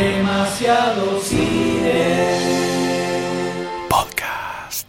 Demasiado 0.00 1.20
cine. 1.20 1.92
Podcast. 3.86 4.86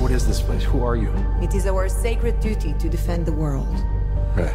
What 0.00 0.10
is 0.10 0.26
this 0.26 0.40
place? 0.40 0.64
Who 0.64 0.84
are 0.84 0.96
you? 0.96 1.12
It 1.40 1.54
is 1.54 1.66
our 1.68 1.88
sacred 1.88 2.40
duty 2.40 2.74
to 2.80 2.88
defend 2.88 3.26
the 3.26 3.32
world. 3.32 3.68
Right. 4.34 4.50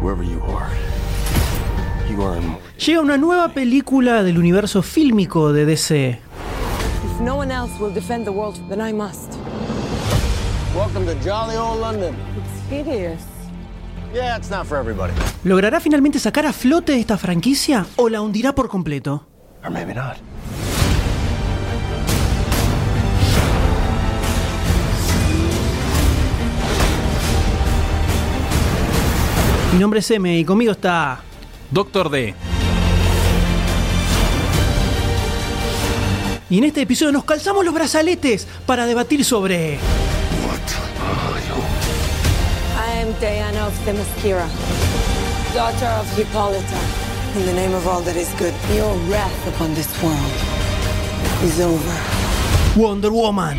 Whoever 0.00 0.22
you 0.22 0.42
are, 0.42 0.70
you 2.10 2.22
are 2.22 2.36
in. 2.36 2.56
Llega 2.76 3.00
una 3.00 3.16
nueva 3.16 3.54
película 3.54 4.22
del 4.22 4.36
universo 4.36 4.82
fílmico 4.82 5.54
de 5.54 5.64
DC. 5.64 6.25
If 7.16 7.22
no 7.22 7.36
one 7.36 7.50
else 7.50 7.72
will 7.80 7.94
defend 7.94 8.26
the 8.26 8.30
world, 8.30 8.60
then 8.68 8.78
I 8.78 8.92
must. 8.92 9.38
Welcome 10.74 11.06
to 11.06 11.14
jolly 11.24 11.56
old 11.56 11.80
London. 11.80 12.14
It's 12.36 12.68
hideous. 12.68 13.22
Yeah, 14.12 14.36
it's 14.36 14.50
not 14.50 14.66
for 14.66 14.76
everybody. 14.76 15.14
¿Logrará 15.42 15.80
finalmente 15.80 16.18
sacar 16.18 16.44
a 16.44 16.52
flote 16.52 17.00
esta 17.00 17.16
franquicia 17.16 17.86
o 17.96 18.10
la 18.10 18.20
hundirá 18.20 18.54
por 18.54 18.68
completo? 18.68 19.26
Or 19.64 19.70
maybe 19.70 19.94
not. 19.94 20.18
Mi 29.72 29.78
nombre 29.78 30.00
es 30.00 30.10
M 30.10 30.38
y 30.38 30.44
conmigo 30.44 30.72
está 30.72 31.20
Doctor 31.70 32.10
D. 32.10 32.34
Y 36.48 36.58
en 36.58 36.64
este 36.64 36.82
episodio 36.82 37.10
nos 37.10 37.24
calzamos 37.24 37.64
los 37.64 37.74
brazaletes 37.74 38.46
para 38.66 38.86
debatir 38.86 39.24
sobre 39.24 39.74
I 39.74 39.78
am 43.00 43.12
Diana 43.18 43.66
of 43.66 43.74
Themyscira, 43.84 44.46
daughter 45.52 45.88
of 46.00 46.06
Hippolyta. 46.16 46.78
In 47.36 47.46
the 47.46 47.52
name 47.52 47.74
of 47.74 47.84
all 47.88 48.00
that 48.04 48.14
is 48.14 48.28
good, 48.38 48.54
your 48.76 48.94
wrath 49.08 49.48
upon 49.48 49.74
this 49.74 49.88
world 50.00 50.16
is 51.44 51.60
over. 51.60 52.00
Wonder 52.76 53.10
Woman. 53.10 53.58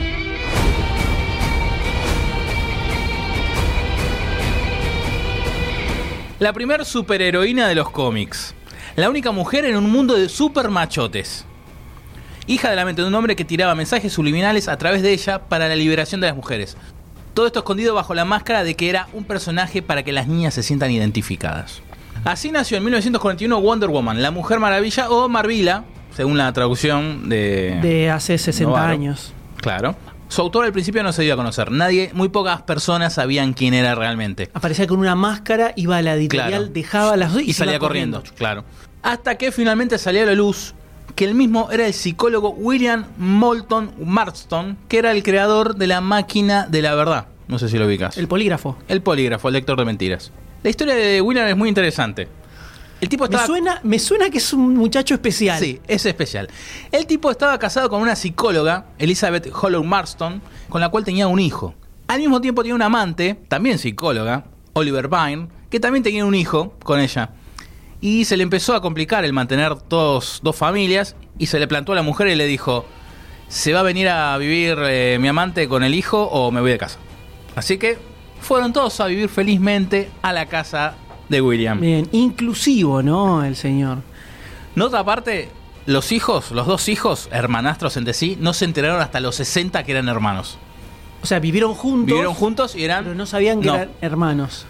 La 6.40 6.54
primer 6.54 6.86
superheroína 6.86 7.68
de 7.68 7.76
los 7.76 7.90
cómics. 7.90 8.56
La 8.96 9.10
única 9.10 9.32
mujer 9.32 9.66
en 9.66 9.76
un 9.76 9.92
mundo 9.92 10.14
de 10.16 10.30
super 10.30 10.70
machotes. 10.70 11.46
Hija 12.48 12.70
de 12.70 12.76
la 12.78 12.86
mente 12.86 13.02
de 13.02 13.08
un 13.10 13.16
hombre 13.16 13.36
que 13.36 13.44
tiraba 13.46 13.76
mensajes 13.76 14.14
subliminales 14.14 14.68
a 14.70 14.78
través 14.78 15.02
de 15.02 15.12
ella 15.12 15.40
para 15.50 15.68
la 15.68 15.76
liberación 15.76 16.22
de 16.22 16.28
las 16.28 16.36
mujeres. 16.36 16.78
Todo 17.34 17.46
esto 17.46 17.60
escondido 17.60 17.94
bajo 17.94 18.14
la 18.16 18.26
máscara 18.26 18.64
de 18.64 18.76
que 18.76 18.90
era 18.90 19.08
un 19.14 19.26
personaje 19.26 19.82
para 19.82 20.04
que 20.04 20.12
las 20.14 20.28
niñas 20.28 20.54
se 20.54 20.64
sientan 20.64 20.90
identificadas. 20.92 21.82
Así 22.24 22.52
nació 22.52 22.78
en 22.78 22.84
1941 22.86 23.62
Wonder 23.62 23.90
Woman, 23.90 24.22
la 24.22 24.32
Mujer 24.32 24.60
Maravilla 24.60 25.10
o 25.10 25.28
Marvila, 25.30 25.84
según 26.16 26.38
la 26.38 26.52
traducción 26.54 27.30
de... 27.30 27.80
De 27.82 28.10
hace 28.10 28.38
60 28.38 28.70
Novaro. 28.72 28.92
años. 28.94 29.34
Claro. 29.58 29.96
Su 30.30 30.42
autor 30.42 30.66
al 30.66 30.72
principio 30.74 31.04
no 31.04 31.14
se 31.14 31.24
dio 31.24 31.34
a 31.34 31.38
conocer. 31.38 31.72
Nadie, 31.72 32.12
muy 32.14 32.30
pocas 32.30 32.62
personas 32.64 33.14
sabían 33.14 33.54
quién 33.54 33.74
era 33.74 33.94
realmente. 33.94 34.50
Aparecía 34.54 34.88
con 34.88 35.00
una 35.00 35.16
máscara, 35.16 35.74
iba 35.76 35.98
a 35.98 36.02
la 36.02 36.16
editorial, 36.16 36.50
Claro. 36.50 36.68
dejaba 36.68 37.18
las 37.18 37.34
dos 37.34 37.42
y, 37.44 37.46
iba 37.50 37.54
salía 37.54 37.78
corriendo, 37.80 38.24
claro. 38.38 38.64
Hasta 39.04 39.36
que 39.38 39.52
finalmente 39.52 39.98
salió 39.98 40.24
a 40.24 40.26
la 40.26 40.34
luz 40.34 40.74
que 41.18 41.26
el 41.26 41.34
mismo 41.34 41.70
era 41.72 41.88
el 41.88 41.96
psicólogo 41.96 42.52
William 42.52 43.08
Moulton 43.18 43.92
Marston, 44.06 44.78
que 44.88 45.00
era 45.00 45.12
el 45.12 45.24
creador 45.24 45.76
de 45.76 45.88
la 45.88 46.00
máquina 46.00 46.68
de 46.68 46.84
la 46.84 46.94
verdad. 46.94 47.26
No 47.48 47.58
sé 47.58 47.70
si 47.70 47.80
lo 47.80 47.88
ubicas. 47.88 48.20
El 48.20 48.28
polígrafo. 48.28 48.78
El 48.88 49.02
polígrafo, 49.02 49.48
el 49.48 49.56
lector 49.56 49.80
de 49.80 49.86
mentiras. 49.86 50.32
La 50.62 50.70
historia 50.70 50.94
de 50.94 51.20
William 51.20 51.48
es 51.48 51.58
muy 51.58 51.70
interesante. 51.70 52.28
El 53.02 53.10
tipo 53.10 53.28
Me 53.28 53.40
suena, 53.40 53.80
me 53.82 53.98
suena 53.98 54.30
que 54.30 54.38
es 54.38 54.54
un 54.54 54.76
muchacho 54.76 55.16
especial. 55.16 55.60
Sí, 55.60 55.82
es 55.88 56.06
especial. 56.06 56.50
El 56.92 57.08
tipo 57.08 57.32
estaba 57.32 57.58
casado 57.58 57.90
con 57.90 58.00
una 58.00 58.16
psicóloga, 58.16 58.86
Elizabeth 59.00 59.52
Hollow 59.52 59.84
Marston, 59.84 60.40
con 60.70 60.82
la 60.82 60.90
cual 60.90 61.04
tenía 61.04 61.28
un 61.28 61.40
hijo. 61.40 61.74
Al 62.08 62.20
mismo 62.20 62.42
tiempo 62.42 62.62
tenía 62.62 62.76
un 62.76 62.84
amante, 62.84 63.40
también 63.48 63.80
psicóloga, 63.80 64.46
Oliver 64.74 65.08
Vine, 65.08 65.48
que 65.72 65.80
también 65.80 66.04
tenía 66.04 66.26
un 66.26 66.36
hijo 66.36 66.76
con 66.84 67.00
ella. 67.00 67.32
Y 68.02 68.26
se 68.26 68.38
le 68.38 68.44
empezó 68.44 68.76
a 68.76 68.82
complicar 68.82 69.26
el 69.26 69.34
mantener 69.34 69.76
dos, 69.90 70.40
dos 70.44 70.56
familias 70.56 71.16
y 71.40 71.48
se 71.48 71.60
le 71.60 71.68
plantó 71.68 71.94
a 71.94 71.96
la 71.96 72.04
mujer 72.04 72.28
y 72.28 72.36
le 72.36 72.46
dijo, 72.46 72.86
¿se 73.48 73.74
va 73.74 73.80
a 73.80 73.84
venir 73.84 74.08
a 74.10 74.38
vivir 74.38 74.78
eh, 74.84 75.18
mi 75.20 75.28
amante 75.28 75.68
con 75.68 75.84
el 75.84 75.96
hijo 75.96 76.24
o 76.24 76.52
me 76.52 76.62
voy 76.62 76.72
de 76.72 76.78
casa? 76.78 77.00
Así 77.56 77.78
que 77.78 77.98
fueron 78.40 78.72
todos 78.72 79.00
a 79.00 79.08
vivir 79.08 79.30
felizmente 79.30 80.10
a 80.22 80.32
la 80.32 80.46
casa 80.46 80.94
de 81.28 81.42
William. 81.42 81.80
Bien, 81.82 82.08
inclusivo, 82.12 83.02
¿no? 83.02 83.44
El 83.44 83.56
señor. 83.56 84.00
Nota 84.76 85.00
aparte, 85.00 85.50
los 85.88 86.12
hijos, 86.12 86.52
los 86.52 86.68
dos 86.68 86.90
hijos, 86.90 87.30
hermanastros 87.32 87.98
entre 87.98 88.14
sí, 88.14 88.38
no 88.40 88.54
se 88.54 88.66
enteraron 88.66 89.02
hasta 89.02 89.20
los 89.20 89.36
60 89.38 89.84
que 89.84 89.92
eran 89.92 90.08
hermanos. 90.08 90.60
O 91.24 91.26
sea, 91.26 91.40
vivieron 91.40 91.74
juntos. 91.74 92.06
Vivieron 92.08 92.36
juntos 92.36 92.76
y 92.76 92.84
eran... 92.84 93.06
Pero 93.06 93.16
no 93.16 93.26
sabían 93.26 93.60
que 93.60 93.68
No. 93.70 93.76
eran 93.76 93.90
hermanos. 94.02 94.68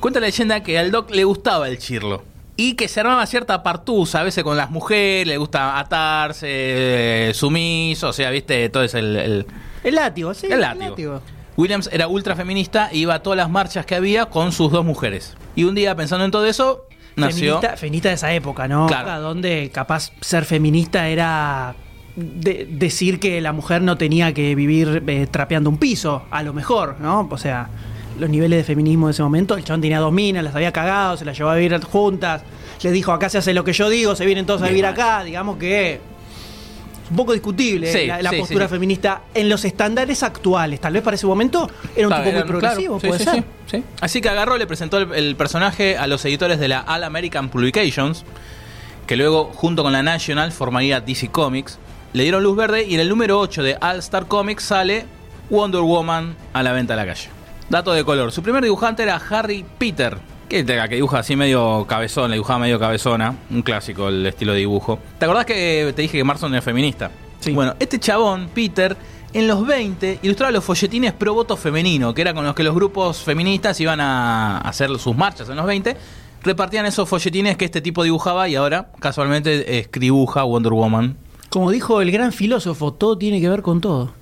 Cuenta 0.00 0.18
la 0.18 0.26
leyenda 0.26 0.62
que 0.64 0.78
al 0.80 0.90
Doc 0.90 1.10
le 1.10 1.22
gustaba 1.22 1.68
el 1.68 1.78
chirlo. 1.78 2.24
Y 2.60 2.74
que 2.74 2.88
se 2.88 3.00
armaba 3.00 3.24
cierta 3.26 3.62
partusa, 3.62 4.20
a 4.20 4.22
veces 4.22 4.44
con 4.44 4.56
las 4.56 4.70
mujeres, 4.70 5.26
le 5.26 5.36
gusta 5.38 5.78
atarse, 5.78 7.30
sumiso, 7.34 8.08
o 8.08 8.12
sea, 8.12 8.30
viste, 8.30 8.68
todo 8.68 8.82
es 8.84 8.94
el... 8.94 9.16
el- 9.16 9.46
El 9.84 9.94
látigo, 9.94 10.34
sí. 10.34 10.46
El 10.50 10.60
látigo. 10.60 11.22
Williams 11.56 11.88
era 11.92 12.06
ultra 12.08 12.36
feminista 12.36 12.88
e 12.92 12.98
iba 12.98 13.14
a 13.14 13.22
todas 13.22 13.36
las 13.36 13.50
marchas 13.50 13.84
que 13.86 13.94
había 13.94 14.26
con 14.26 14.52
sus 14.52 14.70
dos 14.70 14.84
mujeres. 14.84 15.36
Y 15.56 15.64
un 15.64 15.74
día, 15.74 15.94
pensando 15.94 16.24
en 16.24 16.30
todo 16.30 16.46
eso, 16.46 16.86
nació... 17.16 17.54
Feminista, 17.60 17.76
feminista 17.76 18.08
de 18.08 18.14
esa 18.14 18.32
época, 18.32 18.68
¿no? 18.68 18.86
Claro. 18.86 19.20
Donde 19.20 19.70
capaz 19.72 20.12
ser 20.20 20.44
feminista 20.44 21.08
era 21.08 21.74
de- 22.16 22.66
decir 22.70 23.20
que 23.20 23.40
la 23.40 23.52
mujer 23.52 23.82
no 23.82 23.96
tenía 23.98 24.32
que 24.32 24.54
vivir 24.54 25.02
eh, 25.06 25.26
trapeando 25.30 25.70
un 25.70 25.78
piso, 25.78 26.24
a 26.30 26.42
lo 26.42 26.52
mejor, 26.52 26.96
¿no? 27.00 27.28
O 27.30 27.38
sea, 27.38 27.68
los 28.20 28.30
niveles 28.30 28.58
de 28.58 28.64
feminismo 28.64 29.06
de 29.08 29.12
ese 29.12 29.22
momento, 29.22 29.56
el 29.56 29.64
chabón 29.64 29.80
tenía 29.80 29.98
dos 29.98 30.12
minas, 30.12 30.44
las 30.44 30.54
había 30.54 30.72
cagado, 30.72 31.16
se 31.16 31.24
las 31.24 31.36
llevó 31.36 31.50
a 31.50 31.56
vivir 31.56 31.80
juntas, 31.82 32.42
le 32.82 32.90
dijo, 32.92 33.12
acá 33.12 33.28
se 33.28 33.38
hace 33.38 33.52
lo 33.54 33.64
que 33.64 33.72
yo 33.72 33.88
digo, 33.88 34.14
se 34.14 34.24
vienen 34.26 34.46
todos 34.46 34.62
a 34.62 34.68
vivir 34.68 34.86
acá, 34.86 35.24
digamos 35.24 35.56
que 35.56 35.94
es 35.94 36.00
un 37.10 37.16
poco 37.16 37.32
discutible 37.32 37.92
Sí, 37.92 38.06
la, 38.06 38.22
la 38.22 38.30
sí, 38.30 38.36
postura 38.38 38.66
sí, 38.68 38.70
feminista 38.74 39.22
en 39.34 39.48
los 39.48 39.64
estándares 39.64 40.22
actuales. 40.22 40.80
Tal 40.80 40.92
vez 40.92 41.02
para 41.02 41.16
ese 41.16 41.26
momento 41.26 41.68
era 41.96 42.06
un 42.06 42.12
Claro, 42.14 42.24
tipo 42.24 42.36
muy 42.38 42.46
progresivo, 42.48 42.98
claro, 43.00 43.16
puede 43.18 43.24
ser. 43.24 43.42
sí, 43.66 43.78
sí. 43.78 43.84
Así 44.00 44.20
que 44.20 44.28
agarró, 44.28 44.56
le 44.56 44.66
presentó 44.68 44.98
el, 44.98 45.12
el 45.14 45.34
personaje 45.34 45.98
a 45.98 46.06
los 46.06 46.24
editores 46.24 46.60
de 46.60 46.68
la 46.68 46.82
All 46.86 47.02
American 47.02 47.48
Publications, 47.48 48.24
que 49.08 49.16
luego, 49.16 49.50
junto 49.54 49.82
con 49.82 49.92
la 49.92 50.04
National, 50.04 50.52
formaría 50.52 51.00
DC 51.00 51.28
Comics. 51.32 51.78
Le 52.12 52.22
dieron 52.22 52.44
luz 52.44 52.56
verde 52.56 52.84
y 52.84 52.94
en 52.94 53.00
el 53.00 53.08
número 53.08 53.40
8 53.40 53.62
de 53.64 53.76
All 53.80 53.98
Star 53.98 54.26
Comics 54.26 54.62
sale 54.62 55.04
Wonder 55.48 55.80
Woman 55.80 56.36
a 56.52 56.62
la 56.62 56.70
venta 56.72 56.94
a 56.94 56.96
la 56.96 57.06
calle. 57.06 57.28
Dato 57.70 57.92
de 57.92 58.04
color. 58.04 58.32
Su 58.32 58.42
primer 58.42 58.64
dibujante 58.64 59.04
era 59.04 59.14
Harry 59.30 59.64
Peter, 59.78 60.18
que, 60.48 60.66
que 60.66 60.94
dibuja 60.96 61.20
así 61.20 61.36
medio 61.36 61.86
cabezón, 61.86 62.28
le 62.30 62.34
dibujaba 62.34 62.58
medio 62.58 62.80
cabezona. 62.80 63.36
Un 63.48 63.62
clásico 63.62 64.08
el 64.08 64.26
estilo 64.26 64.52
de 64.52 64.58
dibujo. 64.58 64.98
¿Te 65.20 65.24
acordás 65.24 65.46
que 65.46 65.92
te 65.94 66.02
dije 66.02 66.18
que 66.18 66.24
Marston 66.24 66.52
era 66.52 66.62
feminista? 66.62 67.12
Sí. 67.38 67.52
Bueno, 67.52 67.76
este 67.78 68.00
chabón, 68.00 68.50
Peter, 68.52 68.96
en 69.32 69.46
los 69.46 69.64
20 69.64 70.18
ilustraba 70.22 70.50
los 70.50 70.64
folletines 70.64 71.12
pro 71.12 71.32
voto 71.32 71.56
femenino, 71.56 72.12
que 72.12 72.22
era 72.22 72.34
con 72.34 72.44
los 72.44 72.56
que 72.56 72.64
los 72.64 72.74
grupos 72.74 73.22
feministas 73.22 73.80
iban 73.80 74.00
a 74.00 74.58
hacer 74.58 74.90
sus 74.98 75.16
marchas 75.16 75.48
en 75.48 75.54
los 75.54 75.64
20. 75.64 75.96
Repartían 76.42 76.86
esos 76.86 77.08
folletines 77.08 77.56
que 77.56 77.66
este 77.66 77.80
tipo 77.80 78.02
dibujaba 78.02 78.48
y 78.48 78.56
ahora 78.56 78.90
casualmente 78.98 79.78
escribuja 79.78 80.42
Wonder 80.42 80.72
Woman. 80.72 81.16
Como 81.50 81.70
dijo 81.70 82.00
el 82.00 82.10
gran 82.10 82.32
filósofo, 82.32 82.92
todo 82.92 83.16
tiene 83.16 83.40
que 83.40 83.48
ver 83.48 83.62
con 83.62 83.80
todo. 83.80 84.12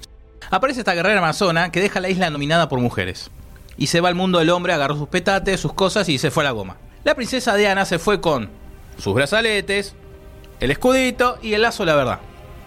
Aparece 0.51 0.81
esta 0.81 0.95
guerrera 0.95 1.19
amazona 1.19 1.73
que 1.73 1.81
deja 1.81 2.01
la 2.01 2.11
isla 2.11 2.29
dominada 2.29 2.69
por 2.69 2.79
mujeres. 2.81 3.31
Y 3.79 3.87
se 3.87 4.01
va 4.01 4.09
al 4.09 4.17
mundo 4.17 4.41
del 4.41 4.51
hombre, 4.51 4.73
agarró 4.73 4.97
sus 4.97 5.09
petates, 5.09 5.61
sus 5.61 5.73
cosas 5.73 6.09
y 6.09 6.19
se 6.19 6.31
fue 6.31 6.43
a 6.43 6.45
la 6.45 6.51
goma. 6.51 6.77
La 7.05 7.15
princesa 7.15 7.55
Diana 7.55 7.85
se 7.85 7.99
fue 7.99 8.21
con 8.21 8.51
sus 8.99 9.15
brazaletes, 9.15 9.95
el 10.61 10.73
escudito 10.73 11.39
y 11.41 11.55
el 11.55 11.63
lazo 11.63 11.85
de 11.85 11.93
la 11.93 11.97
verdad. 11.97 12.19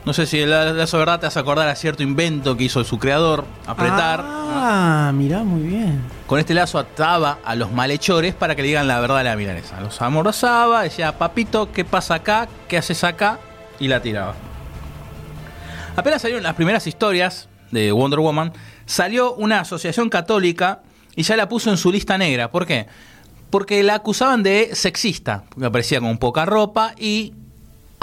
No 0.05 0.13
sé 0.13 0.25
si 0.25 0.39
el 0.39 0.49
lazo 0.49 0.97
de 0.97 1.01
verdad 1.01 1.19
te 1.19 1.27
hace 1.27 1.37
acordar 1.37 1.67
a 1.67 1.75
cierto 1.75 2.01
invento 2.01 2.57
que 2.57 2.63
hizo 2.63 2.83
su 2.83 2.97
creador, 2.97 3.45
apretar. 3.67 4.23
Ah, 4.25 5.11
mirá, 5.13 5.43
muy 5.43 5.61
bien. 5.61 6.01
Con 6.25 6.39
este 6.39 6.55
lazo 6.55 6.79
ataba 6.79 7.37
a 7.43 7.55
los 7.55 7.71
malhechores 7.71 8.33
para 8.33 8.55
que 8.55 8.63
le 8.63 8.69
digan 8.69 8.87
la 8.87 8.99
verdad 8.99 9.19
a 9.19 9.23
la 9.23 9.35
milanesa. 9.35 9.79
Los 9.79 10.01
amorosaba, 10.01 10.83
decía, 10.83 11.17
papito, 11.19 11.71
¿qué 11.71 11.85
pasa 11.85 12.15
acá? 12.15 12.47
¿Qué 12.67 12.77
haces 12.77 13.03
acá? 13.03 13.37
Y 13.79 13.89
la 13.89 14.01
tiraba. 14.01 14.33
Apenas 15.95 16.21
salieron 16.21 16.43
las 16.43 16.55
primeras 16.55 16.87
historias 16.87 17.47
de 17.69 17.91
Wonder 17.91 18.21
Woman, 18.21 18.53
salió 18.85 19.33
una 19.35 19.59
asociación 19.59 20.09
católica 20.09 20.79
y 21.15 21.23
ya 21.23 21.35
la 21.35 21.47
puso 21.49 21.69
en 21.69 21.77
su 21.77 21.91
lista 21.91 22.17
negra. 22.17 22.51
¿Por 22.51 22.65
qué? 22.65 22.87
Porque 23.49 23.83
la 23.83 23.95
acusaban 23.95 24.43
de 24.43 24.69
sexista, 24.73 25.43
porque 25.49 25.65
aparecía 25.65 25.99
con 25.99 26.17
poca 26.17 26.45
ropa 26.45 26.93
y 26.97 27.33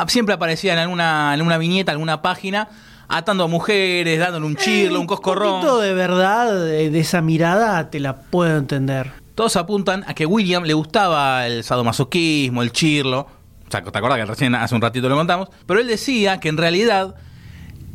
siempre 0.08 0.34
aparecía 0.34 0.74
en 0.74 0.78
alguna, 0.78 1.28
en 1.34 1.40
alguna 1.40 1.58
viñeta, 1.58 1.92
alguna 1.92 2.20
página, 2.22 2.68
atando 3.08 3.44
a 3.44 3.46
mujeres, 3.48 4.18
dándole 4.20 4.44
un 4.46 4.56
chirlo, 4.56 4.96
un 4.96 5.02
Un 5.02 5.06
coscorrón. 5.06 5.60
poquito 5.60 5.80
de 5.80 5.94
verdad 5.94 6.52
de, 6.54 6.90
de 6.90 7.00
esa 7.00 7.22
mirada 7.22 7.90
te 7.90 7.98
la 8.00 8.16
puedo 8.16 8.56
entender. 8.58 9.10
Todos 9.34 9.56
apuntan 9.56 10.04
a 10.06 10.14
que 10.14 10.26
William 10.26 10.64
le 10.64 10.74
gustaba 10.74 11.46
el 11.46 11.64
sadomasoquismo, 11.64 12.62
el 12.62 12.72
chirlo. 12.72 13.20
O 13.20 13.70
sea, 13.70 13.82
¿te 13.82 13.98
acuerdas 13.98 14.18
que 14.18 14.24
recién 14.26 14.54
hace 14.54 14.74
un 14.74 14.80
ratito 14.82 15.08
lo 15.08 15.16
contamos? 15.16 15.48
Pero 15.66 15.80
él 15.80 15.86
decía 15.86 16.40
que 16.40 16.48
en 16.48 16.56
realidad 16.56 17.14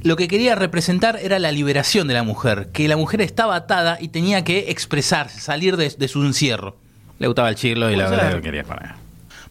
lo 0.03 0.15
que 0.15 0.27
quería 0.27 0.55
representar 0.55 1.17
era 1.21 1.39
la 1.39 1.51
liberación 1.51 2.07
de 2.07 2.13
la 2.13 2.23
mujer, 2.23 2.69
que 2.73 2.87
la 2.87 2.97
mujer 2.97 3.21
estaba 3.21 3.55
atada 3.55 3.97
y 3.99 4.09
tenía 4.09 4.43
que 4.43 4.69
expresarse, 4.71 5.39
salir 5.39 5.77
de, 5.77 5.89
de 5.89 6.07
su 6.07 6.23
encierro. 6.23 6.75
Le 7.19 7.27
gustaba 7.27 7.49
el 7.49 7.55
chirlo 7.55 7.89
y 7.89 7.95
la 7.95 8.09
verdad 8.09 8.33
lo 8.33 8.41
quería 8.41 8.63
para. 8.63 8.97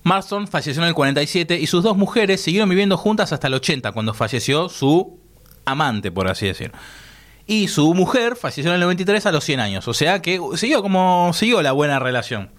Marston 0.02 0.48
falleció 0.48 0.82
en 0.82 0.88
el 0.88 0.94
47 0.94 1.58
y 1.58 1.66
sus 1.66 1.82
dos 1.82 1.96
mujeres 1.96 2.42
siguieron 2.42 2.68
viviendo 2.68 2.96
juntas 2.96 3.32
hasta 3.32 3.46
el 3.46 3.54
80, 3.54 3.92
cuando 3.92 4.14
falleció 4.14 4.68
su 4.68 5.18
amante, 5.64 6.10
por 6.10 6.28
así 6.28 6.46
decir. 6.46 6.72
Y 7.46 7.68
su 7.68 7.94
mujer 7.94 8.36
falleció 8.36 8.70
en 8.70 8.74
el 8.74 8.80
93 8.80 9.26
a 9.26 9.32
los 9.32 9.44
100 9.44 9.60
años. 9.60 9.88
O 9.88 9.94
sea 9.94 10.20
que 10.20 10.40
siguió 10.54 10.82
como 10.82 11.30
siguió 11.34 11.62
la 11.62 11.72
buena 11.72 11.98
relación. 11.98 12.50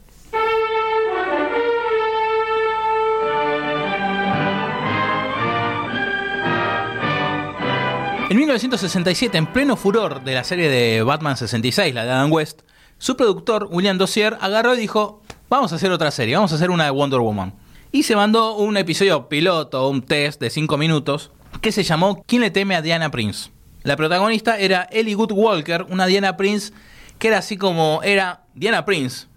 En 8.34 8.38
1967, 8.38 9.38
en 9.38 9.46
pleno 9.46 9.76
furor 9.78 10.24
de 10.24 10.34
la 10.34 10.44
serie 10.44 10.68
de 10.68 11.04
Batman 11.04 11.38
66, 11.38 11.94
la 11.94 12.04
de 12.04 12.10
Adam 12.10 12.32
West, 12.32 12.64
su 12.98 13.16
productor, 13.16 13.68
William 13.70 14.00
Dossier, 14.00 14.40
agarró 14.42 14.74
y 14.74 14.80
dijo, 14.80 15.22
vamos 15.52 15.72
a 15.72 15.76
hacer 15.76 15.92
otra 15.92 16.10
serie, 16.10 16.34
vamos 16.34 16.52
a 16.52 16.56
hacer 16.56 16.72
una 16.72 16.86
de 16.86 16.90
Wonder 16.90 17.20
Woman. 17.20 17.54
Y 17.92 18.02
se 18.02 18.16
mandó 18.16 18.56
un 18.56 18.76
episodio 18.76 19.30
piloto, 19.30 19.88
un 19.88 20.02
test 20.02 20.42
de 20.42 20.50
5 20.50 20.78
minutos, 20.80 21.30
que 21.62 21.72
se 21.72 21.84
llamó 21.84 22.24
¿Quién 22.26 22.42
le 22.42 22.50
teme 22.50 22.76
a 22.76 22.82
Diana 22.82 23.12
Prince? 23.12 23.52
La 23.84 23.98
protagonista 23.98 24.58
era 24.58 24.88
Ellie 24.92 25.14
Good 25.14 25.34
Walker, 25.34 25.86
una 25.92 26.08
Diana 26.08 26.36
Prince 26.36 26.74
que 27.20 27.28
era 27.28 27.38
así 27.38 27.56
como 27.56 28.02
era 28.02 28.46
Diana 28.56 28.84
Prince, 28.84 29.28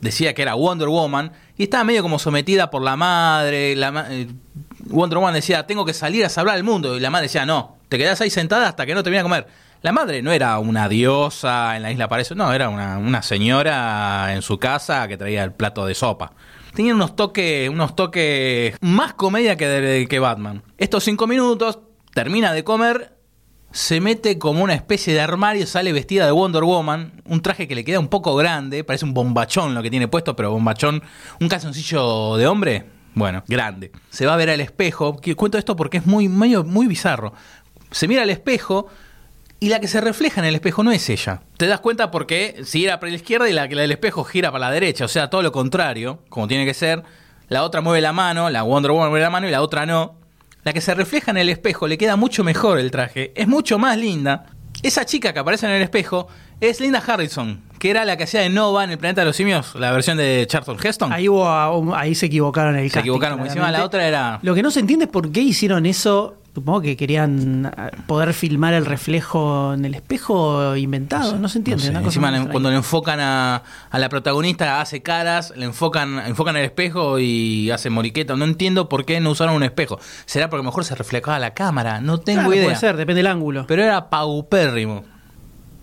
decía 0.00 0.34
que 0.34 0.42
era 0.42 0.54
Wonder 0.54 0.88
Woman 0.88 1.30
y 1.56 1.62
estaba 1.62 1.84
medio 1.84 2.02
como 2.02 2.18
sometida 2.18 2.72
por 2.72 2.82
la 2.82 2.96
madre. 2.96 3.76
La 3.76 3.92
ma- 3.92 4.06
eh, 4.10 4.26
Wonder 4.86 5.18
Woman 5.18 5.34
decía, 5.34 5.64
tengo 5.64 5.84
que 5.84 5.94
salir 5.94 6.24
a 6.24 6.28
salvar 6.28 6.56
al 6.56 6.64
mundo. 6.64 6.96
Y 6.96 7.00
la 7.00 7.10
madre 7.10 7.26
decía, 7.26 7.46
no, 7.46 7.75
te 7.88 7.98
quedás 7.98 8.20
ahí 8.20 8.30
sentada 8.30 8.68
hasta 8.68 8.86
que 8.86 8.94
no 8.94 9.02
termine 9.02 9.18
de 9.18 9.22
comer. 9.24 9.46
La 9.82 9.92
madre 9.92 10.22
no 10.22 10.32
era 10.32 10.58
una 10.58 10.88
diosa 10.88 11.76
en 11.76 11.82
la 11.82 11.92
isla 11.92 12.08
Paraíso, 12.08 12.34
no, 12.34 12.52
era 12.52 12.68
una, 12.68 12.98
una 12.98 13.22
señora 13.22 14.32
en 14.34 14.42
su 14.42 14.58
casa 14.58 15.06
que 15.06 15.16
traía 15.16 15.44
el 15.44 15.52
plato 15.52 15.86
de 15.86 15.94
sopa. 15.94 16.32
Tenía 16.74 16.94
unos 16.94 17.14
toques, 17.16 17.68
unos 17.68 17.94
toques 17.94 18.76
más 18.80 19.14
comedia 19.14 19.56
que, 19.56 19.66
de- 19.68 20.08
que 20.08 20.18
Batman. 20.18 20.62
Estos 20.78 21.04
cinco 21.04 21.26
minutos, 21.26 21.78
termina 22.12 22.52
de 22.52 22.64
comer, 22.64 23.16
se 23.70 24.00
mete 24.00 24.38
como 24.38 24.64
una 24.64 24.74
especie 24.74 25.12
de 25.14 25.20
armario, 25.20 25.66
sale 25.66 25.92
vestida 25.92 26.24
de 26.26 26.32
Wonder 26.32 26.64
Woman, 26.64 27.22
un 27.26 27.40
traje 27.42 27.68
que 27.68 27.74
le 27.74 27.84
queda 27.84 28.00
un 28.00 28.08
poco 28.08 28.34
grande, 28.34 28.82
parece 28.84 29.04
un 29.04 29.14
bombachón 29.14 29.74
lo 29.74 29.82
que 29.82 29.90
tiene 29.90 30.08
puesto, 30.08 30.34
pero 30.34 30.50
bombachón, 30.50 31.02
un 31.40 31.48
calzoncillo 31.48 32.36
de 32.36 32.46
hombre, 32.46 32.86
bueno, 33.14 33.44
grande. 33.46 33.92
Se 34.10 34.26
va 34.26 34.34
a 34.34 34.36
ver 34.36 34.50
al 34.50 34.60
espejo, 34.60 35.18
cuento 35.36 35.58
esto 35.58 35.76
porque 35.76 35.98
es 35.98 36.06
muy, 36.06 36.28
medio, 36.28 36.64
muy 36.64 36.86
bizarro. 36.86 37.32
Se 37.96 38.08
mira 38.08 38.24
al 38.24 38.28
espejo 38.28 38.88
y 39.58 39.70
la 39.70 39.80
que 39.80 39.88
se 39.88 40.02
refleja 40.02 40.42
en 40.42 40.46
el 40.46 40.54
espejo 40.54 40.82
no 40.82 40.92
es 40.92 41.08
ella. 41.08 41.40
Te 41.56 41.66
das 41.66 41.80
cuenta 41.80 42.10
porque 42.10 42.60
si 42.62 42.84
era 42.84 43.00
para 43.00 43.08
la 43.08 43.16
izquierda 43.16 43.48
y 43.48 43.54
la 43.54 43.64
la 43.64 43.80
del 43.80 43.90
espejo 43.90 44.22
gira 44.22 44.52
para 44.52 44.66
la 44.66 44.70
derecha, 44.70 45.06
o 45.06 45.08
sea, 45.08 45.30
todo 45.30 45.40
lo 45.40 45.50
contrario, 45.50 46.18
como 46.28 46.46
tiene 46.46 46.66
que 46.66 46.74
ser. 46.74 47.02
La 47.48 47.62
otra 47.62 47.80
mueve 47.80 48.02
la 48.02 48.12
mano, 48.12 48.50
la 48.50 48.64
Wonder 48.64 48.90
Woman 48.90 49.08
mueve 49.08 49.24
la 49.24 49.30
mano 49.30 49.48
y 49.48 49.50
la 49.50 49.62
otra 49.62 49.86
no. 49.86 50.16
La 50.62 50.74
que 50.74 50.82
se 50.82 50.94
refleja 50.94 51.30
en 51.30 51.38
el 51.38 51.48
espejo 51.48 51.88
le 51.88 51.96
queda 51.96 52.16
mucho 52.16 52.44
mejor 52.44 52.78
el 52.78 52.90
traje, 52.90 53.32
es 53.34 53.48
mucho 53.48 53.78
más 53.78 53.96
linda. 53.96 54.44
Esa 54.82 55.06
chica 55.06 55.32
que 55.32 55.38
aparece 55.38 55.64
en 55.64 55.72
el 55.72 55.80
espejo 55.80 56.28
es 56.60 56.80
Linda 56.80 57.02
Harrison, 57.06 57.60
que 57.78 57.90
era 57.90 58.04
la 58.04 58.16
que 58.16 58.24
hacía 58.24 58.40
de 58.40 58.48
Nova 58.48 58.84
en 58.84 58.90
el 58.90 58.98
planeta 58.98 59.20
de 59.20 59.26
los 59.26 59.36
simios, 59.36 59.74
la 59.74 59.90
versión 59.92 60.16
de 60.16 60.46
Charlton 60.48 60.78
Heston. 60.82 61.12
Ahí, 61.12 61.28
hubo- 61.28 61.94
ahí 61.94 62.14
se 62.14 62.26
equivocaron 62.26 62.76
el 62.76 62.84
Se 62.88 62.94
casting, 62.94 63.00
equivocaron, 63.00 63.38
porque 63.38 63.50
encima 63.50 63.70
la 63.70 63.84
otra 63.84 64.06
era- 64.06 64.38
Lo 64.42 64.54
que 64.54 64.62
no 64.62 64.70
se 64.70 64.80
entiende 64.80 65.04
es 65.06 65.10
por 65.10 65.30
qué 65.32 65.40
hicieron 65.40 65.86
eso. 65.86 66.36
Supongo 66.54 66.80
que 66.80 66.96
querían 66.96 67.66
ah, 67.76 67.90
poder 68.06 68.32
filmar 68.32 68.72
el 68.72 68.86
reflejo 68.86 69.74
en 69.74 69.84
el 69.84 69.94
espejo 69.94 70.74
inventado. 70.74 71.36
No, 71.36 71.50
se 71.50 71.58
entiende. 71.58 71.82
No 71.82 71.84
sé, 71.84 71.90
una 71.90 71.98
cosa 72.00 72.18
Encima 72.30 72.50
cuando 72.50 72.70
le 72.70 72.76
enfocan 72.76 73.20
a, 73.20 73.62
a 73.90 73.98
la 73.98 74.08
protagonista 74.08 74.80
hace 74.80 75.02
caras, 75.02 75.52
le 75.54 75.66
enfocan, 75.66 76.18
enfocan 76.26 76.56
el 76.56 76.64
espejo 76.64 77.18
y 77.18 77.70
hace 77.70 77.90
moriqueta. 77.90 78.36
No 78.36 78.46
entiendo 78.46 78.88
por 78.88 79.04
qué 79.04 79.20
no 79.20 79.32
usaron 79.32 79.54
un 79.54 79.64
espejo. 79.64 79.98
¿Será 80.24 80.48
porque 80.48 80.64
mejor 80.64 80.86
se 80.86 80.94
reflejaba 80.94 81.38
la 81.38 81.52
cámara? 81.52 82.00
No 82.00 82.20
tengo 82.20 82.40
Claro, 82.40 82.54
idea. 82.54 82.64
Puede 82.64 82.76
ser, 82.76 82.96
depende 82.96 83.18
del 83.18 83.26
ángulo. 83.26 83.66
Pero 83.68 83.82
era 83.82 84.08
paupérrimo. 84.08 85.04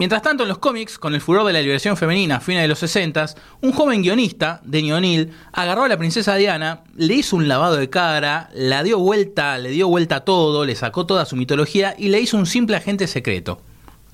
Mientras 0.03 0.21
tanto, 0.21 0.43
en 0.43 0.49
los 0.49 0.57
cómics, 0.57 0.99
con 0.99 1.15
el 1.15 1.21
furor 1.21 1.45
de 1.45 1.53
la 1.53 1.61
liberación 1.61 1.95
femenina 1.95 2.35
a 2.35 2.39
fines 2.41 2.63
de 2.63 2.67
los 2.67 2.79
60, 2.79 3.25
un 3.61 3.71
joven 3.71 4.01
guionista, 4.01 4.59
Denny 4.65 4.91
O'Neill, 4.91 5.31
agarró 5.53 5.85
a 5.85 5.87
la 5.87 5.95
princesa 5.95 6.35
Diana, 6.35 6.83
le 6.97 7.13
hizo 7.13 7.37
un 7.37 7.47
lavado 7.47 7.77
de 7.77 7.89
cara, 7.89 8.49
la 8.53 8.83
dio 8.83 8.99
vuelta, 8.99 9.57
le 9.57 9.69
dio 9.69 9.87
vuelta 9.87 10.17
a 10.17 10.25
todo, 10.25 10.65
le 10.65 10.75
sacó 10.75 11.05
toda 11.05 11.23
su 11.23 11.37
mitología 11.37 11.95
y 11.97 12.09
le 12.09 12.19
hizo 12.19 12.35
un 12.35 12.47
simple 12.47 12.75
agente 12.75 13.07
secreto. 13.07 13.61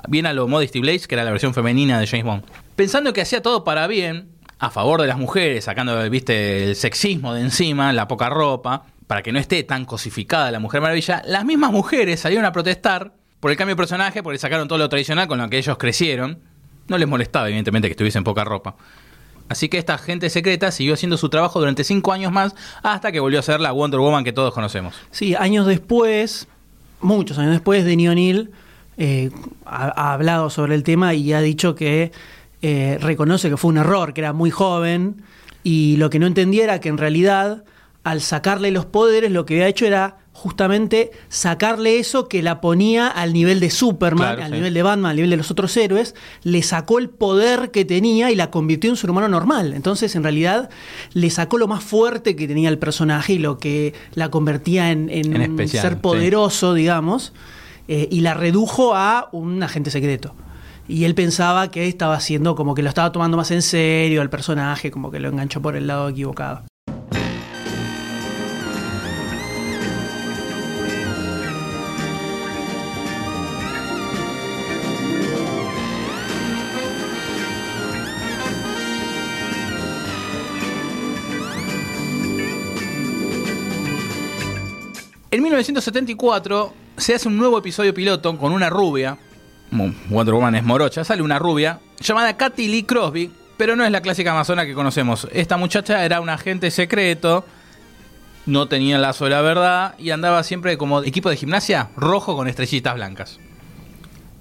Bien 0.07 0.27
a 0.27 0.33
lo 0.33 0.47
Modesty 0.47 0.79
Blaze, 0.79 1.07
que 1.07 1.15
era 1.15 1.23
la 1.23 1.31
versión 1.31 1.55
femenina 1.55 1.99
de 1.99 2.05
James 2.05 2.25
Bond. 2.25 2.43
Pensando 2.75 3.11
que 3.11 3.21
hacía 3.21 3.41
todo 3.41 3.63
para 3.63 3.87
bien, 3.87 4.29
a 4.59 4.69
favor 4.69 5.01
de 5.01 5.07
las 5.07 5.17
mujeres, 5.17 5.63
sacando, 5.63 6.07
viste, 6.11 6.65
el 6.65 6.75
sexismo 6.75 7.33
de 7.33 7.41
encima, 7.41 7.91
la 7.93 8.07
poca 8.07 8.29
ropa, 8.29 8.85
para 9.07 9.23
que 9.23 9.31
no 9.31 9.39
esté 9.39 9.63
tan 9.63 9.85
cosificada 9.85 10.51
la 10.51 10.59
Mujer 10.59 10.81
Maravilla, 10.81 11.23
las 11.25 11.45
mismas 11.45 11.71
mujeres 11.71 12.19
salieron 12.19 12.45
a 12.45 12.51
protestar 12.51 13.13
por 13.39 13.51
el 13.51 13.57
cambio 13.57 13.75
de 13.75 13.77
personaje, 13.77 14.23
porque 14.23 14.37
sacaron 14.37 14.67
todo 14.67 14.79
lo 14.79 14.89
tradicional 14.89 15.27
con 15.27 15.39
lo 15.39 15.49
que 15.49 15.57
ellos 15.57 15.77
crecieron. 15.77 16.39
No 16.87 16.97
les 16.97 17.07
molestaba, 17.07 17.47
evidentemente, 17.47 17.87
que 17.87 17.93
estuviesen 17.93 18.23
poca 18.23 18.43
ropa. 18.43 18.75
Así 19.47 19.67
que 19.67 19.77
esta 19.77 19.95
agente 19.95 20.29
secreta 20.29 20.71
siguió 20.71 20.93
haciendo 20.93 21.17
su 21.17 21.29
trabajo 21.29 21.59
durante 21.59 21.83
cinco 21.83 22.13
años 22.13 22.31
más 22.31 22.53
hasta 22.83 23.11
que 23.11 23.19
volvió 23.19 23.39
a 23.39 23.41
ser 23.41 23.59
la 23.59 23.71
Wonder 23.71 23.99
Woman 23.99 24.23
que 24.23 24.31
todos 24.33 24.53
conocemos. 24.53 24.95
Sí, 25.09 25.35
años 25.35 25.65
después, 25.65 26.47
muchos 27.01 27.37
años 27.39 27.51
después, 27.51 27.83
Denny 27.83 28.07
O'Neill 28.07 28.51
eh, 28.97 29.31
ha, 29.65 29.87
ha 29.87 30.13
hablado 30.13 30.51
sobre 30.51 30.75
el 30.75 30.83
tema 30.83 31.15
y 31.15 31.33
ha 31.33 31.41
dicho 31.41 31.73
que 31.73 32.11
eh, 32.61 32.97
reconoce 32.99 33.49
que 33.49 33.55
fue 33.55 33.69
un 33.69 33.77
error, 33.77 34.13
que 34.13 34.19
era 34.19 34.33
muy 34.33 34.51
joven 34.51 35.23
y 35.63 35.95
lo 35.95 36.09
que 36.09 36.19
no 36.19 36.27
entendía 36.27 36.65
era 36.65 36.81
que 36.81 36.89
en 36.89 36.97
realidad 36.97 37.63
al 38.03 38.19
sacarle 38.19 38.71
los 38.71 38.85
poderes 38.85 39.31
lo 39.31 39.45
que 39.45 39.53
había 39.55 39.67
hecho 39.67 39.85
era 39.85 40.17
justamente 40.39 41.11
sacarle 41.27 41.99
eso 41.99 42.27
que 42.29 42.41
la 42.41 42.61
ponía 42.61 43.07
al 43.07 43.33
nivel 43.33 43.59
de 43.59 43.69
Superman, 43.69 44.35
Claro, 44.35 44.43
al 44.43 44.49
sí. 44.51 44.55
nivel 44.55 44.73
de 44.73 44.83
Batman, 44.83 45.09
al 45.11 45.15
nivel 45.17 45.29
de 45.29 45.37
los 45.37 45.51
otros 45.51 45.75
héroes, 45.75 46.15
le 46.43 46.63
sacó 46.63 46.97
el 46.97 47.09
poder 47.09 47.71
que 47.71 47.83
tenía 47.85 48.31
y 48.31 48.35
la 48.35 48.49
convirtió 48.49 48.87
en 48.87 48.93
un 48.93 48.97
ser 48.97 49.11
humano 49.11 49.27
normal. 49.27 49.73
Entonces, 49.73 50.15
en 50.15 50.23
realidad, 50.23 50.69
le 51.13 51.29
sacó 51.29 51.57
lo 51.57 51.67
más 51.67 51.83
fuerte 51.83 52.35
que 52.37 52.47
tenía 52.47 52.69
el 52.69 52.79
personaje 52.79 53.33
y 53.33 53.37
lo 53.37 53.57
que 53.57 53.93
la 54.13 54.31
convertía 54.31 54.91
en, 54.91 55.09
en 55.09 55.35
En 55.41 55.51
un 55.51 55.67
ser 55.67 55.93
sí. 55.93 55.99
poderoso, 56.01 56.73
digamos, 56.73 57.33
eh, 57.87 58.07
y 58.09 58.21
la 58.21 58.33
redujo 58.33 58.95
a 58.95 59.27
un 59.33 59.61
agente 59.61 59.91
secreto. 59.91 60.33
Y 60.87 61.03
él 61.03 61.13
pensaba 61.15 61.69
que 61.69 61.87
estaba 61.87 62.15
haciendo 62.15 62.55
como 62.55 62.73
que 62.73 62.81
lo 62.81 62.89
estaba 62.89 63.11
tomando 63.11 63.37
más 63.37 63.51
en 63.51 63.61
serio 63.61 64.21
al 64.21 64.29
personaje, 64.29 64.89
como 64.89 65.11
que 65.11 65.19
lo 65.19 65.29
enganchó 65.29 65.61
por 65.61 65.75
el 65.75 65.85
lado 65.85 66.09
equivocado. 66.09 66.63
En 85.31 85.43
1974 85.43 86.73
se 86.97 87.13
hace 87.15 87.27
un 87.27 87.37
nuevo 87.37 87.57
episodio 87.59 87.93
piloto 87.93 88.35
con 88.37 88.51
una 88.51 88.69
rubia, 88.69 89.17
Wonder 89.71 90.33
Woman 90.33 90.55
es 90.55 90.63
morocha, 90.63 91.03
sale 91.03 91.21
una 91.21 91.37
rubia 91.37 91.79
llamada 91.99 92.35
Katy 92.35 92.67
Lee 92.67 92.83
Crosby, 92.83 93.31
pero 93.57 93.75
no 93.75 93.85
es 93.85 93.91
la 93.91 94.01
clásica 94.01 94.31
amazona 94.31 94.65
que 94.65 94.73
conocemos. 94.73 95.27
Esta 95.31 95.57
muchacha 95.57 96.03
era 96.03 96.19
un 96.21 96.29
agente 96.29 96.71
secreto, 96.71 97.45
no 98.47 98.67
tenía 98.67 98.97
lazo 98.97 99.25
de 99.25 99.31
la 99.31 99.41
verdad 99.41 99.93
y 99.99 100.09
andaba 100.09 100.41
siempre 100.43 100.77
como 100.77 101.03
equipo 101.03 101.29
de 101.29 101.37
gimnasia 101.37 101.89
rojo 101.95 102.35
con 102.35 102.47
estrellitas 102.47 102.95
blancas. 102.95 103.39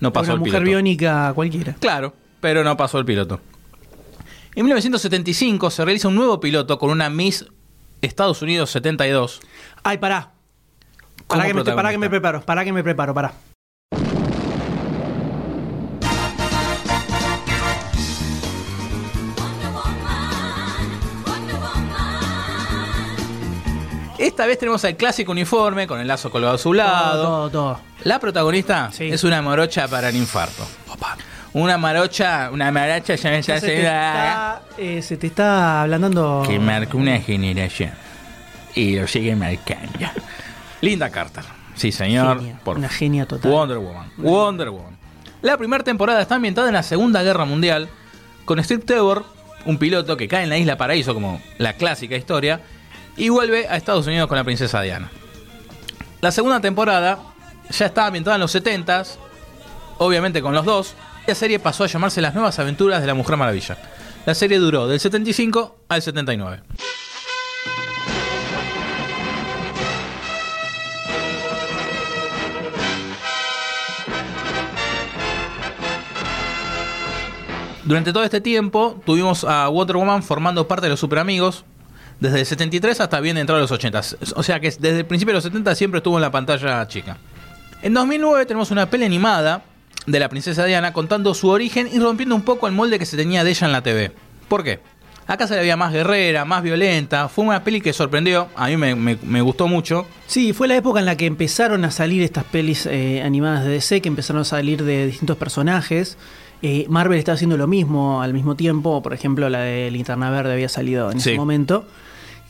No 0.01 0.13
pasó 0.13 0.29
Una 0.29 0.35
el 0.35 0.39
mujer 0.39 0.53
piloto. 0.55 0.69
biónica 0.71 1.33
cualquiera. 1.35 1.75
Claro, 1.75 2.15
pero 2.41 2.65
no 2.65 2.77
pasó 2.79 2.99
el 2.99 3.05
piloto. 3.05 3.41
En 4.55 4.65
1975 4.65 5.71
se 5.71 5.85
realiza 5.85 6.09
un 6.09 6.15
nuevo 6.15 6.41
piloto 6.41 6.79
con 6.79 6.89
una 6.91 7.11
Miss 7.11 7.45
Estados 8.01 8.41
Unidos 8.41 8.71
72. 8.71 9.41
Ay, 9.83 9.99
pará. 9.99 10.33
Pará 11.29 11.47
que, 11.47 11.55
me, 11.55 11.63
pará 11.65 11.91
que 11.91 11.99
me 11.99 12.09
preparo, 12.09 12.41
pará 12.49 12.65
que 12.65 12.73
me 12.73 12.83
preparo, 12.83 13.13
pará. 13.15 13.31
Esta 24.19 24.47
vez 24.47 24.59
tenemos 24.59 24.83
el 24.85 24.97
clásico 24.97 25.31
uniforme 25.31 25.87
con 25.87 26.01
el 26.01 26.09
lazo 26.09 26.31
colgado 26.31 26.57
a 26.57 26.59
su 26.59 26.73
lado. 26.75 27.23
Todo, 27.23 27.39
todo, 27.39 27.51
todo. 27.51 27.81
La 28.05 28.19
protagonista 28.19 28.91
Sí. 28.93 29.05
es 29.09 29.23
una 29.23 29.41
morocha 29.43 29.87
para 29.87 30.09
el 30.09 30.17
infarto. 30.17 30.67
Una 31.55 31.79
morocha, 31.79 32.51
una 32.53 32.71
morocha 32.71 33.15
ya 33.15 33.31
me 33.31 33.43
Ya 33.43 33.59
se, 33.61 33.67
te 33.67 33.79
está, 33.79 34.61
eh, 34.77 35.03
se 35.03 35.17
te 35.17 35.29
está 35.29 35.83
ablandando. 35.83 36.43
que 36.47 36.59
marcó 36.59 36.99
una 36.99 37.19
generación. 37.21 37.93
Y 38.75 38.97
lo 38.99 39.07
sigue 39.07 39.35
marcando. 39.35 39.99
Linda 40.81 41.11
Carter. 41.11 41.45
Sí, 41.75 41.93
señor. 41.93 42.39
Genia, 42.39 42.61
Por 42.65 42.79
una 42.79 42.89
genia 42.89 43.27
total. 43.27 43.51
Wonder 43.51 43.79
Woman. 43.79 44.13
Wonder 44.17 44.71
Woman. 44.71 44.99
La 45.43 45.57
primera 45.57 45.85
temporada 45.85 46.21
está 46.21 46.35
ambientada 46.35 46.69
en 46.69 46.75
la 46.75 46.83
Segunda 46.83 47.23
Guerra 47.23 47.45
Mundial, 47.45 47.89
con 48.45 48.63
Steve 48.63 48.83
Trevor, 48.85 49.25
un 49.65 49.79
piloto 49.79 50.17
que 50.17 50.27
cae 50.27 50.43
en 50.43 50.49
la 50.49 50.59
isla 50.59 50.77
Paraíso, 50.77 51.15
como 51.15 51.41
la 51.59 51.75
clásica 51.75 52.17
historia, 52.17 52.61
y 53.17 53.29
vuelve 53.29 53.69
a 53.69 53.77
Estados 53.77 54.07
Unidos 54.07 54.27
con 54.29 54.37
la 54.37 54.45
princesa 54.45 54.83
Diana. 54.83 55.11
La 56.21 56.33
segunda 56.33 56.61
temporada 56.61 57.19
ya 57.71 57.87
estaba 57.87 58.09
ambientada 58.09 58.37
en 58.37 58.41
los 58.41 58.55
70s, 58.55 59.17
obviamente 59.99 60.43
con 60.43 60.55
los 60.55 60.65
dos. 60.65 60.95
La 61.27 61.35
serie 61.35 61.61
pasó 61.61 61.85
a 61.85 61.87
llamarse 61.87 62.21
Las 62.21 62.35
Nuevas 62.35 62.59
Aventuras 62.59 63.01
de 63.01 63.07
la 63.07 63.15
Mujer 63.15 63.37
Maravilla. 63.37 63.77
La 64.27 64.35
serie 64.35 64.59
duró 64.59 64.89
del 64.89 64.99
75 64.99 65.85
al 65.89 66.03
79. 66.03 66.63
Durante 77.89 78.13
todo 78.13 78.23
este 78.23 78.43
tiempo 78.43 79.01
tuvimos 79.07 79.45
a 79.45 79.67
Wonder 79.69 79.97
Woman 79.97 80.23
formando 80.23 80.69
parte 80.69 80.85
de 80.85 80.91
los 80.91 81.01
Super 81.01 81.21
Amigos, 81.21 81.65
desde 82.21 82.41
el 82.41 82.45
73 82.45 83.01
hasta 83.01 83.19
bien 83.19 83.39
entrado 83.39 83.63
los 83.63 83.71
80. 83.71 84.03
O 84.37 84.43
sea 84.43 84.61
que 84.61 84.69
desde 84.69 84.99
el 84.99 85.07
principio 85.07 85.33
de 85.33 85.37
los 85.37 85.45
70 85.45 85.75
siempre 85.75 85.97
estuvo 85.97 86.19
en 86.19 86.21
la 86.21 86.31
pantalla 86.31 86.87
chica. 86.87 87.17
En 87.81 87.95
2009 87.95 88.45
tenemos 88.45 88.71
una 88.71 88.91
peli 88.91 89.07
animada 89.07 89.63
de 90.07 90.21
la 90.21 90.29
princesa 90.29 90.67
Diana 90.67 90.93
contando 90.93 91.33
su 91.33 91.49
origen 91.49 91.89
y 91.91 91.99
rompiendo 91.99 92.35
un 92.35 92.43
poco 92.43 92.67
el 92.67 92.75
molde 92.75 92.99
que 92.99 93.07
se 93.07 93.17
tenía 93.17 93.43
de 93.43 93.53
ella 93.53 93.67
en 93.67 93.73
la 93.73 93.83
TV. 93.83 94.13
¿Por 94.49 94.65
qué? 94.65 94.81
Acá 95.27 95.47
se 95.47 95.55
la 95.55 95.63
veía 95.63 95.79
más 95.79 95.91
guerrera, 95.91 96.45
más 96.45 96.63
violenta. 96.63 97.31
Fue 97.31 97.47
una 97.47 97.65
peli 97.65 97.81
que 97.81 97.95
sorprendió, 97.95 98.49
a 98.55 98.69
mí 98.69 98.77
me 98.77 99.41
gustó 99.41 99.67
mucho. 99.67 100.07
Sí, 100.27 100.53
fue 100.53 100.69
la 100.69 100.77
época 100.77 101.01
en 101.01 101.07
la 101.07 101.17
que 101.17 101.25
empezaron 101.25 101.87
a 101.87 101.91
salir 101.91 102.23
estas 102.23 102.45
pelis 102.45 102.85
eh, 102.85 103.23
animadas 103.23 103.65
de 103.65 103.71
DC, 103.71 104.03
que 104.03 104.09
empezaron 104.09 104.43
a 104.43 104.45
salir 104.45 104.85
de 104.85 105.07
distintos 105.07 105.39
personajes. 105.39 106.19
Eh, 106.63 106.87
Marvel 106.89 107.19
estaba 107.19 107.35
haciendo 107.35 107.57
lo 107.57 107.67
mismo 107.67 108.21
al 108.23 108.35
mismo 108.35 108.55
tiempo. 108.57 109.03
Por 109.03 109.15
ejemplo, 109.15 109.49
la 109.49 109.61
de 109.61 109.91
Linterna 109.91 110.31
Verde 110.31 110.53
había 110.53 110.69
salido 110.69 111.11
en 111.13 111.21
Sí. 111.21 111.31
ese 111.31 111.39
momento. 111.39 111.85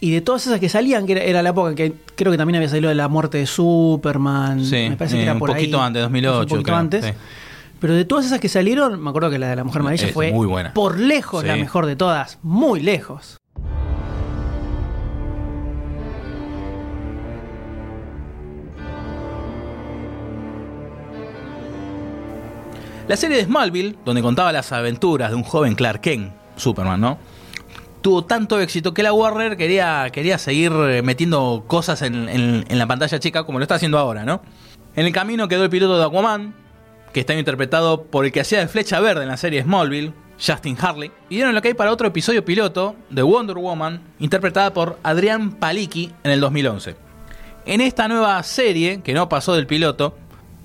Y 0.01 0.13
de 0.13 0.21
todas 0.21 0.47
esas 0.47 0.61
que 0.61 0.69
salían, 0.69 1.07
que 1.07 1.13
era, 1.13 1.23
era 1.23 1.43
la 1.43 1.51
época 1.51 1.75
que 1.75 1.93
creo 2.15 2.31
que 2.31 2.39
también 2.39 2.57
había 2.57 2.69
salido 2.69 2.89
de 2.89 2.95
la 2.95 3.09
muerte 3.09 3.39
de 3.39 3.47
Superman. 3.47 4.65
Sí, 4.65 4.89
me 4.91 4.97
parece 4.97 5.17
que 5.17 5.21
eh, 5.23 5.25
era 5.25 5.33
un 5.35 5.39
por 5.41 5.51
poquito 5.51 5.81
ahí, 5.81 5.87
antes, 5.89 6.03
2008 6.03 6.39
Un 6.41 6.47
poquito 6.49 6.63
creo, 6.65 6.77
antes. 6.77 7.05
sí. 7.05 7.11
Pero 7.81 7.95
de 7.95 8.05
todas 8.05 8.27
esas 8.27 8.41
que 8.41 8.49
salieron, 8.49 9.01
me 9.01 9.11
acuerdo 9.11 9.31
que 9.31 9.39
la 9.39 9.49
de 9.51 9.57
la 9.57 9.65
Mujer 9.65 9.83
Maravilla 9.83 10.07
Es 10.09 10.13
fue 10.13 10.33
muy 10.33 10.47
buena. 10.47 10.73
por 10.75 10.99
lejos 10.99 11.45
la 11.45 11.55
mejor 11.57 11.87
de 11.87 11.95
todas. 11.97 12.39
Muy 12.43 12.81
lejos. 12.81 13.38
La 23.09 23.17
serie 23.17 23.39
de 23.39 23.45
Smallville, 23.45 23.97
donde 24.05 24.23
contaba 24.23 24.53
las 24.53 24.71
aventuras 24.73 25.31
de 25.31 25.37
un 25.37 25.43
joven 25.43 25.75
Clark 25.75 26.01
Kent, 26.03 26.33
Superman, 26.57 27.01
¿no? 27.01 27.19
Tuvo 28.03 28.25
tanto 28.25 28.61
éxito 28.61 28.95
que 28.95 29.03
la 29.03 29.13
Warner 29.13 29.57
quería, 29.57 30.09
quería 30.13 30.39
seguir 30.39 30.73
eh, 30.73 31.03
metiendo 31.03 31.65
cosas 31.67 32.03
en, 32.03 32.29
en- 32.29 32.79
la 32.79 32.87
pantalla 32.87 33.19
chica 33.19 33.45
como 33.45 33.59
lo 33.59 33.65
está 33.65 33.77
haciendo 33.77 33.99
ahora, 33.99 34.25
¿no? 34.25 34.43
En 34.95 35.07
el 35.07 35.13
camino 35.13 35.49
quedó 35.49 35.65
el 35.65 35.71
piloto 35.71 35.99
de 35.99 36.05
Aquaman, 36.05 36.55
que 37.13 37.21
está 37.21 37.35
interpretado 37.35 38.05
por 38.05 38.25
el 38.25 38.33
que 38.33 38.41
hacía 38.41 38.61
de 38.61 38.69
Flecha 38.69 39.01
Verde 39.01 39.23
en 39.23 39.29
la 39.29 39.37
serie 39.37 39.63
Smallville, 39.63 40.13
Justin 40.39 40.77
Harley. 40.81 41.11
Y 41.31 41.37
dieron 41.37 41.55
lo 41.55 41.63
que 41.63 41.69
hay 41.69 41.75
para 41.75 41.91
otro 41.91 42.07
episodio 42.09 42.45
piloto 42.45 42.95
de 43.11 43.23
Wonder 43.23 43.57
Woman, 43.57 44.03
interpretada 44.21 44.73
por 44.73 44.99
Adrián 45.03 45.53
Palicki 45.53 46.13
en 46.23 46.31
el 46.31 46.41
2011. 46.41 46.95
En 47.67 47.81
esta 47.81 48.07
nueva 48.07 48.41
serie, 48.43 49.01
que 49.03 49.15
no 49.15 49.29
pasó 49.29 49.55
del 49.55 49.67
piloto, 49.67 50.17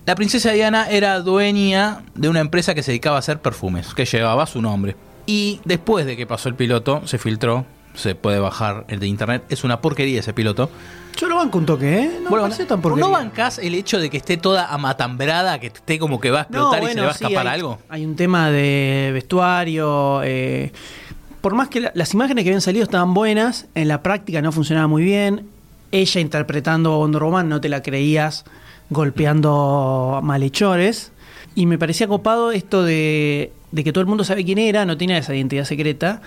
la 0.06 0.16
princesa 0.16 0.52
Diana 0.52 0.90
era 0.90 1.20
dueña 1.20 2.02
de 2.16 2.30
una 2.30 2.40
empresa 2.42 2.74
que 2.76 2.84
se 2.84 2.92
dedicaba 2.92 3.18
a 3.18 3.20
hacer 3.20 3.40
perfumes, 3.40 3.94
que 3.94 4.06
llevaba 4.06 4.46
su 4.46 4.62
nombre. 4.62 4.96
Y 5.26 5.62
después 5.66 6.06
de 6.06 6.18
que 6.18 6.28
pasó 6.28 6.50
el 6.50 6.56
piloto, 6.56 7.02
se 7.08 7.18
filtró, 7.18 7.66
se 7.94 8.16
puede 8.16 8.40
bajar 8.40 8.86
el 8.90 9.00
de 9.00 9.08
internet. 9.08 9.44
Es 9.50 9.64
una 9.64 9.80
porquería 9.80 10.20
ese 10.20 10.34
piloto. 10.34 10.70
Yo 11.18 11.28
lo 11.30 11.36
banco 11.38 11.60
un 11.60 11.66
toque, 11.66 12.00
¿eh? 12.00 12.12
No 12.24 12.30
Bueno, 12.32 12.48
me 12.48 12.66
tan 12.66 12.82
porquería. 12.82 13.06
¿No 13.06 13.12
bancás 13.12 13.60
el 13.60 13.76
hecho 13.76 14.00
de 14.00 14.10
que 14.10 14.18
esté 14.18 14.36
toda 14.36 14.74
amatambrada, 14.74 15.60
que 15.60 15.68
esté 15.68 16.00
como 16.00 16.20
que 16.20 16.32
va 16.32 16.40
a 16.40 16.42
explotar 16.44 16.84
y 16.84 16.88
se 16.88 16.96
le 16.96 17.02
va 17.02 17.12
a 17.12 17.14
sí, 17.14 17.24
escapar 17.24 17.48
hay, 17.48 17.54
algo? 17.54 17.80
Hay 17.88 18.04
un 18.06 18.16
tema 18.16 18.50
de 18.50 19.12
vestuario. 19.14 20.22
eh, 20.24 20.72
por 21.42 21.54
más 21.56 21.68
que 21.70 21.82
la- 21.82 21.92
las 21.94 22.14
imágenes 22.14 22.44
que 22.44 22.50
habían 22.50 22.62
salido 22.62 22.84
estaban 22.84 23.14
buenas, 23.14 23.68
en 23.76 23.88
la 23.90 24.02
práctica 24.02 24.42
no 24.42 24.52
funcionaba 24.52 24.88
muy 24.88 25.04
bien. 25.04 25.48
Ella 25.92 26.20
interpretando 26.22 26.94
a 26.94 26.98
Wonder 26.98 27.22
Woman 27.24 27.48
no 27.48 27.62
te 27.62 27.70
la 27.70 27.84
creías 27.84 28.44
golpeando 28.90 30.20
malhechores. 30.24 31.12
Y 31.56 31.66
me 31.66 31.78
parecía 31.78 32.08
copado 32.08 32.52
esto 32.52 32.84
de, 32.84 33.54
de 33.72 33.84
que 33.84 33.94
todo 33.94 34.02
el 34.02 34.08
mundo 34.08 34.24
sabe 34.24 34.44
quién 34.44 34.58
era, 34.58 34.86
no 34.86 34.98
tenía 34.98 35.18
esa 35.18 35.36
identidad 35.36 35.66
secreta. 35.66 36.22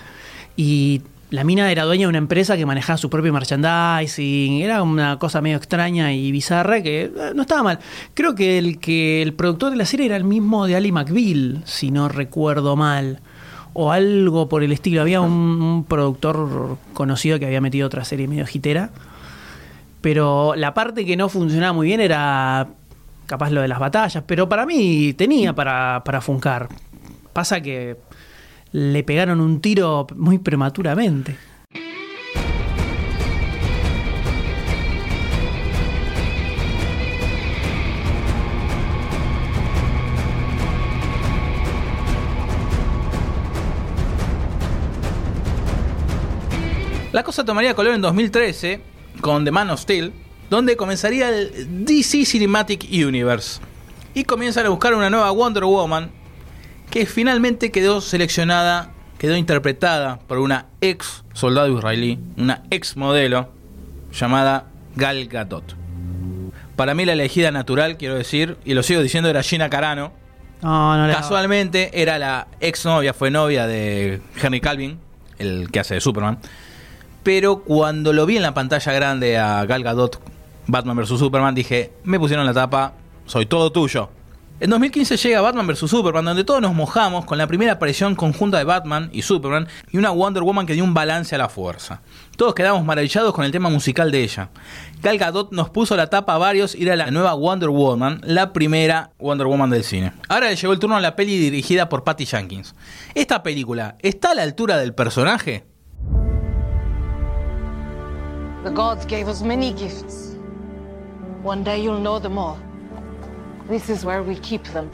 Y 0.55 1.01
la 1.29 1.43
mina 1.43 1.69
era 1.71 1.83
dueña 1.83 2.03
de 2.03 2.09
una 2.09 2.17
empresa 2.19 2.55
que 2.55 2.65
manejaba 2.65 2.97
su 2.97 3.09
propio 3.09 3.33
merchandising. 3.33 4.61
Era 4.61 4.81
una 4.81 5.19
cosa 5.19 5.41
medio 5.41 5.57
extraña 5.57 6.13
y 6.13 6.31
bizarra 6.31 6.81
que 6.81 7.03
eh, 7.03 7.11
no 7.35 7.41
estaba 7.41 7.63
mal. 7.63 7.79
Creo 8.13 8.35
que 8.35 8.57
el 8.57 8.79
que 8.79 9.21
el 9.21 9.33
productor 9.33 9.71
de 9.71 9.77
la 9.77 9.85
serie 9.85 10.05
era 10.05 10.15
el 10.15 10.23
mismo 10.23 10.65
de 10.67 10.75
Ali 10.75 10.91
McBeal, 10.91 11.63
si 11.65 11.91
no 11.91 12.07
recuerdo 12.07 12.75
mal. 12.75 13.19
O 13.73 13.91
algo 13.91 14.49
por 14.49 14.63
el 14.63 14.71
estilo. 14.71 15.01
Había 15.01 15.21
un, 15.21 15.31
un 15.61 15.83
productor 15.83 16.77
conocido 16.93 17.37
que 17.39 17.45
había 17.45 17.61
metido 17.61 17.85
otra 17.87 18.05
serie 18.05 18.27
medio 18.27 18.45
hitera. 18.51 18.91
Pero 20.01 20.55
la 20.55 20.73
parte 20.73 21.05
que 21.05 21.17
no 21.17 21.29
funcionaba 21.29 21.73
muy 21.73 21.87
bien 21.87 22.01
era 22.01 22.67
capaz 23.25 23.51
lo 23.51 23.61
de 23.61 23.67
las 23.67 23.79
batallas. 23.79 24.23
Pero 24.25 24.49
para 24.49 24.65
mí 24.65 25.13
tenía 25.13 25.53
para, 25.53 26.03
para 26.03 26.21
funcar. 26.21 26.69
Pasa 27.33 27.61
que 27.61 27.97
le 28.71 29.03
pegaron 29.03 29.41
un 29.41 29.61
tiro 29.61 30.07
muy 30.15 30.39
prematuramente. 30.39 31.35
La 47.17 47.23
cosa 47.23 47.43
tomaría 47.43 47.73
color 47.73 47.95
en 47.95 48.01
2013 48.01 48.96
con 49.21 49.45
The 49.45 49.51
Man 49.51 49.69
of 49.69 49.79
Steel, 49.79 50.13
donde 50.49 50.77
comenzaría 50.77 51.29
el 51.29 51.85
DC 51.85 52.25
Cinematic 52.25 52.87
Universe. 52.91 53.59
Y 54.13 54.23
comienzan 54.23 54.65
a 54.65 54.69
buscar 54.69 54.93
una 54.93 55.09
nueva 55.09 55.29
Wonder 55.31 55.65
Woman 55.65 56.11
que 56.89 57.05
finalmente 57.05 57.71
quedó 57.71 58.01
seleccionada, 58.01 58.91
quedó 59.17 59.35
interpretada 59.35 60.19
por 60.27 60.39
una 60.39 60.67
ex 60.81 61.23
soldado 61.33 61.75
israelí, 61.77 62.19
una 62.37 62.63
ex 62.71 62.95
modelo 62.97 63.49
llamada 64.11 64.65
Gal 64.95 65.27
Gadot. 65.27 65.75
Para 66.75 66.93
mí 66.93 67.05
la 67.05 67.13
elegida 67.13 67.51
natural, 67.51 67.97
quiero 67.97 68.15
decir, 68.15 68.57
y 68.63 68.73
lo 68.73 68.83
sigo 68.83 69.01
diciendo, 69.01 69.29
era 69.29 69.43
Gina 69.43 69.69
Carano. 69.69 70.11
No, 70.61 70.97
no 70.97 71.07
le 71.07 71.13
Casualmente 71.13 72.01
era 72.01 72.17
la 72.17 72.47
ex 72.59 72.85
novia, 72.85 73.13
fue 73.13 73.29
novia 73.31 73.67
de 73.67 74.21
Henry 74.41 74.61
Calvin, 74.61 74.99
el 75.37 75.69
que 75.71 75.79
hace 75.79 75.95
de 75.95 76.01
Superman. 76.01 76.39
Pero 77.27 77.59
cuando 77.59 78.13
lo 78.13 78.25
vi 78.25 78.37
en 78.37 78.41
la 78.41 78.53
pantalla 78.53 78.93
grande 78.93 79.37
a 79.37 79.65
Gal 79.65 79.83
Gadot, 79.83 80.17
Batman 80.65 80.95
vs 80.95 81.19
Superman, 81.19 81.53
dije, 81.53 81.91
me 82.05 82.17
pusieron 82.17 82.45
la 82.45 82.53
tapa, 82.53 82.93
soy 83.25 83.45
todo 83.45 83.69
tuyo. 83.69 84.09
En 84.61 84.69
2015 84.69 85.17
llega 85.17 85.41
Batman 85.41 85.67
vs 85.67 85.89
Superman, 85.89 86.23
donde 86.23 86.45
todos 86.45 86.61
nos 86.61 86.73
mojamos 86.73 87.25
con 87.25 87.37
la 87.37 87.45
primera 87.45 87.73
aparición 87.73 88.15
conjunta 88.15 88.59
de 88.59 88.63
Batman 88.63 89.09
y 89.11 89.23
Superman 89.23 89.67
y 89.91 89.97
una 89.97 90.11
Wonder 90.11 90.41
Woman 90.41 90.65
que 90.65 90.71
dio 90.71 90.85
un 90.85 90.93
balance 90.93 91.35
a 91.35 91.37
la 91.37 91.49
fuerza. 91.49 91.99
Todos 92.37 92.55
quedamos 92.55 92.85
maravillados 92.85 93.33
con 93.33 93.43
el 93.43 93.51
tema 93.51 93.69
musical 93.69 94.09
de 94.09 94.23
ella. 94.23 94.49
Gal 95.01 95.17
Gadot 95.17 95.51
nos 95.51 95.69
puso 95.69 95.97
la 95.97 96.09
tapa 96.09 96.33
a 96.33 96.37
varios 96.37 96.75
y 96.75 96.83
era 96.83 96.95
la 96.95 97.11
nueva 97.11 97.33
Wonder 97.33 97.71
Woman, 97.71 98.21
la 98.23 98.53
primera 98.53 99.11
Wonder 99.19 99.47
Woman 99.47 99.69
del 99.69 99.83
cine. 99.83 100.13
Ahora 100.29 100.47
le 100.47 100.55
llegó 100.55 100.71
el 100.71 100.79
turno 100.79 100.95
a 100.95 101.01
la 101.01 101.17
peli 101.17 101.37
dirigida 101.37 101.89
por 101.89 102.05
Patty 102.05 102.25
Jenkins. 102.25 102.73
¿Esta 103.15 103.43
película 103.43 103.97
está 103.99 104.31
a 104.31 104.35
la 104.35 104.43
altura 104.43 104.77
del 104.77 104.93
personaje? 104.93 105.65
The 108.63 108.71
gods 108.71 109.05
gave 109.05 109.27
us 109.27 109.41
many 109.41 109.73
gifts. 109.73 110.35
One 111.41 111.63
day 111.63 111.81
you'll 111.81 111.99
know 111.99 112.19
them 112.19 112.37
all. 112.37 112.59
This 113.67 113.89
is 113.89 114.03
where 114.03 114.23
we 114.23 114.35
keep 114.35 114.63
them. 114.65 114.91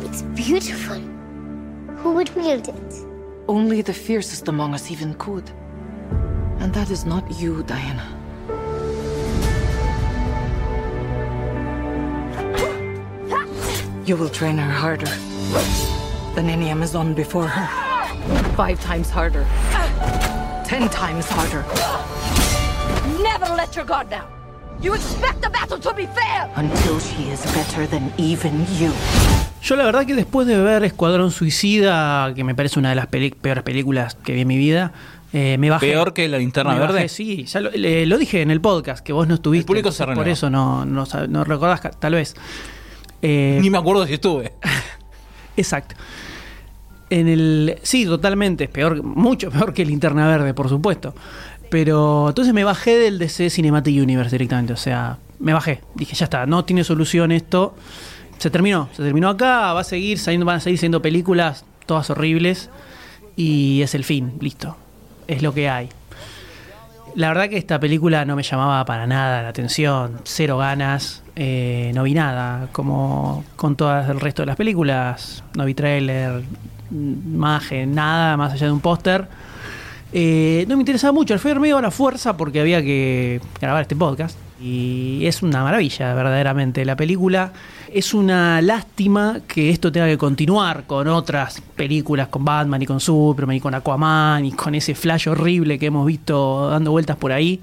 It's 0.00 0.22
beautiful. 0.22 1.00
Who 1.96 2.12
would 2.14 2.34
wield 2.34 2.68
it? 2.68 3.14
only 3.48 3.82
the 3.82 3.92
fiercest 3.92 4.48
among 4.48 4.74
us 4.74 4.90
even 4.90 5.14
could. 5.14 5.50
And 6.60 6.72
that 6.72 6.90
is 6.90 7.04
not 7.04 7.30
you, 7.38 7.62
Diana. 7.64 8.06
You 14.06 14.16
will 14.16 14.28
train 14.28 14.58
her 14.58 14.70
harder 14.70 15.12
than 16.34 16.48
any 16.50 16.68
Amazon 16.68 17.14
before 17.14 17.46
her. 17.46 17.93
Five 18.56 18.78
times 18.80 19.10
harder. 19.10 19.44
Ten 20.68 20.88
times 20.88 21.26
harder. 21.28 21.62
Never 23.22 23.54
let 23.56 23.74
your 23.74 23.84
guard 23.86 24.08
down. 24.10 24.24
You 24.80 24.94
expect 24.94 25.40
the 25.42 25.48
battle 25.50 25.78
to 25.80 25.92
be 25.94 26.06
fair. 26.06 26.48
Until 26.56 26.98
she 27.00 27.30
is 27.30 27.40
better 27.54 27.86
than 27.88 28.10
even 28.18 28.66
you. 28.78 28.90
Yo 29.62 29.76
la 29.76 29.84
verdad 29.84 30.04
que 30.06 30.14
después 30.14 30.46
de 30.46 30.58
ver 30.58 30.84
Escuadrón 30.84 31.30
Suicida, 31.30 32.32
que 32.34 32.44
me 32.44 32.54
parece 32.54 32.78
una 32.78 32.90
de 32.90 32.94
las 32.96 33.06
peli- 33.06 33.30
peores 33.30 33.62
películas 33.64 34.14
que 34.16 34.32
vi 34.34 34.42
en 34.42 34.48
mi 34.48 34.58
vida, 34.58 34.92
eh, 35.32 35.56
me 35.58 35.70
bajé. 35.70 35.90
Peor 35.90 36.12
que 36.12 36.28
la 36.28 36.38
linterna 36.38 36.74
Me 36.74 36.80
verde. 36.80 36.94
bajé, 36.94 37.08
sí, 37.08 37.44
ya 37.44 37.60
lo, 37.60 37.70
le- 37.70 38.04
lo 38.06 38.18
dije 38.18 38.42
en 38.42 38.50
el 38.50 38.60
podcast, 38.60 39.02
que 39.04 39.12
vos 39.12 39.26
no 39.26 39.34
estuviste. 39.36 39.62
El 39.62 39.66
público 39.66 39.90
se 39.92 40.04
Por 40.06 40.28
eso 40.28 40.50
no, 40.50 40.84
no, 40.84 41.06
no 41.28 41.44
recordás, 41.44 41.80
tal 41.98 42.14
vez. 42.14 42.34
Eh, 43.22 43.58
Ni 43.62 43.70
me 43.70 43.78
acuerdo 43.78 44.06
si 44.06 44.14
estuve. 44.14 44.52
Exacto. 45.56 45.94
En 47.10 47.28
el. 47.28 47.78
Sí, 47.82 48.04
totalmente. 48.06 48.64
Es 48.64 48.70
peor, 48.70 49.02
mucho 49.02 49.50
peor 49.50 49.72
que 49.72 49.84
Linterna 49.84 50.26
Verde, 50.26 50.54
por 50.54 50.68
supuesto. 50.68 51.14
Pero 51.70 52.28
entonces 52.28 52.54
me 52.54 52.64
bajé 52.64 52.96
del 52.96 53.18
DC 53.18 53.50
Cinematic 53.50 54.02
Universe 54.02 54.30
directamente. 54.30 54.72
O 54.72 54.76
sea, 54.76 55.18
me 55.38 55.52
bajé. 55.52 55.80
Dije, 55.94 56.14
ya 56.14 56.24
está, 56.24 56.46
no 56.46 56.64
tiene 56.64 56.84
solución 56.84 57.32
esto. 57.32 57.74
Se 58.38 58.50
terminó. 58.50 58.88
Se 58.92 59.02
terminó 59.02 59.28
acá. 59.28 59.72
Va 59.72 59.80
a 59.80 59.84
seguir 59.84 60.18
saliendo, 60.18 60.46
van 60.46 60.56
a 60.56 60.60
seguir 60.60 60.78
siendo 60.78 61.02
películas 61.02 61.64
todas 61.86 62.10
horribles. 62.10 62.70
Y 63.36 63.82
es 63.82 63.94
el 63.94 64.04
fin. 64.04 64.34
Listo. 64.40 64.76
Es 65.26 65.42
lo 65.42 65.52
que 65.52 65.68
hay. 65.68 65.88
La 67.14 67.28
verdad 67.28 67.48
que 67.48 67.56
esta 67.56 67.78
película 67.78 68.24
no 68.24 68.34
me 68.34 68.42
llamaba 68.42 68.84
para 68.84 69.06
nada 69.06 69.40
la 69.40 69.48
atención, 69.48 70.20
cero 70.24 70.58
ganas, 70.58 71.22
eh, 71.36 71.92
no 71.94 72.02
vi 72.02 72.12
nada, 72.12 72.68
como 72.72 73.44
con 73.54 73.76
todas 73.76 74.10
el 74.10 74.18
resto 74.18 74.42
de 74.42 74.46
las 74.46 74.56
películas, 74.56 75.44
no 75.54 75.64
vi 75.64 75.74
trailer, 75.74 76.42
imagen, 76.94 77.94
nada 77.94 78.36
más 78.36 78.52
allá 78.52 78.66
de 78.66 78.72
un 78.72 78.80
póster. 78.80 79.26
Eh, 80.12 80.64
no 80.68 80.76
me 80.76 80.82
interesaba 80.82 81.12
mucho, 81.12 81.36
fui 81.38 81.54
medio 81.56 81.78
a 81.78 81.82
la 81.82 81.90
fuerza 81.90 82.36
porque 82.36 82.60
había 82.60 82.82
que 82.82 83.40
grabar 83.60 83.82
este 83.82 83.96
podcast. 83.96 84.38
Y 84.60 85.26
es 85.26 85.42
una 85.42 85.62
maravilla, 85.62 86.14
verdaderamente. 86.14 86.84
La 86.84 86.96
película 86.96 87.52
es 87.92 88.14
una 88.14 88.62
lástima 88.62 89.40
que 89.46 89.70
esto 89.70 89.90
tenga 89.90 90.06
que 90.06 90.16
continuar 90.16 90.84
con 90.86 91.08
otras 91.08 91.60
películas, 91.74 92.28
con 92.28 92.44
Batman 92.44 92.80
y 92.80 92.86
con 92.86 93.00
Superman 93.00 93.56
y 93.56 93.60
con 93.60 93.74
Aquaman 93.74 94.44
y 94.44 94.52
con 94.52 94.74
ese 94.74 94.94
flash 94.94 95.28
horrible 95.28 95.78
que 95.78 95.86
hemos 95.86 96.06
visto 96.06 96.70
dando 96.70 96.92
vueltas 96.92 97.16
por 97.16 97.32
ahí. 97.32 97.60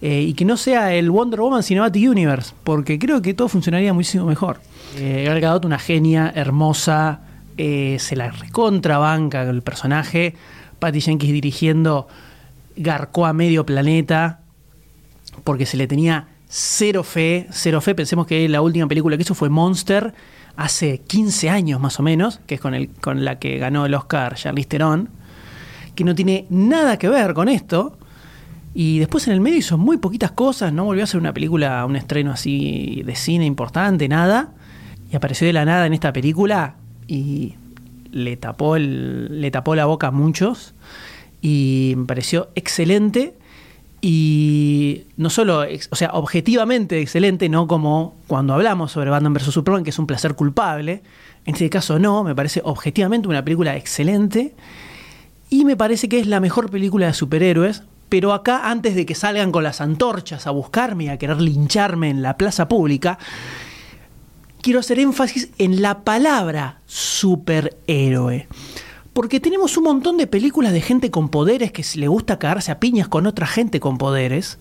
Eh, 0.00 0.22
y 0.22 0.34
que 0.34 0.44
no 0.44 0.56
sea 0.56 0.94
el 0.94 1.10
Wonder 1.10 1.40
Woman 1.40 1.62
Cinematic 1.62 2.10
Universe, 2.10 2.54
porque 2.64 2.98
creo 2.98 3.22
que 3.22 3.34
todo 3.34 3.48
funcionaría 3.48 3.92
muchísimo 3.92 4.26
mejor. 4.26 4.58
Eh, 4.96 5.24
Gal 5.26 5.40
Gadot, 5.40 5.64
una 5.64 5.78
genia, 5.78 6.32
hermosa, 6.34 7.20
eh, 7.64 8.00
se 8.00 8.16
la 8.16 8.32
recontrabanca 8.32 9.42
el 9.42 9.62
personaje. 9.62 10.34
Patty 10.80 11.00
Jenkins 11.00 11.32
dirigiendo 11.32 12.08
garcó 12.74 13.24
a 13.24 13.32
medio 13.32 13.64
planeta 13.64 14.40
porque 15.44 15.64
se 15.64 15.76
le 15.76 15.86
tenía 15.86 16.26
cero 16.48 17.04
fe, 17.04 17.46
cero 17.52 17.80
fe. 17.80 17.94
Pensemos 17.94 18.26
que 18.26 18.48
la 18.48 18.62
última 18.62 18.88
película 18.88 19.16
que 19.16 19.22
hizo 19.22 19.36
fue 19.36 19.48
Monster 19.48 20.12
hace 20.56 21.02
15 21.06 21.50
años 21.50 21.80
más 21.80 22.00
o 22.00 22.02
menos, 22.02 22.40
que 22.48 22.56
es 22.56 22.60
con, 22.60 22.74
el, 22.74 22.88
con 22.88 23.24
la 23.24 23.38
que 23.38 23.58
ganó 23.58 23.86
el 23.86 23.94
Oscar 23.94 24.34
Charlize 24.34 24.66
Theron, 24.66 25.08
que 25.94 26.02
no 26.02 26.16
tiene 26.16 26.46
nada 26.50 26.98
que 26.98 27.08
ver 27.08 27.32
con 27.32 27.48
esto. 27.48 27.96
Y 28.74 28.98
después 28.98 29.28
en 29.28 29.34
el 29.34 29.40
medio 29.40 29.58
hizo 29.58 29.78
muy 29.78 29.98
poquitas 29.98 30.32
cosas, 30.32 30.72
no 30.72 30.82
volvió 30.82 31.04
a 31.04 31.04
hacer 31.04 31.20
una 31.20 31.32
película, 31.32 31.86
un 31.86 31.94
estreno 31.94 32.32
así 32.32 33.04
de 33.06 33.14
cine 33.14 33.46
importante, 33.46 34.08
nada. 34.08 34.50
Y 35.12 35.14
apareció 35.14 35.46
de 35.46 35.52
la 35.52 35.64
nada 35.64 35.86
en 35.86 35.92
esta 35.92 36.12
película 36.12 36.74
y 37.12 37.56
le 38.10 38.38
tapó, 38.38 38.74
el, 38.76 39.42
le 39.42 39.50
tapó 39.50 39.74
la 39.74 39.84
boca 39.84 40.06
a 40.06 40.10
muchos. 40.10 40.72
Y 41.42 41.92
me 41.96 42.06
pareció 42.06 42.48
excelente. 42.54 43.34
Y 44.00 45.04
no 45.18 45.28
solo, 45.28 45.62
o 45.90 45.96
sea, 45.96 46.10
objetivamente 46.14 47.00
excelente, 47.00 47.50
no 47.50 47.66
como 47.66 48.16
cuando 48.26 48.54
hablamos 48.54 48.92
sobre 48.92 49.10
Batman 49.10 49.34
vs. 49.34 49.52
Superman, 49.52 49.84
que 49.84 49.90
es 49.90 49.98
un 49.98 50.06
placer 50.06 50.34
culpable. 50.34 51.02
En 51.44 51.54
este 51.54 51.68
caso 51.68 51.98
no, 51.98 52.24
me 52.24 52.34
parece 52.34 52.62
objetivamente 52.64 53.28
una 53.28 53.44
película 53.44 53.76
excelente. 53.76 54.54
Y 55.50 55.66
me 55.66 55.76
parece 55.76 56.08
que 56.08 56.18
es 56.18 56.26
la 56.26 56.40
mejor 56.40 56.70
película 56.70 57.08
de 57.08 57.12
superhéroes. 57.12 57.82
Pero 58.08 58.32
acá, 58.32 58.70
antes 58.70 58.94
de 58.94 59.04
que 59.04 59.14
salgan 59.14 59.52
con 59.52 59.64
las 59.64 59.82
antorchas 59.82 60.46
a 60.46 60.50
buscarme 60.50 61.04
y 61.04 61.08
a 61.08 61.18
querer 61.18 61.42
lincharme 61.42 62.08
en 62.08 62.22
la 62.22 62.38
plaza 62.38 62.68
pública, 62.68 63.18
quiero 64.62 64.80
hacer 64.80 64.98
énfasis 64.98 65.50
en 65.58 65.82
la 65.82 66.04
palabra 66.04 66.80
superhéroe. 66.86 68.48
Porque 69.12 69.40
tenemos 69.40 69.76
un 69.76 69.84
montón 69.84 70.16
de 70.16 70.26
películas 70.26 70.72
de 70.72 70.80
gente 70.80 71.10
con 71.10 71.28
poderes 71.28 71.72
que 71.72 71.84
le 71.96 72.08
gusta 72.08 72.38
cagarse 72.38 72.72
a 72.72 72.80
piñas 72.80 73.08
con 73.08 73.26
otra 73.26 73.46
gente 73.46 73.78
con 73.78 73.98
poderes. 73.98 74.58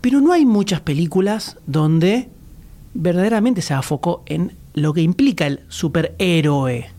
Pero 0.00 0.20
no 0.20 0.32
hay 0.32 0.44
muchas 0.44 0.80
películas 0.80 1.58
donde 1.66 2.28
verdaderamente 2.94 3.62
se 3.62 3.74
enfocó 3.74 4.24
en 4.26 4.56
lo 4.74 4.92
que 4.92 5.02
implica 5.02 5.46
el 5.46 5.60
superhéroe 5.68 6.90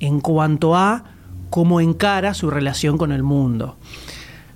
en 0.00 0.20
cuanto 0.20 0.76
a 0.76 1.04
cómo 1.48 1.80
encara 1.80 2.34
su 2.34 2.50
relación 2.50 2.98
con 2.98 3.12
el 3.12 3.22
mundo. 3.22 3.76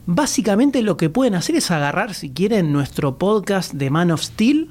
Básicamente 0.05 0.83
lo 0.83 0.97
que 0.97 1.11
pueden 1.11 1.35
hacer 1.35 1.57
es 1.57 1.71
agarrar, 1.71 2.15
si 2.15 2.31
quieren, 2.31 2.73
nuestro 2.73 3.19
podcast 3.19 3.73
de 3.73 3.91
Man 3.91 4.11
of 4.11 4.23
Steel, 4.23 4.71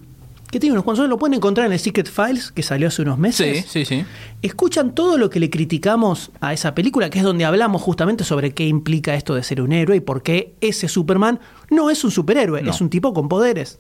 que 0.52 0.60
tiene 0.60 0.74
unos 0.74 0.86
cuantos, 0.86 1.10
lo 1.10 1.18
pueden 1.18 1.34
encontrar 1.34 1.68
en 1.68 1.74
el 1.74 1.80
Secret 1.80 2.08
Files, 2.10 2.52
que 2.54 2.64
salió 2.64 2.88
hace 2.88 3.02
unos 3.02 3.16
Sí, 3.16 3.22
meses. 3.22 3.66
sí, 3.68 3.84
sí. 3.86 4.06
Escuchan 4.42 4.96
todo 4.96 5.18
lo 5.18 5.30
que 5.30 5.40
le 5.42 5.50
criticamos 5.50 6.32
a 6.40 6.54
esa 6.54 6.74
película, 6.74 7.10
que 7.10 7.18
es 7.20 7.26
donde 7.26 7.44
hablamos 7.44 7.82
justamente 7.82 8.24
sobre 8.24 8.54
qué 8.54 8.66
implica 8.66 9.14
esto 9.16 9.36
de 9.36 9.44
ser 9.44 9.62
un 9.62 9.74
héroe 9.74 9.98
y 9.98 10.00
por 10.00 10.24
qué 10.24 10.54
ese 10.62 10.88
Superman 10.88 11.40
no 11.70 11.90
es 11.90 12.04
un 12.06 12.12
superhéroe, 12.12 12.62
No. 12.62 12.72
es 12.72 12.80
un 12.80 12.90
tipo 12.90 13.14
con 13.14 13.28
poderes. 13.28 13.80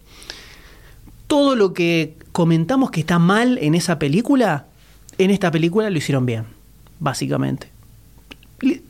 Todo 1.27 1.55
lo 1.55 1.73
que 1.73 2.15
comentamos 2.33 2.91
que 2.91 2.99
está 3.01 3.17
mal 3.19 3.57
en 3.61 3.73
esa 3.75 3.97
película, 3.99 4.65
en 5.17 5.31
esta 5.31 5.51
película 5.51 5.89
lo 5.89 5.97
hicieron 5.97 6.25
bien, 6.25 6.45
básicamente. 6.99 7.69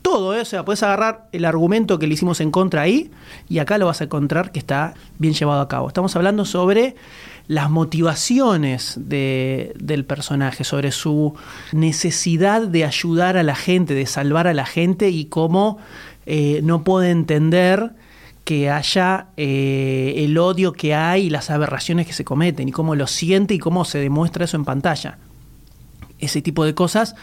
Todo, 0.02 0.34
¿eh? 0.34 0.40
o 0.40 0.44
sea, 0.46 0.64
puedes 0.64 0.82
agarrar 0.82 1.28
el 1.32 1.44
argumento 1.44 1.98
que 1.98 2.06
le 2.06 2.14
hicimos 2.14 2.40
en 2.40 2.50
contra 2.50 2.82
ahí 2.82 3.10
y 3.50 3.58
acá 3.58 3.76
lo 3.76 3.84
vas 3.86 4.00
a 4.00 4.04
encontrar 4.04 4.50
que 4.50 4.58
está 4.58 4.94
bien 5.18 5.34
llevado 5.34 5.60
a 5.60 5.68
cabo. 5.68 5.88
Estamos 5.88 6.16
hablando 6.16 6.46
sobre 6.46 6.96
las 7.48 7.68
motivaciones 7.68 8.94
de- 8.96 9.74
del 9.78 10.06
personaje, 10.06 10.64
sobre 10.64 10.90
su 10.90 11.34
necesidad 11.72 12.62
de 12.62 12.84
ayudar 12.86 13.36
a 13.36 13.42
la 13.42 13.54
gente, 13.54 13.92
de 13.94 14.06
salvar 14.06 14.46
a 14.46 14.54
la 14.54 14.64
gente 14.64 15.10
y 15.10 15.26
cómo 15.26 15.78
eh, 16.24 16.60
no 16.62 16.82
puede 16.84 17.10
entender 17.10 17.90
que 18.44 18.70
haya 18.70 19.26
eh, 19.36 20.14
el 20.16 20.38
odio 20.38 20.72
que 20.72 20.94
hay 20.94 21.26
y 21.26 21.30
las 21.30 21.50
aberraciones 21.50 22.06
que 22.06 22.14
se 22.14 22.24
cometen 22.24 22.68
y 22.68 22.72
cómo 22.72 22.94
lo 22.94 23.06
siente 23.06 23.52
y 23.52 23.58
cómo 23.58 23.84
se 23.84 23.98
demuestra 23.98 24.46
eso 24.46 24.56
en 24.56 24.64
pantalla 24.64 25.18
ese 26.18 26.40
tipo 26.42 26.64
de 26.64 26.74
cosas 26.74 27.14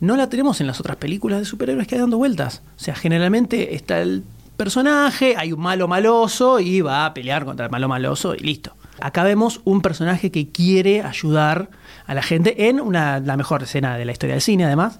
no 0.00 0.16
la 0.16 0.28
tenemos 0.28 0.60
en 0.60 0.66
las 0.66 0.80
otras 0.80 0.96
películas 0.96 1.40
de 1.40 1.44
superhéroes 1.44 1.86
que 1.86 1.96
hay 1.96 2.00
dando 2.00 2.18
vueltas. 2.18 2.62
O 2.76 2.80
sea, 2.80 2.94
generalmente 2.94 3.74
está 3.74 4.00
el 4.00 4.24
personaje, 4.56 5.34
hay 5.36 5.52
un 5.52 5.60
malo 5.60 5.88
maloso 5.88 6.60
y 6.60 6.80
va 6.80 7.06
a 7.06 7.14
pelear 7.14 7.44
contra 7.44 7.66
el 7.66 7.72
malo 7.72 7.88
maloso 7.88 8.34
y 8.34 8.38
listo. 8.38 8.74
Acá 9.00 9.22
vemos 9.22 9.60
un 9.64 9.80
personaje 9.80 10.30
que 10.30 10.48
quiere 10.48 11.02
ayudar 11.02 11.70
a 12.06 12.14
la 12.14 12.22
gente 12.22 12.68
en 12.68 12.80
una, 12.80 13.20
la 13.20 13.36
mejor 13.36 13.62
escena 13.62 13.96
de 13.96 14.04
la 14.04 14.12
historia 14.12 14.34
del 14.34 14.42
cine, 14.42 14.64
además. 14.64 14.98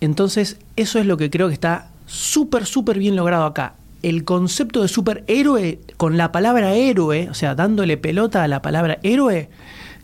Entonces, 0.00 0.58
eso 0.76 0.98
es 0.98 1.06
lo 1.06 1.16
que 1.16 1.30
creo 1.30 1.48
que 1.48 1.54
está 1.54 1.90
súper, 2.06 2.66
súper 2.66 2.98
bien 2.98 3.14
logrado 3.14 3.44
acá. 3.44 3.74
El 4.02 4.24
concepto 4.24 4.82
de 4.82 4.88
superhéroe 4.88 5.80
con 5.96 6.16
la 6.16 6.32
palabra 6.32 6.72
héroe, 6.74 7.28
o 7.30 7.34
sea, 7.34 7.54
dándole 7.54 7.96
pelota 7.96 8.42
a 8.42 8.48
la 8.48 8.62
palabra 8.62 8.98
héroe, 9.02 9.48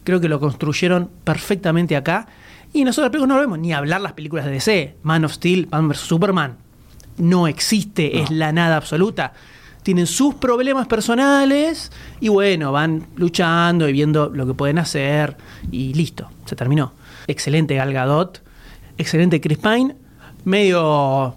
creo 0.05 0.21
que 0.21 0.29
lo 0.29 0.39
construyeron 0.39 1.11
perfectamente 1.25 1.97
acá. 1.97 2.29
Y 2.75 2.83
nosotros 2.85 3.13
películas 3.13 3.29
no 3.29 3.37
lo 3.37 3.41
vemos 3.41 3.61
ni 3.61 3.73
hablar 3.73 4.01
las 4.01 4.15
películas 4.15 4.45
de 4.45 4.51
DC. 4.51 4.97
Man 5.05 5.25
of 5.25 5.33
Steel, 5.33 5.67
Batman 5.67 5.91
vs. 5.91 5.99
Superman. 6.01 6.57
No 7.17 7.47
existe, 7.47 8.21
es 8.21 8.33
la 8.33 8.51
nada 8.51 8.77
absoluta. 8.77 9.33
Tienen 9.85 10.09
sus 10.09 10.35
problemas 10.35 10.89
personales 10.89 11.93
y 12.21 12.31
bueno, 12.31 12.73
van 12.73 13.07
luchando 13.15 13.89
y 13.89 13.93
viendo 13.93 14.29
lo 14.29 14.45
que 14.45 14.55
pueden 14.55 14.81
hacer 14.81 15.37
y 15.71 15.95
listo, 15.95 16.29
se 16.47 16.57
terminó. 16.57 16.95
Excelente 17.29 17.77
Gal 17.77 17.93
Gadot, 17.93 18.43
excelente 18.99 19.41
Chris 19.41 19.59
Pine, 19.59 19.95
medio 20.45 21.37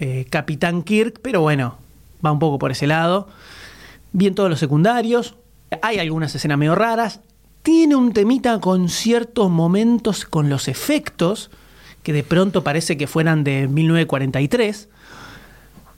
eh, 0.00 0.26
Capitán 0.28 0.82
Kirk, 0.82 1.20
pero 1.22 1.40
bueno, 1.40 1.78
va 2.24 2.30
un 2.30 2.38
poco 2.38 2.58
por 2.58 2.72
ese 2.72 2.86
lado. 2.86 3.28
Bien 4.12 4.34
todos 4.34 4.50
los 4.50 4.58
secundarios, 4.58 5.34
hay 5.80 5.98
algunas 5.98 6.34
escenas 6.34 6.58
medio 6.58 6.74
raras, 6.74 7.22
tiene 7.62 7.96
un 7.96 8.12
temita 8.12 8.60
con 8.60 8.88
ciertos 8.88 9.50
momentos 9.50 10.24
con 10.24 10.48
los 10.48 10.68
efectos, 10.68 11.50
que 12.02 12.12
de 12.12 12.22
pronto 12.22 12.64
parece 12.64 12.96
que 12.96 13.06
fueran 13.06 13.44
de 13.44 13.68
1943, 13.68 14.88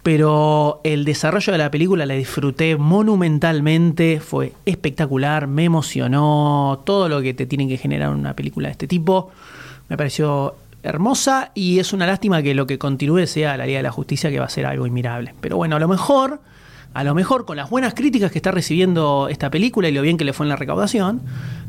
pero 0.03 0.81
el 0.83 1.05
desarrollo 1.05 1.53
de 1.53 1.59
la 1.59 1.71
película 1.71 2.07
la 2.07 2.15
disfruté 2.15 2.77
monumentalmente, 2.77 4.21
fue 4.21 4.55
espectacular, 4.65 5.47
me 5.47 5.65
emocionó, 5.65 6.83
todo 6.85 7.09
lo 7.09 7.21
que 7.21 7.35
te 7.35 7.47
tiene 7.47 7.69
que 7.69 7.77
generar 7.77 8.11
una 8.11 8.35
película 8.35 8.69
de 8.69 8.73
este 8.73 8.89
tipo, 8.89 9.31
me 9.89 9.97
pareció 9.97 10.55
hermosa 10.83 11.53
y 11.55 11.79
es 11.79 11.93
una 11.93 12.07
lástima 12.07 12.43
que 12.43 12.55
lo 12.55 12.67
que 12.67 12.79
continúe 12.79 13.27
sea 13.27 13.57
la 13.57 13.67
Liga 13.67 13.81
de 13.81 13.83
la 13.83 13.93
Justicia, 13.93 14.31
que 14.31 14.39
va 14.39 14.47
a 14.47 14.51
ser 14.51 14.67
algo 14.67 14.87
inmirable. 14.87 15.35
Pero 15.41 15.57
bueno, 15.57 15.77
a 15.77 15.79
lo 15.79 15.89
mejor, 15.89 16.41
a 16.95 17.05
lo 17.05 17.15
mejor 17.15 17.45
con 17.45 17.57
las 17.57 17.71
buenas 17.71 17.95
críticas 17.95 18.33
que 18.33 18.39
está 18.39 18.51
recibiendo 18.51 19.29
esta 19.29 19.51
película 19.51 19.89
y 19.89 19.93
lo 19.93 20.03
bien 20.03 20.17
que 20.17 20.25
le 20.25 20.33
fue 20.33 20.47
en 20.47 20.51
la 20.51 20.57
recaudación, 20.57 21.23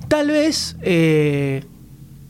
tal 0.08 0.28
vez 0.28 0.76
eh, 0.82 1.64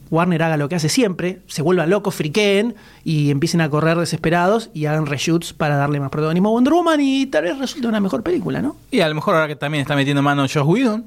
Warner 0.10 0.44
haga 0.44 0.58
lo 0.58 0.68
que 0.68 0.76
hace 0.76 0.90
siempre, 0.90 1.40
se 1.48 1.62
vuelvan 1.62 1.90
locos, 1.90 2.14
friqueen 2.16 2.76
y 3.06 3.32
empiecen 3.32 3.62
a 3.62 3.70
correr 3.70 3.98
desesperados 3.98 4.70
y 4.74 4.86
hagan 4.86 5.06
reshoots 5.06 5.54
para 5.54 5.78
darle 5.78 6.02
más 6.02 6.10
protagonismo 6.10 6.50
a 6.50 6.52
Wonder 6.52 6.74
Woman 6.74 7.00
y 7.00 7.28
tal 7.28 7.46
vez 7.46 7.58
resulte 7.58 7.88
una 7.88 8.02
mejor 8.02 8.22
película, 8.22 8.62
¿no? 8.62 8.76
Y 8.92 9.00
a 9.00 9.08
lo 9.08 9.16
mejor 9.16 9.36
ahora 9.36 9.48
que 9.48 9.56
también 9.56 9.84
está 9.84 9.96
metiendo 9.96 10.22
mano 10.22 10.44
Josh 10.44 10.66
Whedon. 10.66 11.06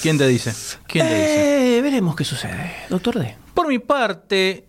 ¿Quién 0.00 0.16
te 0.16 0.26
dice? 0.26 0.54
¿Quién 0.86 1.06
te 1.06 1.14
dice? 1.14 1.78
Eh, 1.78 1.82
veremos 1.82 2.16
qué 2.16 2.24
sucede. 2.24 2.72
Doctor 2.88 3.18
D. 3.18 3.36
Por 3.52 3.68
mi 3.68 3.78
parte, 3.78 4.67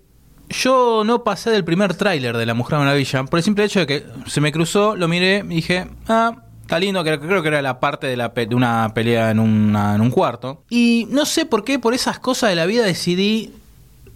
yo 0.49 1.03
no 1.05 1.23
pasé 1.23 1.51
del 1.51 1.63
primer 1.63 1.93
tráiler 1.93 2.35
de 2.37 2.45
La 2.45 2.53
Mujer 2.53 2.79
Maravilla, 2.79 3.23
por 3.25 3.39
el 3.39 3.43
simple 3.43 3.63
hecho 3.65 3.79
de 3.81 3.87
que 3.87 4.05
se 4.27 4.41
me 4.41 4.51
cruzó, 4.51 4.95
lo 4.95 5.07
miré 5.07 5.43
y 5.45 5.55
dije, 5.55 5.87
ah, 6.07 6.35
está 6.61 6.79
lindo, 6.79 7.03
creo, 7.03 7.19
creo 7.19 7.41
que 7.41 7.47
era 7.47 7.61
la 7.61 7.79
parte 7.79 8.07
de, 8.07 8.17
la 8.17 8.33
pe- 8.33 8.45
de 8.47 8.55
una 8.55 8.91
pelea 8.93 9.31
en, 9.31 9.39
una- 9.39 9.95
en 9.95 10.01
un 10.01 10.09
cuarto. 10.11 10.63
Y 10.69 11.07
no 11.09 11.25
sé 11.25 11.45
por 11.45 11.63
qué, 11.63 11.79
por 11.79 11.93
esas 11.93 12.19
cosas 12.19 12.49
de 12.49 12.55
la 12.55 12.65
vida 12.65 12.83
decidí, 12.85 13.53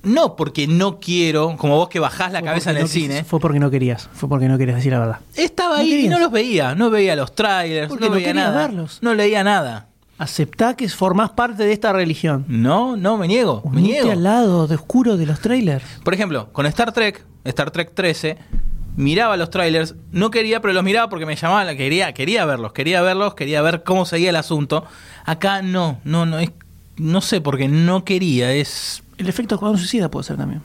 no 0.03 0.35
porque 0.35 0.67
no 0.67 0.99
quiero, 0.99 1.55
como 1.57 1.77
vos 1.77 1.87
que 1.89 1.99
bajás 1.99 2.31
la 2.33 2.39
Fue 2.39 2.47
cabeza 2.49 2.71
en 2.71 2.77
el 2.77 2.83
no 2.83 2.87
cine, 2.89 3.23
Fue 3.23 3.39
porque 3.39 3.59
no 3.59 3.71
querías, 3.71 4.09
fue 4.13 4.27
porque 4.27 4.47
no 4.49 4.57
querías 4.57 4.75
decir 4.77 4.91
la 4.91 4.99
verdad. 4.99 5.19
estaba 5.35 5.75
¿No 5.77 5.81
ahí 5.81 6.05
y 6.05 6.07
no 6.09 6.19
los 6.19 6.31
veía, 6.31 6.75
no 6.75 6.89
veía 6.89 7.15
los 7.15 7.33
trailers, 7.33 7.87
Porque 7.89 8.03
no 8.05 8.09
no 8.09 8.15
veía 8.15 8.27
querías 8.27 8.47
nada, 8.49 8.67
verlos. 8.67 8.99
no 9.01 9.13
leía 9.13 9.43
nada. 9.43 9.87
Aceptá 10.17 10.75
que 10.75 10.87
formás 10.89 11.31
parte 11.31 11.63
de 11.63 11.73
esta 11.73 11.91
religión. 11.91 12.45
No, 12.47 12.95
no, 12.95 13.17
me 13.17 13.27
niego, 13.27 13.61
me 13.65 13.79
Unite 13.81 13.93
niego. 13.93 14.11
al 14.11 14.23
lado 14.23 14.67
de 14.67 14.75
oscuro 14.75 15.17
de 15.17 15.25
los 15.25 15.39
trailers. 15.39 15.83
Por 16.03 16.13
ejemplo, 16.13 16.49
con 16.51 16.65
Star 16.67 16.91
Trek, 16.91 17.25
Star 17.43 17.71
Trek 17.71 17.93
13, 17.93 18.37
miraba 18.95 19.37
los 19.37 19.49
trailers, 19.49 19.95
no 20.11 20.29
quería, 20.31 20.61
pero 20.61 20.73
los 20.73 20.83
miraba 20.83 21.09
porque 21.09 21.25
me 21.25 21.35
llamaban, 21.35 21.75
quería, 21.75 22.13
quería 22.13 22.45
verlos, 22.45 22.73
quería 22.73 23.01
verlos, 23.01 23.33
quería 23.33 23.61
ver 23.61 23.83
cómo 23.83 24.05
seguía 24.05 24.29
el 24.29 24.35
asunto. 24.35 24.85
Acá 25.25 25.61
no, 25.61 25.99
no, 26.03 26.25
no, 26.25 26.39
es, 26.39 26.51
no 26.97 27.21
sé, 27.21 27.41
porque 27.41 27.67
no 27.67 28.05
quería, 28.05 28.53
es... 28.53 29.03
El 29.17 29.27
efecto 29.29 29.55
Escuadrón 29.55 29.79
Suicida 29.79 30.09
puede 30.09 30.25
ser 30.25 30.37
también. 30.37 30.61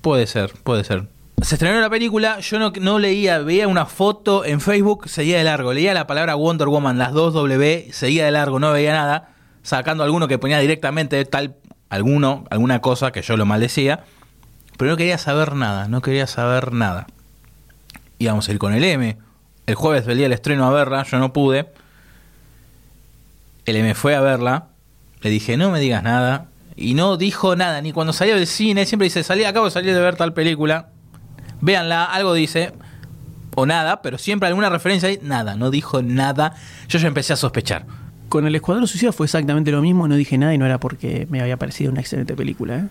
Puede 0.00 0.26
ser, 0.26 0.52
puede 0.64 0.84
ser. 0.84 1.08
Se 1.42 1.54
estrenó 1.54 1.80
la 1.80 1.88
película, 1.88 2.40
yo 2.40 2.58
no, 2.58 2.98
leía, 2.98 3.38
veía 3.38 3.68
una 3.68 3.86
foto 3.86 4.44
en 4.44 4.60
Facebook, 4.60 5.08
seguía 5.08 5.38
de 5.38 5.44
largo, 5.44 5.72
leía 5.72 5.94
la 5.94 6.06
palabra 6.06 6.34
Wonder 6.34 6.66
Woman, 6.66 6.98
las 6.98 7.12
dos 7.12 7.32
W, 7.32 7.88
seguía 7.92 8.24
de 8.24 8.32
largo, 8.32 8.58
no 8.58 8.72
veía 8.72 8.92
nada, 8.92 9.30
sacando 9.62 10.02
alguno 10.02 10.26
que 10.26 10.38
ponía 10.38 10.58
directamente 10.58 11.24
tal, 11.24 11.54
alguno, 11.90 12.44
alguna 12.50 12.80
cosa 12.80 13.12
que 13.12 13.22
yo 13.22 13.36
lo 13.36 13.46
maldecía, 13.46 14.04
pero 14.76 14.90
no 14.90 14.96
quería 14.96 15.16
saber 15.16 15.54
nada, 15.54 15.86
no 15.86 16.02
quería 16.02 16.26
saber 16.26 16.72
nada. 16.72 17.06
Íbamos 18.18 18.48
a 18.48 18.52
ir 18.52 18.58
con 18.58 18.74
el 18.74 18.82
M, 18.82 19.16
el 19.66 19.74
jueves 19.76 20.06
del 20.06 20.16
día 20.16 20.24
del 20.24 20.32
estreno 20.32 20.66
a 20.66 20.70
verla, 20.70 21.04
yo 21.04 21.18
no 21.20 21.32
pude, 21.32 21.68
el 23.64 23.76
M 23.76 23.94
fue 23.94 24.16
a 24.16 24.20
verla, 24.20 24.66
le 25.20 25.30
dije, 25.30 25.56
no 25.56 25.70
me 25.70 25.78
digas 25.78 26.02
nada, 26.02 26.48
y 26.74 26.94
no 26.94 27.16
dijo 27.16 27.54
nada, 27.54 27.80
ni 27.80 27.92
cuando 27.92 28.12
salió 28.12 28.34
del 28.34 28.48
cine, 28.48 28.86
siempre 28.86 29.04
dice, 29.04 29.22
salí, 29.22 29.44
acabo 29.44 29.66
de 29.66 29.70
salir 29.70 29.94
de 29.94 30.00
ver 30.00 30.16
tal 30.16 30.32
película, 30.32 30.88
véanla, 31.60 32.04
algo 32.04 32.34
dice, 32.34 32.72
o 33.54 33.66
nada, 33.66 34.02
pero 34.02 34.18
siempre 34.18 34.48
alguna 34.48 34.68
referencia 34.68 35.08
ahí, 35.08 35.18
nada, 35.22 35.56
no 35.56 35.70
dijo 35.70 36.02
nada, 36.02 36.54
yo 36.88 36.98
ya 36.98 37.08
empecé 37.08 37.32
a 37.32 37.36
sospechar. 37.36 37.86
Con 38.28 38.46
el 38.46 38.54
Escuadrón 38.54 38.86
Suicida 38.86 39.12
fue 39.12 39.26
exactamente 39.26 39.70
lo 39.70 39.80
mismo, 39.80 40.06
no 40.06 40.14
dije 40.14 40.36
nada 40.38 40.54
y 40.54 40.58
no 40.58 40.66
era 40.66 40.78
porque 40.78 41.26
me 41.30 41.40
había 41.40 41.56
parecido 41.56 41.90
una 41.90 42.00
excelente 42.00 42.34
película. 42.36 42.76
¿eh? 42.76 42.88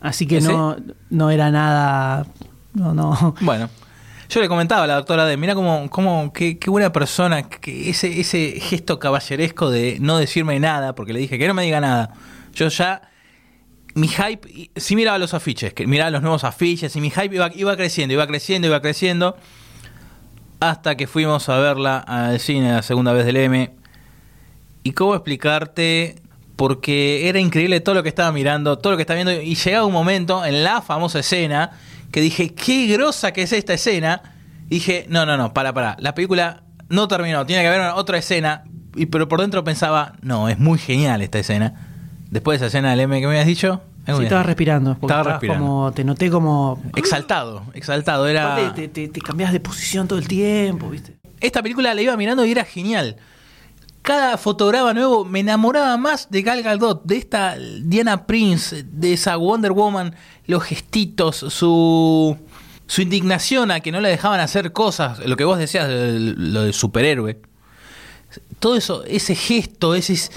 Así 0.00 0.26
que 0.26 0.38
¿Ese? 0.38 0.52
no, 0.52 0.76
no 1.10 1.30
era 1.30 1.50
nada. 1.50 2.26
No, 2.74 2.92
no. 2.92 3.34
Bueno, 3.40 3.70
yo 4.28 4.40
le 4.40 4.48
comentaba 4.48 4.84
a 4.84 4.86
la 4.86 4.94
doctora 4.96 5.24
de, 5.24 5.36
mira 5.36 5.54
cómo, 5.54 5.88
cómo 5.88 6.32
qué, 6.32 6.58
qué 6.58 6.68
buena 6.68 6.92
persona, 6.92 7.44
que 7.44 7.90
ese, 7.90 8.20
ese 8.20 8.60
gesto 8.60 8.98
caballeresco 8.98 9.70
de 9.70 9.98
no 10.00 10.18
decirme 10.18 10.58
nada, 10.60 10.94
porque 10.94 11.12
le 11.12 11.20
dije 11.20 11.38
que 11.38 11.46
no 11.48 11.54
me 11.54 11.62
diga 11.62 11.80
nada. 11.80 12.12
Yo 12.54 12.68
ya, 12.68 13.02
mi 13.96 14.08
hype, 14.08 14.70
sí 14.76 14.94
miraba 14.94 15.16
los 15.16 15.32
afiches, 15.32 15.72
que 15.72 15.86
miraba 15.86 16.10
los 16.10 16.20
nuevos 16.20 16.44
afiches, 16.44 16.94
y 16.96 17.00
mi 17.00 17.10
hype 17.10 17.34
iba, 17.34 17.50
iba 17.54 17.76
creciendo, 17.76 18.12
iba 18.12 18.26
creciendo, 18.26 18.68
iba 18.68 18.82
creciendo, 18.82 19.38
hasta 20.60 20.98
que 20.98 21.06
fuimos 21.06 21.48
a 21.48 21.58
verla 21.58 21.98
al 21.98 22.38
cine 22.38 22.72
la 22.72 22.82
segunda 22.82 23.14
vez 23.14 23.24
del 23.24 23.38
M. 23.38 23.74
¿Y 24.82 24.92
cómo 24.92 25.14
explicarte? 25.14 26.16
Porque 26.56 27.30
era 27.30 27.40
increíble 27.40 27.80
todo 27.80 27.94
lo 27.94 28.02
que 28.02 28.10
estaba 28.10 28.30
mirando, 28.32 28.76
todo 28.76 28.92
lo 28.92 28.96
que 28.98 29.02
estaba 29.04 29.16
viendo, 29.16 29.32
y 29.32 29.54
llegaba 29.54 29.86
un 29.86 29.94
momento 29.94 30.44
en 30.44 30.62
la 30.62 30.82
famosa 30.82 31.20
escena 31.20 31.70
que 32.12 32.20
dije, 32.20 32.54
qué 32.54 32.86
grosa 32.88 33.32
que 33.32 33.42
es 33.42 33.52
esta 33.54 33.72
escena. 33.72 34.20
Y 34.66 34.74
dije, 34.74 35.06
no, 35.08 35.24
no, 35.24 35.38
no, 35.38 35.54
para, 35.54 35.72
para. 35.72 35.96
La 36.00 36.14
película 36.14 36.64
no 36.90 37.08
terminó, 37.08 37.46
tiene 37.46 37.62
que 37.62 37.68
haber 37.68 37.80
otra 37.94 38.18
escena. 38.18 38.64
Y, 38.94 39.06
pero 39.06 39.26
por 39.26 39.40
dentro 39.40 39.64
pensaba, 39.64 40.12
no, 40.20 40.50
es 40.50 40.58
muy 40.58 40.78
genial 40.78 41.22
esta 41.22 41.38
escena. 41.38 41.85
Después 42.30 42.58
de 42.60 42.66
esa 42.66 42.76
escena 42.76 42.90
del 42.90 43.00
M 43.00 43.20
que 43.20 43.26
me 43.26 43.32
habías 43.34 43.46
dicho, 43.46 43.82
Sí, 44.06 44.12
estaba 44.22 44.44
respirando. 44.44 44.92
Estaba 44.92 45.22
respirando. 45.24 45.64
Como, 45.64 45.92
te 45.92 46.04
noté 46.04 46.30
como. 46.30 46.80
exaltado, 46.94 47.64
exaltado. 47.74 48.28
Era. 48.28 48.72
Te, 48.74 48.86
te, 48.88 49.08
te 49.08 49.20
cambias 49.20 49.52
de 49.52 49.58
posición 49.58 50.06
todo 50.06 50.18
el 50.20 50.28
tiempo, 50.28 50.88
¿viste? 50.90 51.16
esta 51.40 51.62
película 51.62 51.92
la 51.92 52.00
iba 52.02 52.16
mirando 52.16 52.44
y 52.44 52.52
era 52.52 52.64
genial. 52.64 53.16
Cada 54.02 54.38
fotograma 54.38 54.94
nuevo 54.94 55.24
me 55.24 55.40
enamoraba 55.40 55.96
más 55.96 56.30
de 56.30 56.42
Gal 56.42 56.62
Gadot, 56.62 57.02
de 57.04 57.16
esta 57.16 57.56
Diana 57.82 58.26
Prince, 58.26 58.84
de 58.88 59.12
esa 59.14 59.36
Wonder 59.36 59.72
Woman, 59.72 60.14
los 60.46 60.62
gestitos, 60.62 61.36
su 61.48 62.36
su 62.86 63.02
indignación 63.02 63.72
a 63.72 63.80
que 63.80 63.90
no 63.90 64.00
le 64.00 64.08
dejaban 64.08 64.38
hacer 64.38 64.72
cosas, 64.72 65.18
lo 65.26 65.36
que 65.36 65.42
vos 65.42 65.58
decías, 65.58 65.88
de- 65.88 66.20
lo 66.36 66.62
de 66.62 66.72
superhéroe. 66.72 67.40
Todo 68.60 68.76
eso, 68.76 69.02
ese 69.04 69.34
gesto, 69.34 69.96
ese 69.96 70.12
es- 70.12 70.30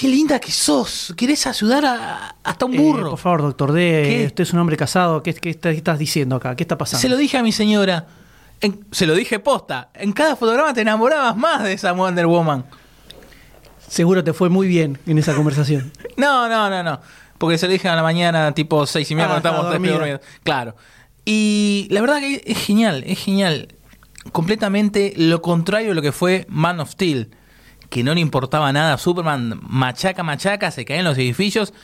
qué 0.00 0.08
linda 0.08 0.38
que 0.40 0.50
sos, 0.50 1.12
querés 1.16 1.46
ayudar 1.46 1.84
a, 1.84 2.34
hasta 2.42 2.64
un 2.64 2.74
Eh, 2.74 2.78
burro. 2.78 3.10
por 3.10 3.18
favor, 3.18 3.42
doctor 3.42 3.72
D, 3.72 3.80
¿Qué? 4.08 4.26
usted 4.28 4.42
es 4.44 4.52
un 4.54 4.58
hombre 4.60 4.76
casado. 4.76 5.22
¿Qué, 5.22 5.34
qué 5.34 5.50
está- 5.50 5.70
qué 5.72 5.76
estás 5.76 5.98
diciendo 5.98 6.36
acá? 6.36 6.56
¿Qué 6.56 6.62
está 6.64 6.78
pasando? 6.78 7.02
Se 7.02 7.08
lo 7.08 7.16
dije 7.16 7.36
a 7.36 7.42
mi 7.42 7.52
señora. 7.52 8.06
En- 8.62 8.84
se 8.90 9.06
lo 9.06 9.14
dije 9.14 9.38
posta. 9.40 9.90
En 9.94 10.12
cada 10.12 10.36
fotograma 10.36 10.72
te 10.72 10.80
enamorabas 10.82 11.36
más 11.36 11.62
de 11.64 11.72
esa 11.74 11.92
Wonder 11.92 12.26
Woman. 12.26 12.64
Seguro 13.88 14.22
te 14.24 14.32
fue 14.32 14.48
muy 14.48 14.68
bien 14.68 14.98
en 15.06 15.18
esa 15.18 15.34
conversación. 15.34 15.92
No, 16.16 16.48
no, 16.48 16.68
no, 16.68 16.82
no. 16.82 17.00
Porque 17.38 17.56
se 17.56 17.66
lo 17.66 17.72
dije 17.72 17.88
a 17.88 17.96
la 17.96 18.02
mañana, 18.02 18.52
tipo 18.52 18.86
seis 18.86 19.10
y 19.10 19.14
media, 19.14 19.24
Ah, 19.26 19.40
cuando 19.40 19.48
estábamos 19.48 19.72
dormidos. 19.72 20.20
Claro. 20.42 20.76
Y 21.24 21.88
la 21.90 22.00
verdad 22.02 22.20
que 22.20 22.42
es 22.44 22.58
genial, 22.58 23.02
es 23.06 23.18
genial. 23.18 23.68
Completamente 24.32 25.14
lo 25.16 25.40
contrario 25.40 25.88
de 25.90 25.94
lo 25.94 26.02
que 26.02 26.12
fue 26.12 26.44
Man 26.50 26.78
of 26.80 26.90
Steel. 26.90 27.30
Que 27.90 28.02
no 28.02 28.14
le 28.14 28.20
importaba 28.20 28.72
nada. 28.72 28.96
Superman 28.96 29.60
machaca, 29.62 30.22
machaca, 30.22 30.70
se 30.70 30.84
cae 30.86 30.98
en 31.00 31.04
los 31.04 31.18
edificios. 31.18 31.74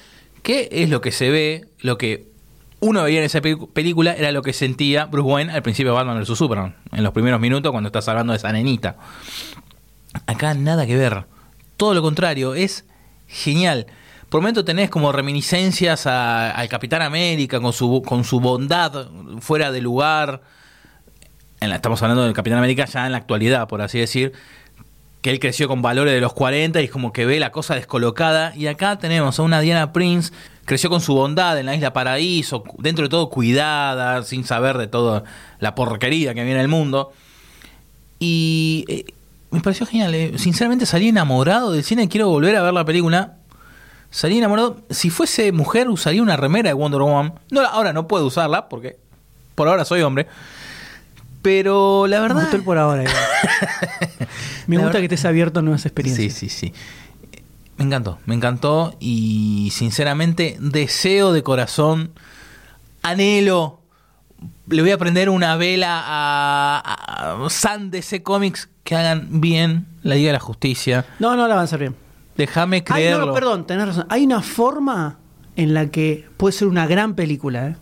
Que 0.43 0.69
es 0.73 0.89
lo 0.89 1.01
que 1.01 1.13
se 1.13 1.29
ve, 1.31 1.67
lo 1.81 1.99
que 1.99 2.29
uno 2.81 3.03
veía 3.03 3.19
en 3.19 3.25
esa 3.25 3.41
película 3.41 4.15
era 4.15 4.31
lo 4.33 4.43
que 4.43 4.53
sentía 4.53 5.07
Bruce 5.07 5.29
Wayne 5.29 5.53
al 5.53 5.63
principio 5.63 5.93
de 5.93 5.97
Batman 5.99 6.21
vs 6.23 6.39
Superman. 6.39 6.77
En 6.93 7.03
los 7.03 7.13
primeros 7.13 7.41
minutos 7.41 7.73
cuando 7.73 7.89
estás 7.89 8.07
hablando 8.09 8.33
de 8.33 8.37
esa 8.39 8.53
nenita. 8.53 8.97
Acá 10.27 10.55
nada 10.55 10.87
que 10.87 10.97
ver. 10.97 11.27
Todo 11.77 11.95
lo 11.95 12.03
contrario, 12.03 12.55
es 12.55 12.85
genial. 13.27 13.87
Por 14.29 14.41
momento 14.41 14.65
tenés 14.65 14.91
como 14.91 15.13
reminiscencias 15.13 16.07
a- 16.07 16.51
al 16.53 16.69
Capitán 16.69 17.03
América 17.03 17.61
con 17.61 17.73
su, 17.73 18.03
con 18.03 18.25
su 18.25 18.41
bondad 18.41 19.09
fuera 19.41 19.73
de 19.73 19.81
lugar. 19.81 20.43
Estamos 21.61 22.03
hablando 22.03 22.25
del 22.25 22.33
Capitán 22.35 22.59
América 22.59 22.85
ya 22.85 23.07
en 23.07 23.13
la 23.13 23.19
actualidad, 23.19 23.67
por 23.69 23.83
así 23.83 23.99
decir. 23.99 24.33
Que 25.23 25.31
él 25.31 25.41
creció 25.41 25.67
con 25.67 25.83
valores 25.83 26.15
de 26.15 26.21
los 26.21 26.33
40 26.35 26.81
y 26.81 26.85
es 26.85 26.91
como 26.91 27.13
que 27.13 27.27
ve 27.27 27.41
la 27.41 27.51
cosa 27.51 27.75
descolocada. 27.75 28.53
Y 28.55 28.67
acá 28.69 28.99
tenemos 28.99 29.39
a 29.39 29.43
una 29.43 29.61
Diana 29.61 29.93
Prince, 29.93 30.33
creció 30.65 30.89
con 30.89 31.01
su 31.01 31.15
bondad 31.15 31.59
en 31.59 31.67
la 31.67 31.75
isla 31.75 31.93
Paraíso, 31.93 32.63
dentro 32.79 33.05
de 33.05 33.09
todo 33.09 33.29
cuidada, 33.29 34.23
sin 34.23 34.45
saber 34.45 34.79
de 34.79 34.87
toda 34.87 35.25
la 35.59 35.75
porquería 35.75 36.33
que 36.35 36.45
viene 36.45 36.61
el 36.61 36.69
mundo. 36.69 37.13
Y 38.19 38.85
eh, 38.89 39.05
me 39.51 39.61
pareció 39.61 39.85
genial. 39.87 40.15
eh. 40.15 40.33
Sinceramente 40.39 40.87
salí 40.87 41.09
enamorado 41.09 41.73
del 41.73 41.83
cine. 41.83 42.09
Quiero 42.09 42.29
volver 42.29 42.55
a 42.57 42.63
ver 42.63 42.73
la 42.73 42.85
película. 42.85 43.35
Salí 44.11 44.39
enamorado. 44.39 44.79
Si 44.91 45.11
fuese 45.11 45.51
mujer, 45.51 45.89
usaría 45.91 46.23
una 46.23 46.37
remera 46.37 46.71
de 46.71 46.75
Wonder 46.75 47.01
Woman. 47.01 47.35
No, 47.51 47.63
ahora 47.67 47.93
no 47.93 48.07
puedo 48.07 48.27
usarla 48.27 48.69
porque 48.69 48.97
por 49.57 49.67
ahora 49.69 49.85
soy 49.85 50.03
hombre. 50.03 50.29
Pero 51.43 52.07
la 52.07 52.17
Me 52.21 52.29
verdad. 52.29 52.41
gustó 52.43 52.57
el 52.57 52.63
por 52.63 52.79
ahora. 52.79 53.05
Me 54.67 54.77
gusta 54.77 54.87
verdad- 54.87 55.01
que 55.01 55.05
estés 55.15 55.25
abierto 55.25 55.61
a 55.61 55.63
nuevas 55.63 55.83
Sí, 55.83 55.89
experiencias. 55.89 56.33
sí, 56.35 56.49
sí. 56.49 56.73
Me 57.77 57.85
encantó, 57.85 58.19
me 58.27 58.35
encantó. 58.35 58.97
Y 59.01 59.71
sinceramente 59.73 60.57
deseo 60.61 61.33
de 61.33 61.43
corazón 61.43 62.11
anhelo. 63.03 63.81
Le 64.69 64.83
voy 64.83 64.91
a 64.91 64.99
prender 64.99 65.31
una 65.31 65.57
vela 65.57 66.03
a, 66.05 67.37
a 67.45 67.51
San 67.51 67.91
DC 67.91 68.23
Comics 68.23 68.69
que 68.85 68.95
hagan 68.97 69.41
bien 69.41 69.87
la 70.03 70.15
Liga 70.15 70.29
de 70.29 70.33
la 70.35 70.41
Justicia. 70.41 71.05
No, 71.19 71.37
no 71.37 71.47
la 71.49 71.55
van 71.55 71.63
a 71.63 71.65
hacer 71.65 71.79
bien. 71.81 71.95
Déjame 72.37 72.77
Ay, 72.77 72.83
creerlo. 72.83 73.27
no, 73.27 73.33
perdón, 73.35 73.67
tenés 73.67 73.87
razón. 73.87 74.07
Hay 74.11 74.25
una 74.25 74.43
forma 74.43 75.19
en 75.57 75.73
la 75.73 75.87
que 75.91 76.27
puede 76.37 76.53
ser 76.53 76.69
una 76.69 76.87
gran 76.87 77.15
película, 77.15 77.69
¿eh? 77.69 77.77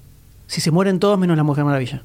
Si 0.47 0.61
se 0.61 0.71
mueren 0.71 1.01
todos 1.01 1.19
menos 1.19 1.37
la 1.37 1.43
Mujer 1.43 1.65
Maravilla. 1.65 2.03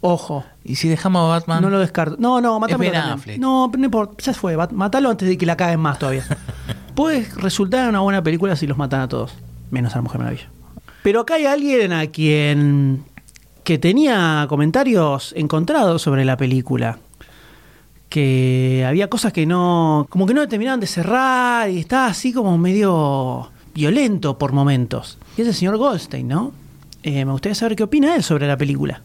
Ojo. 0.00 0.44
¿Y 0.64 0.76
si 0.76 0.88
dejamos 0.88 1.24
a 1.24 1.28
Batman? 1.28 1.62
No 1.62 1.70
lo 1.70 1.78
descarto. 1.80 2.16
No, 2.18 2.40
no. 2.40 2.62
Affleck. 2.64 3.38
No, 3.38 3.70
no 3.76 3.84
importa. 3.84 4.22
Ya 4.22 4.32
fue. 4.32 4.56
Matalo 4.72 5.10
antes 5.10 5.28
de 5.28 5.36
que 5.36 5.46
la 5.46 5.56
caguen 5.56 5.80
más 5.80 5.98
todavía. 5.98 6.24
Puede 6.94 7.26
resultar 7.36 7.88
una 7.88 8.00
buena 8.00 8.22
película 8.22 8.54
si 8.56 8.66
los 8.66 8.78
matan 8.78 9.00
a 9.00 9.08
todos. 9.08 9.34
Menos 9.70 9.92
a 9.94 9.96
la 9.96 10.02
Mujer 10.02 10.18
Maravilla. 10.20 10.48
Pero 11.02 11.20
acá 11.20 11.34
hay 11.34 11.46
alguien 11.46 11.92
a 11.92 12.06
quien 12.06 13.04
que 13.64 13.78
tenía 13.78 14.46
comentarios 14.48 15.34
encontrados 15.36 16.02
sobre 16.02 16.24
la 16.24 16.36
película. 16.36 16.98
Que 18.08 18.84
había 18.86 19.10
cosas 19.10 19.32
que 19.32 19.46
no. 19.46 20.06
como 20.10 20.26
que 20.26 20.34
no 20.34 20.46
terminaban 20.48 20.80
de 20.80 20.86
cerrar 20.86 21.68
y 21.70 21.78
estaba 21.78 22.06
así 22.06 22.32
como 22.32 22.56
medio 22.56 23.50
violento 23.74 24.38
por 24.38 24.52
momentos. 24.52 25.18
Y 25.36 25.42
es 25.42 25.48
el 25.48 25.54
señor 25.54 25.76
Goldstein, 25.76 26.26
¿no? 26.26 26.52
Eh, 27.02 27.24
me 27.24 27.32
gustaría 27.32 27.54
saber 27.54 27.76
qué 27.76 27.82
opina 27.82 28.14
él 28.16 28.22
sobre 28.22 28.46
la 28.46 28.56
película. 28.56 29.02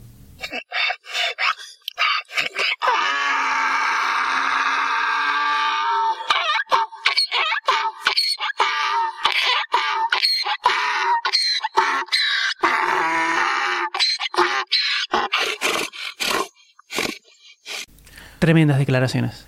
Tremendas 18.39 18.77
declaraciones. 18.77 19.47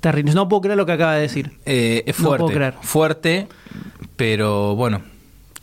Terribles. 0.00 0.34
No 0.34 0.48
puedo 0.48 0.62
creer 0.62 0.76
lo 0.78 0.86
que 0.86 0.92
acaba 0.92 1.14
de 1.14 1.22
decir. 1.22 1.58
Eh, 1.66 2.04
es 2.06 2.18
No 2.20 2.26
fuerte. 2.28 2.44
puedo 2.44 2.54
creer. 2.56 2.74
Fuerte, 2.80 3.48
pero 4.16 4.74
bueno. 4.76 5.02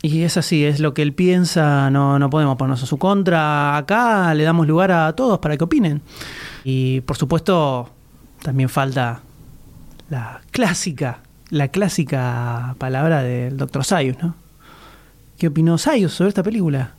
Y 0.08 0.22
es 0.22 0.36
así, 0.36 0.64
es 0.64 0.78
lo 0.78 0.94
que 0.94 1.02
él 1.02 1.12
piensa, 1.14 1.90
no, 1.90 2.20
no 2.20 2.30
podemos 2.30 2.56
ponernos 2.56 2.80
a 2.80 2.86
su 2.86 2.96
contra. 2.96 3.76
Acá 3.76 4.32
le 4.34 4.44
damos 4.44 4.68
lugar 4.68 4.92
a 4.92 5.12
todos 5.14 5.40
para 5.40 5.56
que 5.56 5.64
opinen. 5.64 6.00
Y 6.62 7.00
por 7.00 7.16
supuesto, 7.16 7.90
también 8.40 8.68
falta 8.68 9.22
la 10.08 10.42
clásica, 10.52 11.18
la 11.50 11.68
clásica 11.68 12.76
palabra 12.78 13.24
del 13.24 13.56
Dr. 13.56 13.84
Sayus, 13.84 14.16
¿no? 14.22 14.36
¿Qué 15.38 15.48
opinó 15.48 15.76
Sayus 15.76 16.12
sobre 16.12 16.28
esta 16.28 16.44
película? 16.44 16.94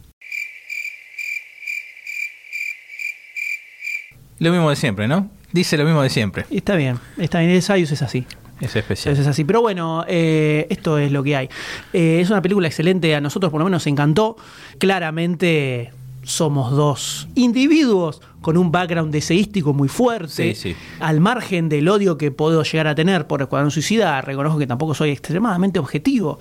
Lo 4.40 4.52
mismo 4.52 4.70
de 4.70 4.76
siempre, 4.76 5.08
¿no? 5.08 5.30
Dice 5.54 5.78
lo 5.78 5.86
mismo 5.86 6.02
de 6.02 6.10
siempre. 6.10 6.46
Está 6.50 6.76
bien, 6.76 7.00
está 7.18 7.40
bien, 7.40 7.52
el 7.52 7.62
Sayus 7.62 7.90
es 7.94 8.02
así. 8.02 8.28
Es 8.62 8.76
especial. 8.76 9.14
Eso 9.14 9.22
es 9.22 9.28
así. 9.28 9.44
Pero 9.44 9.62
bueno, 9.62 10.04
eh, 10.08 10.66
esto 10.70 10.98
es 10.98 11.12
lo 11.12 11.24
que 11.24 11.36
hay. 11.36 11.50
Eh, 11.94 12.20
es 12.22 12.30
una 12.30 12.42
película 12.42 12.68
excelente, 12.68 13.14
a 13.16 13.22
nosotros 13.22 13.52
por 13.52 13.60
lo 13.60 13.66
menos 13.66 13.84
nos 13.84 13.88
encantó. 13.88 14.36
Claramente 14.80 15.92
somos 16.24 16.72
dos 16.72 17.28
individuos 17.36 18.22
con 18.42 18.58
un 18.58 18.72
background 18.72 19.12
deseístico 19.14 19.74
muy 19.74 19.88
fuerte. 19.88 20.56
Sí, 20.56 20.74
sí. 20.74 20.76
Al 21.00 21.20
margen 21.22 21.70
del 21.70 21.88
odio 21.88 22.18
que 22.18 22.32
puedo 22.32 22.64
llegar 22.64 22.88
a 22.88 22.96
tener 22.96 23.28
por 23.28 23.42
Escuadrón 23.42 23.72
Suicida, 23.72 24.20
reconozco 24.22 24.58
que 24.60 24.68
tampoco 24.68 24.94
soy 24.94 25.12
extremadamente 25.12 25.80
objetivo. 25.80 26.40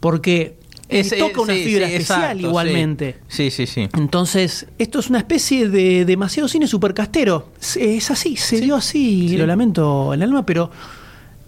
Porque 0.00 0.56
Es- 0.88 1.16
toca 1.18 1.40
una 1.40 1.54
sí, 1.54 1.64
fibra 1.64 1.86
especial 1.86 2.20
exacto, 2.22 2.46
igualmente. 2.46 3.16
Sí, 3.28 3.50
sí, 3.50 3.66
sí. 3.66 3.88
Entonces, 3.94 4.66
esto 4.78 5.00
es 5.00 5.08
una 5.10 5.18
especie 5.18 5.68
de 5.68 6.04
demasiado 6.04 6.48
cine 6.48 6.66
supercastero. 6.66 7.48
Es- 7.60 7.76
Es 7.76 8.10
así, 8.10 8.36
se 8.36 8.60
dio 8.60 8.76
así, 8.76 9.28
sí. 9.30 9.36
lo 9.36 9.46
lamento 9.46 10.14
en 10.14 10.22
el 10.22 10.28
alma, 10.28 10.46
pero 10.46 10.70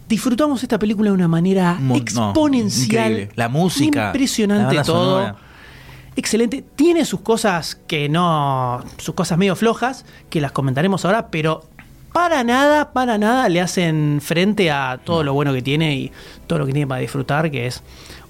disfrutamos 0.09 0.63
esta 0.63 0.79
película 0.79 1.11
de 1.11 1.15
una 1.15 1.29
manera 1.29 1.77
Mo- 1.81 1.97
exponencial. 1.97 3.29
La 3.35 3.49
música, 3.49 4.07
Impresionante 4.07 4.75
la 4.75 4.83
todo. 4.83 5.19
sonora. 5.19 5.37
Excelente. 6.17 6.65
Tiene 6.75 7.05
sus 7.05 7.21
cosas 7.21 7.79
que 7.87 8.09
no. 8.09 8.83
sus 8.97 9.15
cosas 9.15 9.39
medio 9.39 9.55
flojas, 9.55 10.05
que 10.31 10.41
las 10.41 10.53
comentaremos 10.53 11.05
ahora, 11.05 11.29
pero 11.31 11.65
para 12.13 12.43
nada, 12.43 12.93
para 12.93 13.19
nada 13.19 13.49
le 13.49 13.61
hacen 13.61 14.21
frente 14.23 14.71
a 14.71 14.99
todo 15.05 15.23
lo 15.23 15.35
bueno 15.35 15.53
que 15.53 15.63
tiene 15.63 15.95
y 15.95 16.13
todo 16.47 16.59
lo 16.59 16.67
que 16.67 16.73
tiene 16.73 16.87
para 16.89 17.01
disfrutar, 17.01 17.51
que 17.51 17.67
es 17.67 17.83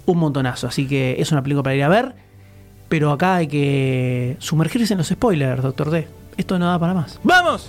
un 0.05 0.19
montonazo. 0.19 0.67
Así 0.67 0.87
que 0.87 1.17
es 1.19 1.33
una 1.33 1.43
película 1.43 1.63
para 1.63 1.77
ir 1.77 1.83
a 1.85 1.89
ver. 1.89 2.15
Pero 2.91 3.13
acá 3.13 3.37
hay 3.37 3.47
que 3.47 4.37
sumergirse 4.39 4.95
en 4.95 4.99
los 4.99 5.09
spoilers, 5.09 5.63
doctor 5.63 5.91
D. 5.91 6.09
Esto 6.37 6.59
no 6.59 6.67
da 6.67 6.79
para 6.79 6.95
más. 6.95 7.19
¡Vamos! 7.23 7.69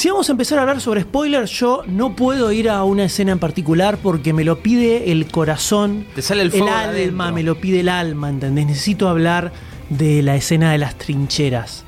Si 0.00 0.08
vamos 0.08 0.30
a 0.30 0.32
empezar 0.32 0.58
a 0.58 0.62
hablar 0.62 0.80
sobre 0.80 1.02
spoilers, 1.02 1.50
yo 1.50 1.82
no 1.86 2.16
puedo 2.16 2.52
ir 2.52 2.70
a 2.70 2.84
una 2.84 3.04
escena 3.04 3.32
en 3.32 3.38
particular 3.38 3.98
porque 3.98 4.32
me 4.32 4.44
lo 4.44 4.60
pide 4.62 5.12
el 5.12 5.30
corazón, 5.30 6.06
Te 6.14 6.22
sale 6.22 6.40
el 6.40 6.50
fuego 6.50 6.64
de 6.68 6.72
alma, 6.72 6.88
adentro. 7.24 7.32
me 7.34 7.42
lo 7.42 7.60
pide 7.60 7.80
el 7.80 7.90
alma, 7.90 8.30
¿entendés? 8.30 8.64
Necesito 8.64 9.10
hablar 9.10 9.52
de 9.90 10.22
la 10.22 10.36
escena 10.36 10.72
de 10.72 10.78
las 10.78 10.96
trincheras. 10.96 11.84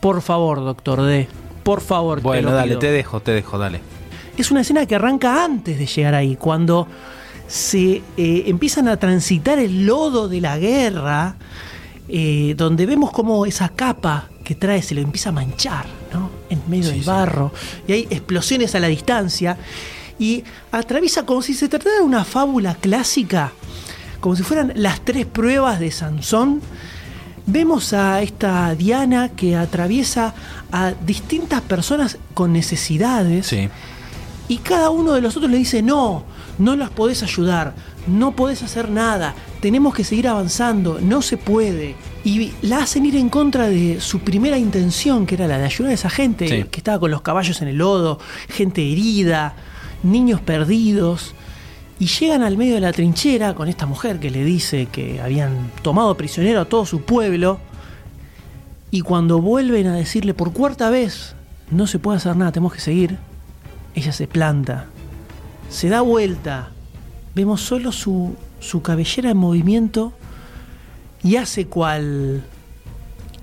Por 0.00 0.20
favor, 0.20 0.64
doctor 0.64 1.02
D. 1.02 1.28
Por 1.62 1.80
favor, 1.80 2.18
te 2.18 2.24
Bueno, 2.24 2.50
lo 2.50 2.56
dale, 2.56 2.70
pido. 2.70 2.80
te 2.80 2.90
dejo, 2.90 3.20
te 3.20 3.30
dejo, 3.30 3.56
dale. 3.56 3.80
Es 4.36 4.50
una 4.50 4.62
escena 4.62 4.84
que 4.86 4.96
arranca 4.96 5.44
antes 5.44 5.78
de 5.78 5.86
llegar 5.86 6.16
ahí, 6.16 6.34
cuando 6.34 6.88
se 7.46 8.02
eh, 8.16 8.44
empiezan 8.48 8.88
a 8.88 8.96
transitar 8.96 9.60
el 9.60 9.86
lodo 9.86 10.26
de 10.28 10.40
la 10.40 10.58
guerra, 10.58 11.36
eh, 12.08 12.54
donde 12.56 12.84
vemos 12.84 13.12
como 13.12 13.46
esa 13.46 13.68
capa 13.68 14.28
que 14.42 14.56
trae 14.56 14.82
se 14.82 14.96
lo 14.96 15.02
empieza 15.02 15.28
a 15.28 15.32
manchar, 15.32 15.86
¿no? 16.14 16.30
En 16.48 16.62
medio 16.68 16.90
del 16.90 17.02
barro, 17.02 17.52
y 17.86 17.92
hay 17.92 18.06
explosiones 18.10 18.74
a 18.74 18.80
la 18.80 18.86
distancia, 18.86 19.58
y 20.18 20.44
atraviesa 20.72 21.26
como 21.26 21.42
si 21.42 21.54
se 21.54 21.68
tratara 21.68 21.96
de 21.96 22.02
una 22.02 22.24
fábula 22.24 22.76
clásica, 22.76 23.52
como 24.20 24.36
si 24.36 24.42
fueran 24.42 24.72
las 24.76 25.04
tres 25.04 25.26
pruebas 25.26 25.80
de 25.80 25.90
Sansón. 25.90 26.62
Vemos 27.46 27.92
a 27.92 28.22
esta 28.22 28.74
Diana 28.74 29.28
que 29.30 29.54
atraviesa 29.54 30.32
a 30.72 30.92
distintas 30.92 31.60
personas 31.60 32.16
con 32.32 32.52
necesidades. 32.54 33.48
Sí. 33.48 33.68
Y 34.48 34.58
cada 34.58 34.88
uno 34.90 35.12
de 35.12 35.20
los 35.20 35.36
otros 35.36 35.50
le 35.50 35.58
dice, 35.58 35.82
no, 35.82 36.24
no 36.58 36.76
las 36.76 36.90
podés 36.90 37.22
ayudar, 37.22 37.74
no 38.06 38.36
podés 38.36 38.62
hacer 38.62 38.88
nada, 38.88 39.34
tenemos 39.60 39.94
que 39.94 40.04
seguir 40.04 40.28
avanzando, 40.28 40.98
no 41.02 41.22
se 41.22 41.36
puede. 41.36 41.96
Y 42.24 42.52
la 42.62 42.78
hacen 42.78 43.04
ir 43.04 43.16
en 43.16 43.28
contra 43.28 43.68
de 43.68 44.00
su 44.00 44.20
primera 44.20 44.56
intención, 44.56 45.26
que 45.26 45.34
era 45.34 45.46
la 45.46 45.58
de 45.58 45.66
ayudar 45.66 45.90
a 45.90 45.94
esa 45.94 46.08
gente 46.10 46.48
Sí. 46.48 46.64
que 46.70 46.80
estaba 46.80 46.98
con 46.98 47.10
los 47.10 47.20
caballos 47.20 47.60
en 47.60 47.68
el 47.68 47.76
lodo, 47.76 48.18
gente 48.48 48.80
herida, 48.90 49.54
niños 50.02 50.40
perdidos. 50.40 51.34
Y 51.98 52.06
llegan 52.06 52.42
al 52.42 52.56
medio 52.56 52.74
de 52.74 52.80
la 52.80 52.92
trinchera 52.92 53.54
con 53.54 53.68
esta 53.68 53.86
mujer 53.86 54.18
que 54.20 54.30
le 54.30 54.42
dice 54.44 54.86
que 54.90 55.20
habían 55.20 55.70
tomado 55.82 56.16
prisionero 56.16 56.60
a 56.62 56.64
todo 56.64 56.86
su 56.86 57.02
pueblo. 57.02 57.60
Y 58.90 59.02
cuando 59.02 59.40
vuelven 59.40 59.86
a 59.88 59.94
decirle 59.94 60.34
por 60.34 60.52
cuarta 60.52 60.88
vez, 60.88 61.34
no 61.70 61.86
se 61.86 61.98
puede 61.98 62.16
hacer 62.18 62.36
nada, 62.36 62.52
tenemos 62.52 62.72
que 62.72 62.80
seguir, 62.80 63.18
ella 63.94 64.12
se 64.12 64.26
planta, 64.26 64.86
se 65.68 65.88
da 65.88 66.00
vuelta, 66.00 66.70
vemos 67.34 67.60
solo 67.60 67.90
su, 67.92 68.34
su 68.60 68.82
cabellera 68.82 69.30
en 69.30 69.36
movimiento 69.36 70.12
y 71.24 71.36
hace 71.36 71.66
cual, 71.66 72.44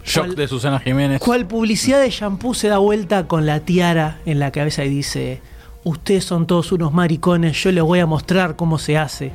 Shock 0.06 0.26
¿Cuál- 0.28 0.36
de 0.36 0.48
Susana 0.48 0.80
Jiménez. 0.80 1.20
cual 1.20 1.46
publicidad 1.46 2.00
de 2.02 2.10
shampoo 2.10 2.54
se 2.54 2.68
da 2.70 2.78
vuelta 2.78 3.28
con 3.28 3.46
la 3.46 3.60
tiara 3.60 4.20
en 4.26 4.40
la 4.40 4.52
cabeza 4.52 4.86
y 4.86 4.90
dice, 4.90 5.42
ustedes 5.84 6.24
son 6.24 6.48
todos 6.48 6.72
unos 6.72 6.94
maricones, 6.94 7.62
yo 7.62 7.72
les 7.72 7.84
voy 7.84 8.00
a 8.00 8.06
mostrar 8.06 8.56
cómo 8.56 8.78
se 8.80 8.98
hace. 8.98 9.32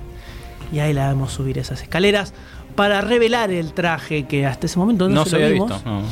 Y 0.72 0.78
ahí 0.80 0.92
la 0.92 1.08
vemos 1.08 1.32
subir 1.32 1.58
esas 1.58 1.82
escaleras 1.82 2.32
para 2.74 3.00
revelar 3.00 3.50
el 3.52 3.72
traje 3.72 4.24
que 4.26 4.46
hasta 4.46 4.66
ese 4.66 4.78
momento 4.78 5.08
no, 5.08 5.14
No 5.16 5.24
se, 5.24 5.30
se 5.30 5.36
lo 5.38 5.42
había 5.44 5.54
vimos. 5.54 5.72
visto. 5.72 5.88
no. 5.90 6.02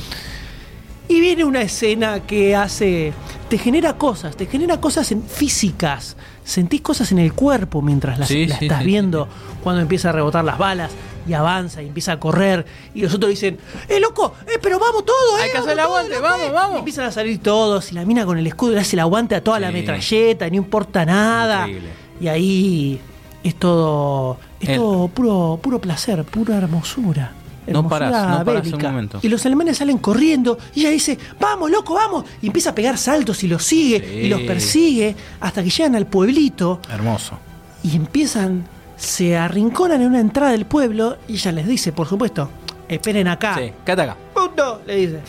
Y 1.07 1.20
viene 1.20 1.44
una 1.44 1.61
escena 1.61 2.20
que 2.20 2.57
hace. 2.57 3.12
te 3.51 3.59
genera 3.59 3.94
cosas, 3.99 4.37
te 4.37 4.47
genera 4.47 4.81
cosas 4.81 5.12
en- 5.12 5.23
físicas. 5.23 6.16
Sentís 6.44 6.81
cosas 6.81 7.12
en 7.12 7.18
el 7.18 7.33
cuerpo 7.35 7.83
mientras 7.83 8.18
las, 8.18 8.29
Sí, 8.29 8.47
las 8.47 8.59
sí, 8.59 8.64
estás 8.66 8.81
sí, 8.81 8.87
viendo. 8.87 9.29
Cuando 9.62 9.83
empieza 9.83 10.09
a 10.09 10.12
rebotar 10.12 10.44
las 10.44 10.57
balas 10.57 10.90
y 11.27 11.33
avanza 11.33 11.83
y 11.83 11.87
empieza 11.89 12.13
a 12.13 12.21
correr. 12.21 12.65
Y 12.95 13.03
los 13.03 13.15
otros 13.15 13.31
dicen: 13.31 13.59
¡Eh, 13.89 14.01
loco! 14.01 14.35
¡Eh, 14.47 14.59
pero 14.63 14.79
vamos 14.79 15.05
todos! 15.05 15.41
Hay 15.41 15.49
eh, 15.49 15.53
que 15.53 15.59
hacer 15.59 15.73
el 15.73 15.81
aguante, 15.81 16.11
todos, 16.11 16.23
vamos, 16.23 16.47
eh". 16.47 16.51
vamos. 16.53 16.77
Y 16.77 16.79
empiezan 16.81 17.07
a 17.07 17.13
salir 17.13 17.39
todos. 17.43 17.91
Y 17.93 17.95
la 17.95 18.05
mina 18.05 18.25
con 18.27 18.39
el 18.39 18.47
escudo 18.47 18.73
le 18.73 18.81
hace 18.81 18.97
el 18.97 19.01
aguante 19.01 19.35
a 19.35 19.43
toda 19.43 19.59
la 19.61 19.71
metralleta. 19.71 20.49
No 20.49 20.57
importa 20.57 21.05
nada. 21.05 21.67
Increíble. 21.69 21.91
Y 22.21 22.29
ahí 22.29 23.01
es 23.43 23.55
todo. 23.57 24.39
Es 24.61 24.69
El- 24.71 24.77
todo 24.77 25.09
puro, 25.09 25.59
puro 25.63 25.79
placer, 25.81 26.25
pura 26.25 26.57
hermosura. 26.57 27.33
No 27.67 27.89
parás, 27.89 28.13
no 28.41 28.45
parás 28.45 28.71
un 28.71 28.79
momento. 28.83 29.19
Y 29.23 29.29
los 29.29 29.47
alemanes 29.47 29.79
salen 29.79 29.97
corriendo 29.97 30.59
y 30.75 30.81
ella 30.81 30.91
dice, 30.91 31.19
vamos, 31.41 31.71
loco, 31.71 31.95
vamos. 31.95 32.27
Y 32.43 32.49
empieza 32.49 32.71
a 32.71 32.75
pegar 32.75 32.99
saltos 32.99 33.43
y 33.43 33.49
los 33.49 33.63
sigue 33.65 34.01
Sí. 34.01 34.15
y 34.27 34.29
los 34.29 34.43
persigue 34.43 35.17
hasta 35.41 35.63
que 35.65 35.71
llegan 35.71 35.95
al 35.95 36.07
pueblito 36.07 36.81
Hermoso. 36.91 37.39
y 37.83 37.97
empiezan, 37.97 38.67
se 39.05 39.37
arrinconan 39.37 40.01
en 40.01 40.09
una 40.09 40.21
entrada 40.21 40.53
del 40.53 40.67
pueblo 40.67 41.19
y 41.29 41.35
ella 41.35 41.53
les 41.53 41.67
dice, 41.67 41.93
por 41.93 42.09
supuesto, 42.09 42.49
esperen 42.88 43.29
acá. 43.29 43.57
Sí, 43.59 43.73
quédate 43.85 44.03
acá. 44.03 44.17
¡Punto! 44.35 44.83
Le 44.87 44.97
dice. 44.97 45.21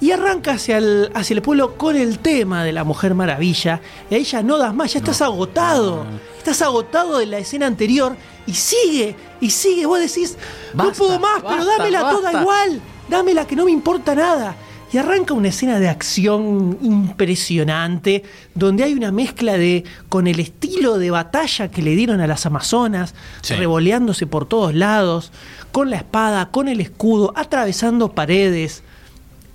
Y 0.00 0.10
arranca 0.10 0.52
hacia 0.52 0.76
el, 0.78 1.10
hacia 1.14 1.34
el 1.34 1.40
pueblo 1.40 1.76
con 1.78 1.96
el 1.96 2.18
tema 2.18 2.62
de 2.62 2.72
la 2.72 2.84
Mujer 2.84 3.14
Maravilla. 3.14 3.80
Y 4.10 4.16
ahí 4.16 4.24
ya 4.24 4.42
no 4.42 4.58
das 4.58 4.74
más, 4.74 4.92
ya 4.92 4.98
estás 4.98 5.22
agotado. 5.22 6.04
Estás 6.36 6.60
agotado 6.60 7.18
de 7.18 7.26
la 7.26 7.38
escena 7.38 7.66
anterior 7.66 8.14
y 8.46 8.52
sigue, 8.52 9.16
y 9.40 9.48
sigue. 9.48 9.86
Vos 9.86 10.00
decís, 10.00 10.36
no 10.74 10.92
puedo 10.92 11.18
más, 11.18 11.42
pero 11.42 11.64
basta, 11.64 11.76
dámela 11.78 12.00
toda 12.00 12.22
basta. 12.22 12.40
igual. 12.42 12.80
Dámela 13.08 13.46
que 13.46 13.56
no 13.56 13.64
me 13.64 13.70
importa 13.70 14.14
nada. 14.14 14.56
Y 14.94 14.98
arranca 14.98 15.34
una 15.34 15.48
escena 15.48 15.80
de 15.80 15.88
acción 15.88 16.78
impresionante, 16.80 18.22
donde 18.54 18.84
hay 18.84 18.92
una 18.94 19.10
mezcla 19.10 19.58
de 19.58 19.82
con 20.08 20.28
el 20.28 20.38
estilo 20.38 20.98
de 20.98 21.10
batalla 21.10 21.68
que 21.68 21.82
le 21.82 21.96
dieron 21.96 22.20
a 22.20 22.28
las 22.28 22.46
Amazonas, 22.46 23.12
Sí. 23.40 23.54
revoleándose 23.54 24.28
por 24.28 24.46
todos 24.46 24.72
lados, 24.72 25.32
con 25.72 25.90
la 25.90 25.96
espada, 25.96 26.50
con 26.52 26.68
el 26.68 26.80
escudo, 26.80 27.32
atravesando 27.34 28.12
paredes. 28.12 28.84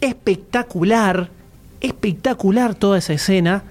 Espectacular, 0.02 1.30
espectacular 1.80 2.76
toda 2.76 2.98
esa 2.98 3.14
escena, 3.14 3.64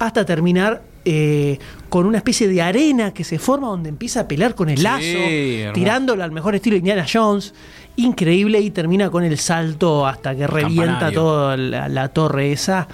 hasta 0.00 0.24
terminar 0.24 0.82
eh, 1.04 1.58
con 1.88 2.06
una 2.06 2.18
especie 2.18 2.46
de 2.48 2.62
arena 2.62 3.12
que 3.12 3.24
se 3.24 3.38
forma 3.38 3.66
donde 3.68 3.88
empieza 3.88 4.20
a 4.20 4.28
pelear 4.28 4.54
con 4.54 4.68
el 4.68 4.78
Sí, 4.78 4.82
lazo, 4.84 5.02
hermoso. 5.04 5.72
tirándolo 5.74 6.22
al 6.24 6.30
mejor 6.32 6.54
estilo 6.54 6.74
de 6.74 6.78
Indiana 6.78 7.04
Jones. 7.12 7.54
Increíble 7.96 8.60
y 8.60 8.70
termina 8.70 9.10
con 9.10 9.22
el 9.24 9.36
salto 9.38 10.06
hasta 10.06 10.34
que 10.34 10.46
revienta 10.46 11.12
toda 11.12 11.56
la, 11.56 11.88
la 11.88 12.08
torre 12.08 12.52
esa. 12.52 12.88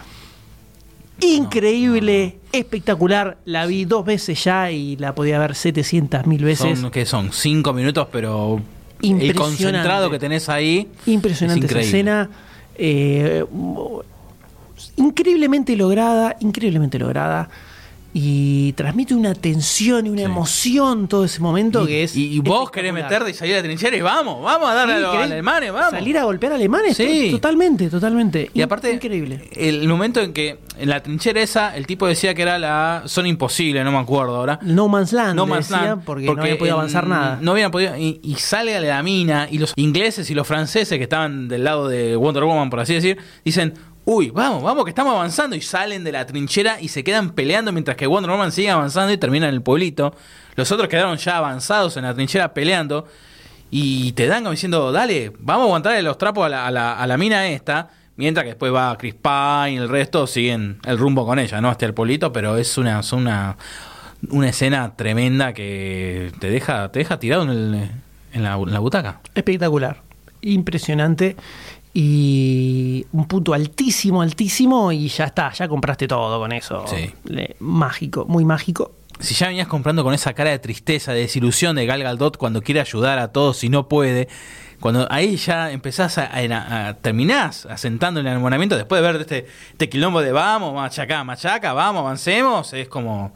Increíble, 1.20 2.38
espectacular. 2.52 3.38
La 3.44 3.66
vi 3.66 3.84
dos 3.84 4.04
veces 4.04 4.42
ya 4.44 4.70
y 4.70 4.96
la 4.96 5.14
podía 5.14 5.38
ver 5.38 5.54
700 5.54 6.26
mil 6.26 6.44
veces. 6.44 6.78
Son, 6.78 6.90
que 6.90 7.04
son? 7.06 7.32
Cinco 7.32 7.72
minutos, 7.72 8.08
pero 8.12 8.60
el 9.02 9.34
concentrado 9.34 10.10
que 10.10 10.18
tenés 10.18 10.48
ahí. 10.48 10.88
Impresionante 11.06 11.66
es 11.66 11.70
esa 11.70 11.80
escena. 11.80 12.30
eh, 12.76 13.44
increíblemente 14.96 15.76
lograda, 15.76 16.36
increíblemente 16.40 16.98
lograda. 16.98 17.48
Y 18.14 18.72
transmite 18.72 19.14
una 19.14 19.34
tensión 19.34 20.06
y 20.06 20.10
una 20.10 20.20
Sí. 20.20 20.24
emoción 20.24 21.08
todo 21.08 21.24
ese 21.26 21.40
momento 21.40 21.86
que 21.86 22.04
es. 22.04 22.16
Y, 22.16 22.32
y 22.34 22.38
vos 22.40 22.70
querés 22.70 22.92
meterte 22.92 23.30
y 23.30 23.34
salir 23.34 23.56
a 23.56 23.62
trinchera 23.62 23.96
y 23.96 24.00
vamos, 24.00 24.42
vamos 24.42 24.68
a 24.70 24.74
darle 24.74 24.94
Sí, 24.94 24.98
a 24.98 25.02
los 25.02 25.16
alemanes, 25.16 25.72
vamos. 25.72 25.90
Salir 25.90 26.16
a 26.18 26.24
golpear 26.24 26.52
alemanes, 26.54 26.96
Sí. 26.96 27.28
to- 27.30 27.36
totalmente, 27.36 27.88
totalmente. 27.90 28.50
Y 28.54 28.58
In- 28.60 28.64
aparte, 28.64 28.92
Increíble. 28.92 29.48
el 29.54 29.86
momento 29.86 30.20
en 30.20 30.32
que 30.32 30.58
en 30.78 30.88
la 30.88 31.02
trinchera 31.02 31.42
esa, 31.42 31.76
el 31.76 31.86
tipo 31.86 32.06
decía 32.06 32.34
que 32.34 32.42
era 32.42 32.58
la 32.58 33.02
zona 33.06 33.28
imposible, 33.28 33.84
no 33.84 33.92
me 33.92 33.98
acuerdo 33.98 34.36
ahora. 34.36 34.58
No 34.62 34.88
Man's 34.88 35.12
Land, 35.12 35.36
No 35.36 35.46
Man's 35.46 35.68
decía, 35.68 35.84
Land, 35.88 36.04
porque, 36.04 36.24
no 36.26 36.40
había 36.40 36.56
podido 36.58 36.76
en- 36.76 36.80
avanzar 36.80 37.06
nada. 37.06 37.38
No 37.42 37.52
habían 37.52 37.70
podido. 37.70 37.96
Y, 37.96 38.20
y 38.22 38.34
sale 38.36 38.74
a 38.74 38.80
la 38.80 39.02
mina, 39.02 39.48
y 39.50 39.58
los 39.58 39.74
ingleses 39.76 40.30
y 40.30 40.34
los 40.34 40.46
franceses 40.46 40.96
que 40.96 41.04
estaban 41.04 41.46
del 41.46 41.62
lado 41.64 41.88
de 41.88 42.16
Wonder 42.16 42.44
Woman, 42.44 42.70
por 42.70 42.80
así 42.80 42.94
decir, 42.94 43.18
dicen. 43.44 43.74
Uy, 44.10 44.30
vamos, 44.30 44.62
vamos, 44.62 44.84
que 44.84 44.88
estamos 44.88 45.12
avanzando. 45.14 45.54
Y 45.54 45.60
salen 45.60 46.02
de 46.02 46.12
la 46.12 46.24
trinchera 46.24 46.80
y 46.80 46.88
se 46.88 47.04
quedan 47.04 47.32
peleando 47.32 47.72
mientras 47.72 47.94
que 47.94 48.06
Wonder 48.06 48.30
Woman 48.30 48.52
sigue 48.52 48.70
avanzando 48.70 49.12
y 49.12 49.18
termina 49.18 49.48
en 49.50 49.54
el 49.54 49.60
pueblito. 49.60 50.14
Los 50.56 50.72
otros 50.72 50.88
quedaron 50.88 51.18
ya 51.18 51.36
avanzados 51.36 51.94
en 51.98 52.04
la 52.04 52.14
trinchera 52.14 52.54
peleando. 52.54 53.06
Y 53.70 54.12
te 54.12 54.26
dan 54.26 54.44
como 54.44 54.52
diciendo, 54.52 54.92
dale, 54.92 55.30
vamos 55.40 55.64
a 55.64 55.66
aguantarle 55.66 56.00
los 56.00 56.16
trapos 56.16 56.46
a 56.46 56.48
la, 56.48 56.66
a 56.66 56.70
la- 56.70 56.94
a 56.98 57.06
la 57.06 57.18
mina 57.18 57.48
esta. 57.48 57.90
Mientras 58.16 58.44
que 58.44 58.52
después 58.52 58.72
va 58.72 58.96
Chris 58.96 59.14
Pine 59.14 59.72
y 59.72 59.76
el 59.76 59.90
resto 59.90 60.26
siguen 60.26 60.78
el 60.86 60.96
rumbo 60.96 61.26
con 61.26 61.38
ella, 61.38 61.60
¿no? 61.60 61.68
Hasta 61.68 61.84
el 61.84 61.92
pueblito, 61.92 62.32
pero 62.32 62.56
es 62.56 62.78
una, 62.78 63.00
es 63.00 63.12
una, 63.12 63.58
una 64.30 64.48
escena 64.48 64.96
tremenda 64.96 65.52
que 65.52 66.32
te 66.40 66.48
deja, 66.48 66.90
te 66.90 67.00
deja 67.00 67.20
tirado 67.20 67.42
en, 67.42 67.90
la 68.32 68.56
butaca. 68.78 69.20
Espectacular, 69.34 70.00
impresionante 70.40 71.36
y 72.00 73.04
un 73.12 73.26
punto 73.26 73.54
altísimo, 73.54 74.22
altísimo 74.22 74.92
y 74.92 75.08
ya 75.08 75.24
está, 75.24 75.52
ya 75.52 75.66
compraste 75.66 76.06
todo 76.06 76.38
con 76.38 76.52
eso. 76.52 76.84
Sí. 76.86 77.10
Le- 77.24 77.56
mágico, 77.58 78.24
muy 78.26 78.44
mágico. 78.44 78.92
Si 79.18 79.34
ya 79.34 79.48
venías 79.48 79.66
comprando 79.66 80.04
con 80.04 80.14
esa 80.14 80.32
cara 80.32 80.50
de 80.50 80.60
tristeza, 80.60 81.12
de 81.12 81.20
desilusión 81.22 81.74
de 81.74 81.86
Gal 81.86 82.02
Gadot 82.04 82.36
cuando 82.36 82.62
quiere 82.62 82.80
ayudar 82.80 83.18
a 83.18 83.28
todos 83.32 83.64
y 83.64 83.68
no 83.68 83.88
puede, 83.88 84.28
cuando 84.78 85.08
ahí 85.10 85.34
ya 85.36 85.72
empezás 85.72 86.18
a, 86.18 86.26
a- 86.26 86.88
a- 86.88 86.94
terminás 86.94 87.66
asentando 87.66 88.20
el 88.20 88.26
enamoramiento 88.28 88.76
después 88.76 89.02
de 89.02 89.12
ver 89.12 89.20
este, 89.20 89.46
este 89.72 89.88
quilombo 89.88 90.20
de 90.20 90.30
vamos, 90.30 90.72
machaca, 90.74 91.24
machaca, 91.24 91.72
vamos, 91.72 92.00
avancemos, 92.02 92.72
es 92.74 92.86
como 92.88 93.32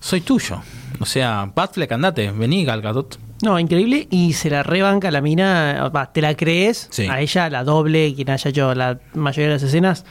soy 0.00 0.22
tuyo. 0.22 0.62
O 1.00 1.04
sea, 1.04 1.52
Batfleck, 1.54 1.92
andate, 1.92 2.30
vení 2.30 2.64
Gal 2.64 2.80
Gadot. 2.80 3.18
No, 3.42 3.58
increíble 3.58 4.08
y 4.10 4.32
se 4.32 4.50
la 4.50 4.62
rebanca 4.62 5.10
la 5.10 5.20
mina, 5.20 5.88
va, 5.94 6.12
te 6.12 6.20
la 6.20 6.34
crees, 6.36 6.88
Sí. 6.90 7.06
a 7.08 7.20
ella, 7.20 7.48
la 7.50 7.62
doble, 7.64 8.12
quien 8.14 8.30
haya 8.30 8.50
hecho 8.50 8.74
la 8.74 8.98
mayoría 9.14 9.48
de 9.48 9.54
las 9.54 9.62
escenas, 9.62 10.04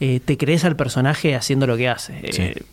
eh, 0.00 0.20
te 0.24 0.38
crees 0.38 0.64
al 0.64 0.76
personaje 0.76 1.34
haciendo 1.34 1.66
lo 1.66 1.76
que 1.76 1.88
hace. 1.88 2.18
Eh, 2.22 2.32
Sí. 2.32 2.64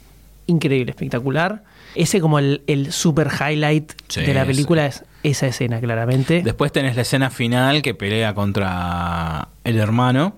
increíble, 0.47 0.91
espectacular. 0.91 1.63
Ese 1.95 2.21
como 2.21 2.39
el, 2.39 2.61
el 2.67 2.91
super 2.93 3.27
highlight 3.37 3.91
Sí, 4.07 4.21
de 4.21 4.33
la 4.33 4.45
película 4.45 4.85
es 4.85 5.03
esa 5.23 5.47
escena, 5.47 5.79
claramente. 5.81 6.41
Después 6.43 6.71
tenés 6.71 6.95
la 6.95 7.01
escena 7.01 7.29
final 7.29 7.81
que 7.81 7.93
pelea 7.93 8.33
contra 8.33 9.49
el 9.65 9.77
hermano. 9.77 10.35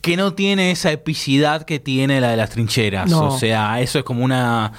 Que 0.00 0.16
no 0.18 0.34
tiene 0.34 0.70
esa 0.70 0.92
epicidad 0.92 1.62
que 1.64 1.78
tiene 1.80 2.20
la 2.20 2.28
de 2.30 2.36
las 2.36 2.50
trincheras. 2.50 3.08
No. 3.10 3.28
O 3.34 3.38
sea, 3.38 3.80
eso 3.80 3.98
es 3.98 4.04
como 4.04 4.22
una 4.22 4.72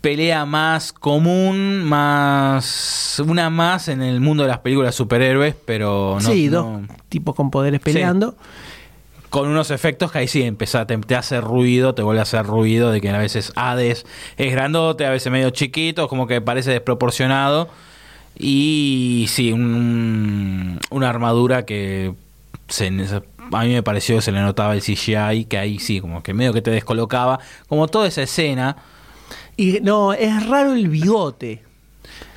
pelea 0.00 0.44
más 0.46 0.92
común, 0.92 1.84
más. 1.84 3.20
Una 3.26 3.50
más 3.50 3.88
en 3.88 4.02
el 4.02 4.20
mundo 4.20 4.44
de 4.44 4.48
las 4.48 4.58
películas 4.58 4.94
superhéroes, 4.94 5.54
pero 5.64 6.18
no. 6.22 6.28
sí, 6.30 6.48
no- 6.48 6.62
dos 6.86 6.96
tipos 7.08 7.34
con 7.34 7.50
poderes 7.50 7.80
peleando. 7.80 8.36
con 9.30 9.48
unos 9.48 9.70
efectos 9.70 10.10
que 10.10 10.18
ahí 10.20 10.28
sí 10.28 10.42
empieza, 10.42 10.86
te, 10.86 10.96
te 10.98 11.14
hace 11.14 11.40
ruido, 11.40 11.94
te 11.94 12.02
vuelve 12.02 12.20
a 12.20 12.22
hacer 12.22 12.46
ruido 12.46 12.90
de 12.90 13.00
que 13.02 13.10
a 13.10 13.18
veces 13.18 13.52
Hades 13.56 14.06
es 14.38 14.52
grandote, 14.52 15.04
a 15.04 15.10
veces 15.10 15.30
medio 15.30 15.50
chiquito, 15.50 16.08
como 16.08 16.26
que 16.26 16.40
parece 16.40 16.70
desproporcionado. 16.70 17.68
Y 18.38 19.26
sí, 19.28 19.52
un- 19.52 20.78
una 20.90 21.08
armadura 21.10 21.64
que 21.66 22.14
se, 22.68 22.86
a 22.86 23.64
mí 23.64 23.72
me 23.72 23.82
pareció 23.82 24.16
que 24.16 24.22
se 24.22 24.32
le 24.32 24.40
notaba 24.40 24.74
el 24.74 24.80
CGI, 24.82 25.44
que 25.46 25.58
ahí 25.58 25.78
sí, 25.78 26.00
como 26.00 26.22
que 26.22 26.32
medio 26.34 26.52
que 26.52 26.62
te 26.62 26.70
descolocaba. 26.70 27.40
Como 27.68 27.88
toda 27.88 28.06
esa 28.06 28.22
escena, 28.22 28.76
Y 29.58 29.80
no, 29.82 30.14
es 30.14 30.46
raro 30.46 30.72
el 30.72 30.88
bigote. 30.88 31.62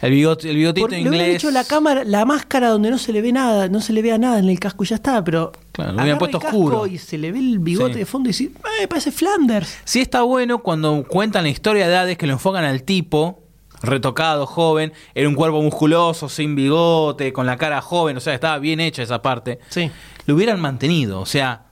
el, 0.02 0.12
bigot, 0.12 0.44
el 0.44 0.56
bigotito 0.58 0.88
le 0.90 0.96
hubieran 1.02 1.14
inglés. 1.14 1.36
hecho 1.38 1.52
la 1.52 1.64
cámara, 1.64 2.04
la 2.04 2.26
máscara 2.26 2.70
donde 2.70 2.90
no 2.92 2.98
se 2.98 3.14
le 3.14 3.22
ve 3.22 3.32
nada, 3.32 3.70
no 3.70 3.80
se 3.80 3.94
le 3.94 4.02
vea 4.02 4.18
nada 4.18 4.40
en 4.40 4.50
el 4.50 4.60
casco 4.60 4.84
y 4.84 4.88
ya 4.88 4.96
está, 4.96 5.24
pero 5.24 5.52
Claro, 5.72 5.92
lo 5.94 5.96
hubieran 6.02 6.18
agarra 6.18 6.20
puesto 6.20 6.38
el 6.38 6.44
casco 6.44 6.58
oscuro. 6.58 6.88
y 6.88 6.98
se 6.98 7.18
le 7.18 7.32
ve 7.32 7.40
el 7.40 7.60
bigote 7.60 7.94
Sí. 7.94 8.00
de 8.00 8.06
fondo 8.06 8.28
y 8.30 8.32
dice, 8.34 8.52
"Eh, 8.82 8.88
parece 8.88 9.12
Flanders. 9.12 9.78
Sí 9.86 10.02
está 10.02 10.24
bueno 10.24 10.60
cuando 10.64 11.04
cuentan 11.08 11.44
la 11.44 11.50
historia 11.50 11.88
de 11.88 11.96
Hades 11.96 12.18
que 12.18 12.26
lo 12.28 12.34
enfocan 12.34 12.64
al 12.66 12.84
tipo 12.84 13.44
retocado, 13.84 14.46
joven, 14.46 14.94
era 15.16 15.28
un 15.30 15.36
cuerpo 15.36 15.62
musculoso, 15.62 16.28
sin 16.30 16.56
bigote, 16.56 17.32
con 17.34 17.46
la 17.46 17.58
cara 17.58 17.82
joven, 17.82 18.18
o 18.18 18.20
sea, 18.20 18.34
estaba 18.34 18.58
bien 18.60 18.80
hecha 18.80 19.02
esa 19.04 19.22
parte. 19.22 19.60
Sí. 19.70 19.90
Lo 20.26 20.36
hubieran 20.36 20.60
mantenido, 20.60 21.20
o 21.22 21.26
sea, 21.26 21.66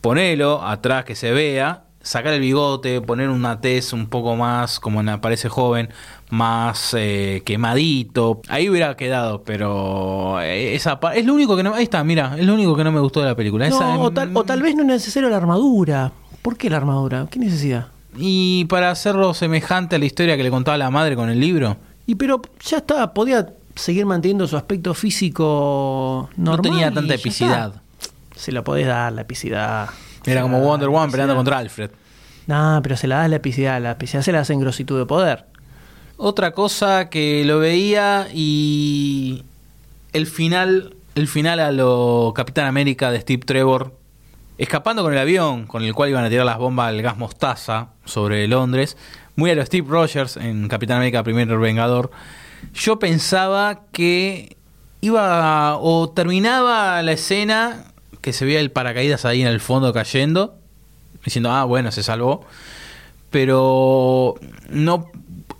ponelo 0.00 0.62
atrás 0.62 1.04
que 1.04 1.14
se 1.14 1.32
vea, 1.32 1.83
sacar 2.04 2.32
el 2.34 2.40
bigote, 2.40 3.00
poner 3.00 3.28
una 3.30 3.60
tez 3.60 3.92
un 3.92 4.06
poco 4.06 4.36
más, 4.36 4.78
como 4.78 5.00
en- 5.00 5.20
parece 5.20 5.48
joven, 5.48 5.88
más 6.30 6.94
eh, 6.96 7.42
quemadito. 7.44 8.40
Ahí 8.48 8.68
hubiera 8.68 8.96
quedado, 8.96 9.42
pero 9.42 10.40
eh, 10.40 10.74
esa 10.74 11.00
es 11.14 11.24
lo 11.26 11.34
único 11.34 11.56
que 11.56 11.62
no... 11.64 11.74
Ahí 11.74 11.84
está, 11.84 12.04
mira, 12.04 12.36
es 12.38 12.44
lo 12.46 12.54
único 12.54 12.76
que 12.76 12.84
no 12.84 12.92
me 12.92 13.00
gustó 13.00 13.20
de 13.20 13.26
la 13.26 13.34
película. 13.34 13.68
No, 13.68 13.74
Esa- 13.76 13.98
o, 13.98 14.10
tal, 14.12 14.30
o 14.36 14.44
tal 14.44 14.62
vez 14.62 14.76
no 14.76 14.82
es 14.82 14.86
necesario 14.88 15.28
la 15.30 15.38
armadura. 15.38 16.12
¿Por 16.42 16.56
qué 16.56 16.68
la 16.70 16.76
armadura? 16.76 17.26
¿Qué 17.30 17.38
necesidad? 17.40 17.88
Y 18.16 18.66
para 18.66 18.90
hacerlo 18.90 19.34
semejante 19.34 19.96
a 19.96 19.98
la 19.98 20.04
historia 20.04 20.36
que 20.36 20.44
le 20.44 20.50
contaba 20.50 20.76
la 20.78 20.90
madre 20.90 21.16
con 21.16 21.30
el 21.30 21.40
libro, 21.40 21.76
Y 22.06 22.14
pero 22.16 22.40
ya 22.64 22.76
está, 22.76 23.12
podía 23.14 23.48
seguir 23.74 24.06
manteniendo 24.06 24.46
su 24.46 24.56
aspecto 24.56 24.94
físico 24.94 26.28
normal. 26.36 26.56
no 26.56 26.62
tenía 26.62 26.92
tanta 26.92 27.14
epicidad. 27.14 27.80
Se 28.36 28.52
la 28.52 28.62
podés 28.62 28.86
dar, 28.86 29.12
la 29.12 29.22
epicidad. 29.22 29.88
Era 30.26 30.42
como 30.42 30.60
Wonder 30.60 30.88
Woman 30.88 31.10
peleando 31.10 31.34
contra 31.36 31.58
Alfred. 31.58 31.90
No, 32.46 32.80
pero 32.82 32.96
se 32.96 33.06
la 33.06 33.16
das 33.18 33.30
la 33.30 33.36
epicidad. 33.36 33.80
La 33.80 33.92
epicidad 33.92 34.22
se 34.22 34.32
la 34.32 34.40
hace 34.40 34.52
en 34.52 34.60
grositud 34.60 34.98
de 34.98 35.06
poder. 35.06 35.46
Otra 36.16 36.52
cosa 36.52 37.10
que 37.10 37.44
lo 37.44 37.58
veía 37.58 38.28
y 38.32 39.42
el 40.12 40.26
final, 40.26 40.94
el 41.14 41.26
final 41.26 41.58
a 41.58 41.72
lo 41.72 42.32
Capitán 42.36 42.66
América 42.66 43.10
de 43.10 43.20
Steve 43.20 43.42
Trevor, 43.44 43.96
escapando 44.58 45.02
con 45.02 45.12
el 45.12 45.18
avión 45.18 45.66
con 45.66 45.82
el 45.82 45.92
cual 45.94 46.10
iban 46.10 46.24
a 46.24 46.28
tirar 46.28 46.46
las 46.46 46.58
bombas 46.58 46.88
al 46.88 47.02
gas 47.02 47.16
mostaza 47.16 47.88
sobre 48.04 48.46
Londres, 48.46 48.96
muy 49.34 49.50
a 49.50 49.56
lo 49.56 49.66
Steve 49.66 49.86
Rogers 49.88 50.36
en 50.36 50.68
Capitán 50.68 50.98
América 50.98 51.24
Primer 51.24 51.48
Vengador, 51.58 52.12
yo 52.72 53.00
pensaba 53.00 53.80
que 53.90 54.56
iba 55.00 55.76
o 55.78 56.10
terminaba 56.10 57.02
la 57.02 57.12
escena 57.12 57.86
que 58.20 58.32
se 58.32 58.44
veía 58.44 58.60
el 58.60 58.70
paracaídas 58.70 59.24
ahí 59.24 59.42
en 59.42 59.48
el 59.48 59.60
fondo 59.60 59.92
cayendo, 59.92 60.56
diciendo, 61.24 61.50
ah, 61.50 61.64
bueno, 61.64 61.90
se 61.90 62.02
salvó, 62.02 62.44
pero 63.30 64.34
no 64.70 65.06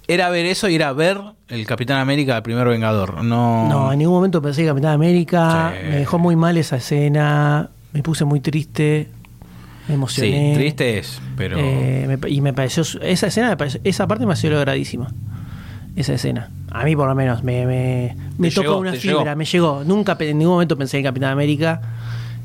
era 0.06 0.28
ver 0.30 0.46
eso 0.46 0.68
y 0.68 0.74
era 0.76 0.92
ver 0.92 1.20
el 1.48 1.66
Capitán 1.66 1.98
América, 2.00 2.36
el 2.36 2.42
primer 2.42 2.66
Vengador. 2.68 3.22
No, 3.24 3.68
No, 3.68 3.92
en 3.92 3.98
ningún 3.98 4.14
momento 4.14 4.40
pensé 4.42 4.62
que 4.62 4.68
Capitán 4.68 4.92
América. 4.92 5.72
Sí. 5.80 5.86
Me 5.88 5.96
dejó 5.96 6.18
muy 6.18 6.36
mal 6.36 6.56
esa 6.56 6.76
escena. 6.76 7.70
Me 7.92 8.02
puse 8.02 8.24
muy 8.24 8.40
triste. 8.40 9.08
Me 9.86 9.88
sí, 9.88 9.94
emocioné. 9.94 10.54
triste 10.54 10.98
es, 10.98 11.20
pero... 11.36 11.56
Eh, 11.58 12.18
me 12.22 12.30
y 12.30 12.40
me 12.40 12.52
pareció. 12.54 12.82
Esa 13.02 13.26
escena, 13.26 13.50
me 13.50 13.56
pareció- 13.56 13.80
esa 13.84 14.06
parte 14.06 14.24
me 14.24 14.32
ha 14.32 14.36
sido 14.36 14.54
logradísima. 14.54 15.08
Esa 15.94 16.14
escena. 16.14 16.50
A 16.70 16.84
mí, 16.84 16.96
por 16.96 17.06
lo 17.08 17.14
menos, 17.14 17.44
me, 17.44 17.66
me, 17.66 18.16
me 18.38 18.50
tocó 18.50 18.62
llegó, 18.68 18.78
una 18.78 18.92
fibra, 18.94 19.22
llegó. 19.24 19.36
me 19.36 19.44
llegó. 19.44 19.84
Nunca, 19.84 20.16
en 20.20 20.38
ningún 20.38 20.54
momento 20.54 20.76
pensé 20.78 20.98
en 20.98 21.04
Capitán 21.04 21.30
América. 21.32 21.80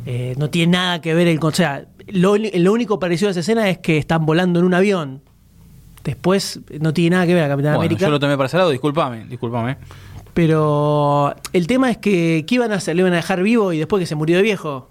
Eh, 0.06 0.36
no 0.38 0.50
tiene 0.50 0.74
nada 0.74 1.02
que 1.02 1.14
ver 1.14 1.28
el. 1.28 1.40
O 1.42 1.52
sea, 1.52 1.84
lo, 2.12 2.36
lo 2.38 2.74
único 2.74 3.00
parecido 3.00 3.30
a 3.30 3.32
esa 3.32 3.40
escena 3.42 3.70
es 3.70 3.80
que 3.80 3.98
están 3.98 4.26
volando 4.26 4.60
en 4.60 4.66
un 4.66 4.74
avión. 4.74 5.22
Después, 6.04 6.60
no 6.80 6.94
tiene 6.94 7.16
nada 7.16 7.28
que 7.28 7.34
ver 7.34 7.44
a 7.44 7.50
Capitán 7.50 7.74
bueno, 7.74 7.82
América. 7.82 8.06
yo 8.06 8.12
lo 8.12 8.20
tomé 8.20 8.36
para 8.38 8.48
ese 8.48 8.58
lado, 8.58 8.70
discúlpame, 8.70 9.26
discúlpame. 9.26 9.78
Pero 10.34 11.36
el 11.52 11.68
tema 11.68 11.92
es 11.92 11.98
que, 11.98 12.46
¿qué 12.48 12.56
iban 12.56 12.72
a 12.72 12.76
hacer? 12.76 12.96
¿Le 12.96 13.02
iban 13.02 13.14
a 13.14 13.18
dejar 13.18 13.44
vivo 13.44 13.74
y 13.74 13.78
después 13.78 14.00
que 14.00 14.06
se 14.06 14.16
murió 14.16 14.38
de 14.38 14.44
viejo? 14.44 14.90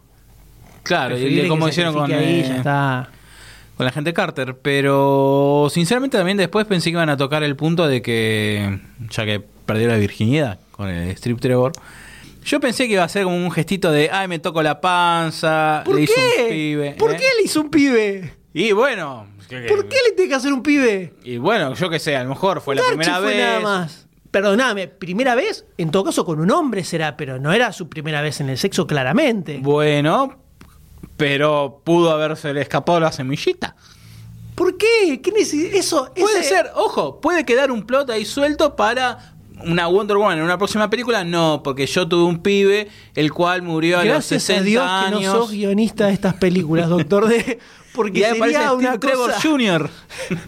Claro, 0.82 1.18
y 1.18 1.48
como 1.48 1.68
hicieron 1.68 1.94
con, 1.94 2.10
ahí, 2.12 2.40
eh, 2.40 2.44
ya 2.48 2.56
está. 2.56 3.08
con 3.76 3.86
la 3.86 3.92
gente 3.92 4.12
Carter, 4.12 4.56
pero 4.60 5.68
sinceramente 5.70 6.16
también 6.16 6.36
después 6.36 6.66
pensé 6.66 6.90
que 6.90 6.92
iban 6.94 7.10
a 7.10 7.16
tocar 7.16 7.42
el 7.42 7.56
punto 7.56 7.86
de 7.88 8.00
que, 8.02 8.80
ya 9.10 9.24
que 9.24 9.40
perdió 9.66 9.88
la 9.88 9.96
virginidad 9.96 10.58
con 10.72 10.88
el 10.88 11.10
Strip 11.10 11.40
Trevor, 11.40 11.72
yo 12.48 12.60
pensé 12.60 12.86
que 12.86 12.94
iba 12.94 13.04
a 13.04 13.08
ser 13.08 13.24
como 13.24 13.36
un 13.36 13.50
gestito 13.50 13.90
de, 13.90 14.10
ay, 14.10 14.26
me 14.28 14.38
toco 14.38 14.62
la 14.62 14.80
panza, 14.80 15.82
¿Por 15.84 15.96
le 15.96 16.06
qué? 16.06 16.12
un 16.42 16.48
pibe. 16.48 16.96
¿Por 16.98 17.12
¿eh? 17.12 17.16
qué 17.18 17.26
le 17.36 17.42
hizo 17.44 17.60
un 17.60 17.70
pibe? 17.70 18.34
Y 18.54 18.72
bueno, 18.72 19.26
¿Por 19.68 19.86
qué 19.88 19.96
le 20.08 20.12
tiene 20.14 20.28
que 20.28 20.34
hacer 20.34 20.52
un 20.52 20.62
pibe? 20.62 21.14
Y 21.24 21.36
bueno, 21.36 21.74
yo 21.74 21.88
qué 21.90 21.98
sé, 21.98 22.16
a 22.16 22.22
lo 22.22 22.30
mejor 22.30 22.60
fue 22.60 22.74
la 22.74 22.82
primera 22.88 23.18
fue 23.18 23.26
vez. 23.34 23.38
nada 23.38 23.60
más. 23.60 24.06
Perdóname, 24.30 24.88
primera 24.88 25.34
vez, 25.34 25.64
en 25.78 25.90
todo 25.90 26.04
caso 26.04 26.24
con 26.24 26.38
un 26.40 26.50
hombre 26.50 26.84
será, 26.84 27.16
pero 27.16 27.38
no 27.38 27.52
era 27.52 27.72
su 27.72 27.88
primera 27.88 28.20
vez 28.20 28.40
en 28.40 28.48
el 28.50 28.58
sexo 28.58 28.86
claramente. 28.86 29.58
Bueno, 29.62 30.38
pero 31.16 31.80
pudo 31.84 32.10
haberse 32.10 32.52
le 32.52 32.60
escapado 32.60 33.00
la 33.00 33.12
semillita. 33.12 33.74
¿Por 34.54 34.76
qué? 34.76 35.20
¿Qué 35.22 35.32
eso, 35.74 36.12
Puede 36.14 36.40
ese- 36.40 36.48
ser, 36.48 36.70
ojo, 36.74 37.20
puede 37.20 37.44
quedar 37.44 37.70
un 37.70 37.84
plot 37.86 38.10
ahí 38.10 38.24
suelto 38.24 38.74
para 38.76 39.34
una 39.64 39.86
Wonder 39.86 40.16
Woman 40.16 40.38
en 40.38 40.44
una 40.44 40.58
próxima 40.58 40.88
película. 40.90 41.24
No, 41.24 41.62
porque 41.62 41.86
yo 41.86 42.06
tuve 42.08 42.24
un 42.24 42.38
pibe 42.40 42.88
el 43.14 43.32
cual 43.32 43.62
murió 43.62 43.98
a 43.98 44.04
los 44.04 44.14
Gracias 44.14 44.42
60 44.44 44.60
a 44.60 44.64
Dios 44.64 44.84
años. 44.84 45.20
que 45.20 45.26
no 45.26 45.32
sos 45.32 45.50
guionista 45.50 46.06
de 46.06 46.12
estas 46.12 46.34
películas, 46.34 46.88
doctor 46.88 47.28
D. 47.28 47.58
Porque 47.94 48.20
sería 48.20 48.68
Steve 48.68 48.74
una 48.74 49.00
Trevor 49.00 49.30
cosa... 49.32 49.40
Jr. 49.42 49.90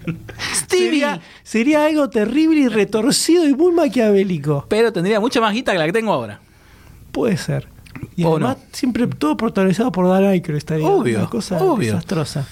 Sería, 0.68 1.20
sería 1.42 1.84
algo 1.86 2.08
terrible 2.08 2.60
y 2.60 2.68
retorcido 2.68 3.44
y 3.44 3.54
muy 3.54 3.72
maquiavélico. 3.72 4.66
Pero 4.68 4.92
tendría 4.92 5.18
mucha 5.18 5.40
más 5.40 5.52
guita 5.52 5.72
que 5.72 5.78
la 5.78 5.86
que 5.86 5.92
tengo 5.92 6.12
ahora. 6.12 6.38
Puede 7.10 7.36
ser. 7.36 7.66
Y 8.14 8.24
además, 8.24 8.56
no. 8.58 8.64
siempre 8.72 9.06
todo 9.08 9.36
protagonizado 9.36 9.90
por 9.90 10.06
Dan 10.08 10.26
Aykroyd 10.26 10.58
estaría 10.58 10.86
Obvio, 10.86 11.18
una 11.18 11.28
cosa 11.30 11.56
obvio. 11.58 11.92
desastrosa. 11.94 12.46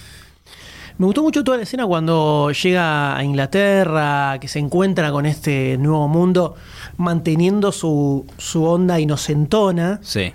Me 0.99 1.07
gustó 1.07 1.23
mucho 1.23 1.45
toda 1.45 1.57
la 1.57 1.63
escena 1.63 1.87
cuando 1.87 2.51
llega 2.51 3.17
a 3.17 3.23
Inglaterra, 3.23 4.39
que 4.41 4.49
se 4.49 4.59
encuentra 4.59 5.13
con 5.13 5.27
este 5.27 5.79
nuevo 5.79 6.09
mundo, 6.09 6.57
manteniendo 6.97 7.71
su, 7.71 8.27
su 8.37 8.65
onda 8.65 8.99
inocentona. 8.99 10.01
Sí. 10.03 10.33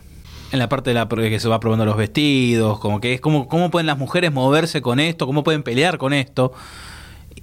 En 0.53 0.59
la 0.59 0.69
parte 0.69 0.91
de 0.91 0.93
la 0.93 1.09
que 1.09 1.39
se 1.41 1.49
va 1.49 1.59
probando 1.59 1.83
los 1.83 1.97
vestidos, 1.97 2.79
como 2.79 3.01
que 3.01 3.13
es 3.13 3.19
como 3.19 3.49
cómo 3.49 3.71
pueden 3.71 3.87
las 3.87 3.97
mujeres 3.97 4.31
moverse 4.31 4.81
con 4.81 5.01
esto, 5.01 5.25
cómo 5.25 5.43
pueden 5.43 5.63
pelear 5.63 5.97
con 5.97 6.13
esto, 6.13 6.53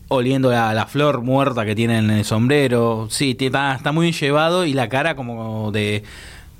oliendo 0.08 0.50
la, 0.50 0.72
la 0.72 0.86
flor 0.86 1.20
muerta 1.20 1.66
que 1.66 1.74
tienen 1.74 2.06
en 2.06 2.18
el 2.18 2.24
sombrero. 2.24 3.08
Sí, 3.10 3.36
está, 3.38 3.74
está 3.74 3.92
muy 3.92 4.12
llevado 4.12 4.64
y 4.64 4.72
la 4.72 4.88
cara 4.88 5.14
como 5.14 5.72
de, 5.72 6.04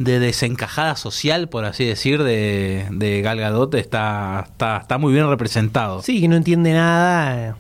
de 0.01 0.18
desencajada 0.18 0.96
social, 0.96 1.51
por 1.51 1.66
así 1.66 1.84
decir, 1.84 2.22
de, 2.22 2.86
de 2.90 3.20
Gal 3.20 3.38
Gadot 3.38 3.74
está, 3.74 4.46
está, 4.51 4.78
está 4.78 4.96
muy 4.96 5.12
bien 5.12 5.28
representado. 5.28 6.01
Sí, 6.01 6.22
que 6.22 6.28
no 6.28 6.36
entiende 6.36 6.72
nada. 6.72 7.55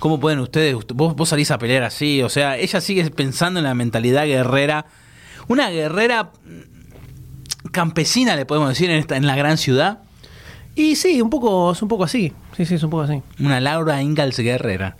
¿Cómo 0.00 0.18
pueden 0.18 0.40
ustedes, 0.40 0.74
ust- 0.74 0.92
vos, 0.94 1.14
vos 1.14 1.28
salís 1.28 1.52
a 1.52 1.58
pelear 1.58 1.84
así? 1.84 2.22
O 2.22 2.28
sea, 2.28 2.56
ella 2.58 2.80
sigue 2.80 3.08
pensando 3.12 3.60
en 3.60 3.64
la 3.64 3.74
mentalidad 3.74 4.24
guerrera. 4.26 4.86
Una 5.46 5.70
guerrera 5.70 6.32
mm, 6.44 7.68
campesina, 7.70 8.34
le 8.34 8.44
podemos 8.44 8.68
decir, 8.70 8.90
en, 8.90 8.98
esta, 8.98 9.16
en 9.16 9.26
la 9.28 9.36
gran 9.36 9.58
ciudad. 9.58 10.00
Y 10.74 10.96
sí, 10.96 11.22
un 11.22 11.30
poco, 11.30 11.70
es 11.70 11.82
un 11.82 11.88
poco 11.88 12.02
así. 12.02 12.32
Sí, 12.56 12.66
sí, 12.66 12.74
es 12.74 12.82
un 12.82 12.90
poco 12.90 13.04
así. 13.04 13.22
Una 13.38 13.60
Laura 13.60 14.02
Ingalls 14.02 14.38
guerrera. 14.40 14.96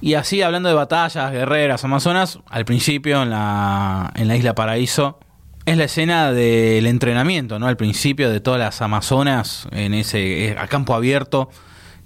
Y 0.00 0.14
así, 0.14 0.42
hablando 0.42 0.68
de 0.68 0.74
batallas, 0.74 1.30
guerreras, 1.30 1.84
amazonas, 1.84 2.40
al 2.48 2.64
principio 2.64 3.22
en 3.22 3.30
la, 3.30 4.12
en 4.16 4.26
la 4.26 4.36
isla 4.36 4.54
Paraíso, 4.56 5.20
es 5.70 5.76
la 5.76 5.84
escena 5.84 6.32
del 6.32 6.86
entrenamiento, 6.86 7.58
¿no? 7.58 7.66
Al 7.66 7.76
principio 7.76 8.30
de 8.30 8.40
todas 8.40 8.58
las 8.58 8.80
amazonas 8.80 9.68
en 9.70 9.92
ese 9.92 10.46
eh, 10.46 10.56
a 10.58 10.66
campo 10.66 10.94
abierto, 10.94 11.50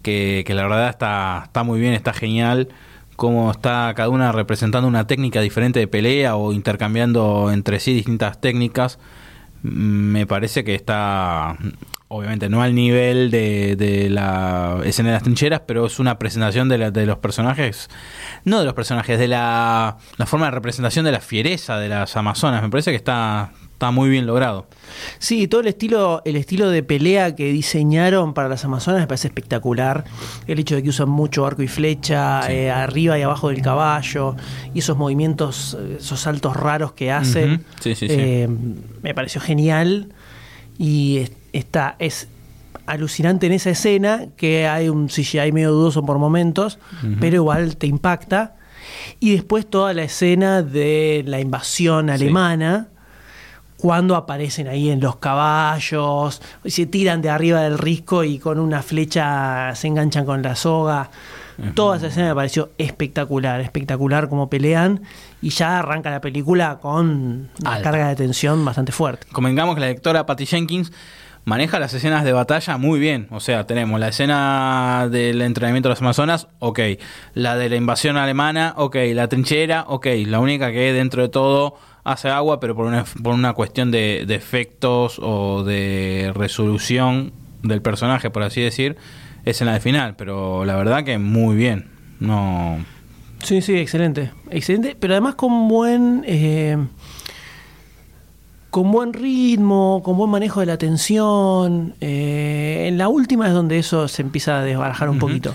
que, 0.03 0.45
la 0.49 0.65
verdad 0.65 0.89
está, 0.89 1.43
está 1.45 1.63
muy 1.63 1.79
bien, 1.79 1.93
está 1.95 2.13
genial. 2.13 2.69
Cómo 3.15 3.53
está 3.53 3.93
cada 3.95 4.09
una 4.09 4.33
representando 4.33 4.89
una 4.89 5.07
técnica 5.07 5.41
diferente 5.41 5.79
de 5.79 5.87
pelea 5.87 6.35
o 6.35 6.53
intercambiando 6.53 7.53
entre 7.53 7.79
sí 7.79 7.95
distintas 7.95 8.41
técnicas. 8.41 8.99
Mm, 9.63 9.69
Me 10.13 10.27
parece 10.27 10.65
que 10.65 10.75
está, 10.75 11.57
obviamente, 12.13 12.49
no 12.49 12.63
al 12.63 12.75
nivel 12.75 13.31
de, 13.31 13.75
de 13.77 14.09
la 14.11 14.79
escena 14.85 15.09
de 15.09 15.15
las 15.15 15.23
trincheras, 15.23 15.63
pero 15.67 15.87
es 15.87 15.99
una 15.99 16.19
presentación 16.19 16.69
de, 16.69 16.79
la- 16.79 16.91
de 16.91 17.07
los 17.07 17.19
personajes, 17.19 17.89
no 18.45 18.59
de 18.61 18.65
los 18.65 18.75
personajes, 18.75 19.19
de 19.19 19.29
la, 19.29 19.97
la 20.17 20.27
forma 20.27 20.47
de 20.47 20.53
representación 20.53 21.05
de 21.05 21.13
la 21.13 21.21
fiereza 21.21 21.79
de 21.79 21.89
las 21.89 22.17
amazonas. 22.17 22.63
Me 22.63 22.69
parece 22.69 22.91
que 22.91 22.97
está, 22.97 23.53
está 23.73 23.91
muy 23.91 24.11
bien 24.11 24.27
logrado. 24.27 24.67
Sí, 25.19 25.49
todo 25.49 25.63
el 25.63 25.69
estilo, 25.69 26.21
el 26.25 26.37
estilo 26.37 26.69
de 26.69 26.83
pelea 26.83 27.35
que 27.35 27.51
diseñaron 27.53 28.35
para 28.35 28.49
las 28.49 28.65
Amazonas 28.65 29.01
me 29.01 29.07
parece 29.07 29.29
espectacular. 29.29 30.05
El 30.47 30.59
hecho 30.59 30.75
de 30.77 30.83
que 30.83 30.91
usan 30.91 31.09
mucho 31.09 31.47
arco 31.47 31.63
y 31.63 31.69
flecha, 31.69 32.43
eh, 32.53 32.71
arriba 32.71 33.19
y 33.19 33.23
abajo 33.23 33.49
del 33.49 33.63
caballo, 33.63 34.37
y 34.75 34.81
esos 34.81 34.97
movimientos, 34.99 35.77
esos 35.99 36.21
saltos 36.21 36.55
raros 36.57 36.93
que 36.93 37.11
hacen. 37.11 37.53
Ujú. 37.55 37.63
Sí, 37.81 37.95
sí, 37.95 38.09
sí. 38.09 38.15
eh, 38.19 38.49
me 39.03 39.15
pareció 39.15 39.41
genial. 39.41 40.13
Y 40.79 41.19
es- 41.19 41.33
está, 41.53 41.97
es 41.99 42.29
alucinante 42.87 43.47
en 43.47 43.53
esa 43.53 43.71
escena 43.71 44.27
que 44.37 44.67
hay 44.67 44.89
un 44.89 45.09
CGI 45.09 45.53
medio 45.53 45.73
dudoso 45.73 46.05
por 46.05 46.19
momentos, 46.19 46.79
pero 47.21 47.37
igual 47.37 47.77
te 47.77 47.87
impacta. 47.87 48.57
Y 49.21 49.33
después 49.33 49.69
toda 49.69 49.95
la 49.95 50.03
escena 50.03 50.63
de 50.63 51.23
la 51.27 51.41
invasión 51.41 52.11
alemana 52.11 52.89
cuando 53.83 54.15
aparecen 54.15 54.69
ahí 54.69 54.91
en 54.91 55.01
los 55.01 55.17
caballos, 55.17 56.41
y 56.63 56.71
se 56.71 56.87
tiran 56.87 57.21
de 57.21 57.31
arriba 57.31 57.63
del 57.63 57.79
risco 57.79 58.23
y 58.23 58.39
con 58.39 58.61
una 58.61 58.81
flecha 58.81 59.75
se 59.75 59.89
enganchan 59.89 60.25
con 60.25 60.41
la 60.41 60.55
soga. 60.55 61.11
Toda 61.75 61.97
esa 61.97 62.07
escena 62.07 62.29
me 62.29 62.35
pareció 62.37 62.71
espectacular, 62.79 63.61
espectacular 63.61 64.29
como 64.29 64.49
pelean 64.49 65.03
y 65.43 65.51
ya 65.51 65.81
arranca 65.81 66.11
la 66.11 66.21
película 66.21 66.79
con 66.81 67.51
una 67.61 67.75
Alta. 67.75 67.83
carga 67.83 68.09
de 68.09 68.17
tensión 68.17 68.65
bastante 68.65 68.93
fuerte. 68.93 69.27
Convengamos 69.33 69.75
que 69.75 69.81
la 69.81 69.89
directora 69.89 70.27
Patty 70.27 70.47
Jenkins 70.47 70.93
maneja 71.45 71.79
las 71.79 71.95
escenas 71.95 72.25
de 72.25 72.33
batalla 72.33 72.77
muy 72.77 73.01
bien. 73.01 73.27
O 73.31 73.41
sea, 73.41 73.67
tenemos 73.67 73.99
la 73.99 74.09
escena 74.09 75.09
del 75.11 75.43
entrenamiento 75.43 75.89
de 75.89 75.93
las 75.93 76.01
Amazonas, 76.01 76.49
ok. 76.59 76.81
La 77.35 77.57
de 77.57 77.69
la 77.69 77.77
invasión 77.77 78.17
alemana, 78.17 78.75
ok. 78.77 78.97
La 79.15 79.29
trinchera, 79.29 79.85
ok. 79.89 80.07
La 80.27 80.41
única 80.41 80.71
que 80.73 80.93
dentro 80.93 81.23
de 81.23 81.29
todo 81.29 81.77
hace 82.05 82.29
agua, 82.29 82.61
pero 82.61 82.75
por 82.75 82.87
una, 82.87 83.05
por 83.23 83.35
una 83.35 83.53
cuestión 83.53 83.91
de, 83.91 84.25
de 84.27 84.35
efectos 84.35 85.19
o 85.23 85.65
de 85.65 86.33
resolución 86.35 87.33
del 87.63 87.83
personaje, 87.83 88.31
por 88.31 88.43
así 88.43 88.61
decir, 88.61 88.97
es 89.45 89.61
en 89.61 89.67
la 89.69 89.75
de 89.75 89.81
final. 89.81 90.17
Pero 90.17 90.65
la 90.65 90.77
verdad 90.77 91.05
que 91.05 91.19
muy 91.19 91.57
bien. 91.57 91.91
No. 92.21 92.79
Sí, 93.43 93.61
sí, 93.61 93.77
excelente. 93.77 94.31
Excelente, 94.51 94.97
pero 94.99 95.15
además 95.15 95.35
con 95.35 95.67
buen. 95.69 96.23
eh, 96.27 96.77
con 98.73 98.91
buen 98.91 99.13
ritmo, 99.13 100.01
con 100.03 100.17
buen 100.17 100.31
manejo 100.31 100.61
de 100.61 100.67
la 100.67 100.79
tensión. 100.79 101.95
eh, 102.01 102.87
en 102.89 102.97
la 102.97 103.09
última 103.09 103.47
es 103.47 103.53
donde 103.53 103.79
eso 103.79 104.09
se 104.09 104.23
empieza 104.23 104.61
a 104.61 104.63
desbarajar 104.63 105.11
un 105.11 105.19
poquito. 105.19 105.55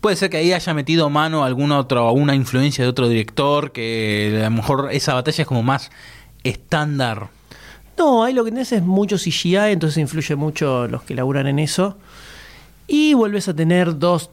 Puede 0.00 0.14
ser 0.14 0.30
que 0.30 0.36
ahí 0.36 0.52
haya 0.52 0.72
metido 0.72 1.10
mano 1.10 1.42
alguna 1.42 1.76
otra, 1.76 2.02
una 2.12 2.36
influencia 2.36 2.84
de 2.84 2.88
otro 2.88 3.08
director, 3.08 3.72
que 3.72 4.38
a 4.40 4.48
lo 4.48 4.54
mejor 4.54 4.90
esa 4.92 5.12
batalla 5.14 5.42
es 5.42 5.48
como 5.48 5.64
más 5.64 5.90
estándar. 6.44 7.30
No, 7.98 8.22
ahí 8.22 8.32
lo 8.32 8.44
que 8.44 8.52
tenés 8.52 8.70
es 8.70 8.84
mucho 8.84 9.16
CGI, 9.16 9.72
entonces 9.72 9.98
influye 9.98 10.36
mucho 10.36 10.86
los 10.86 11.02
que 11.02 11.16
laburan 11.16 11.48
en 11.48 11.58
eso. 11.58 11.98
Y 12.86 13.14
vuelves 13.14 13.48
a 13.48 13.54
tener 13.54 13.98
dos 13.98 14.30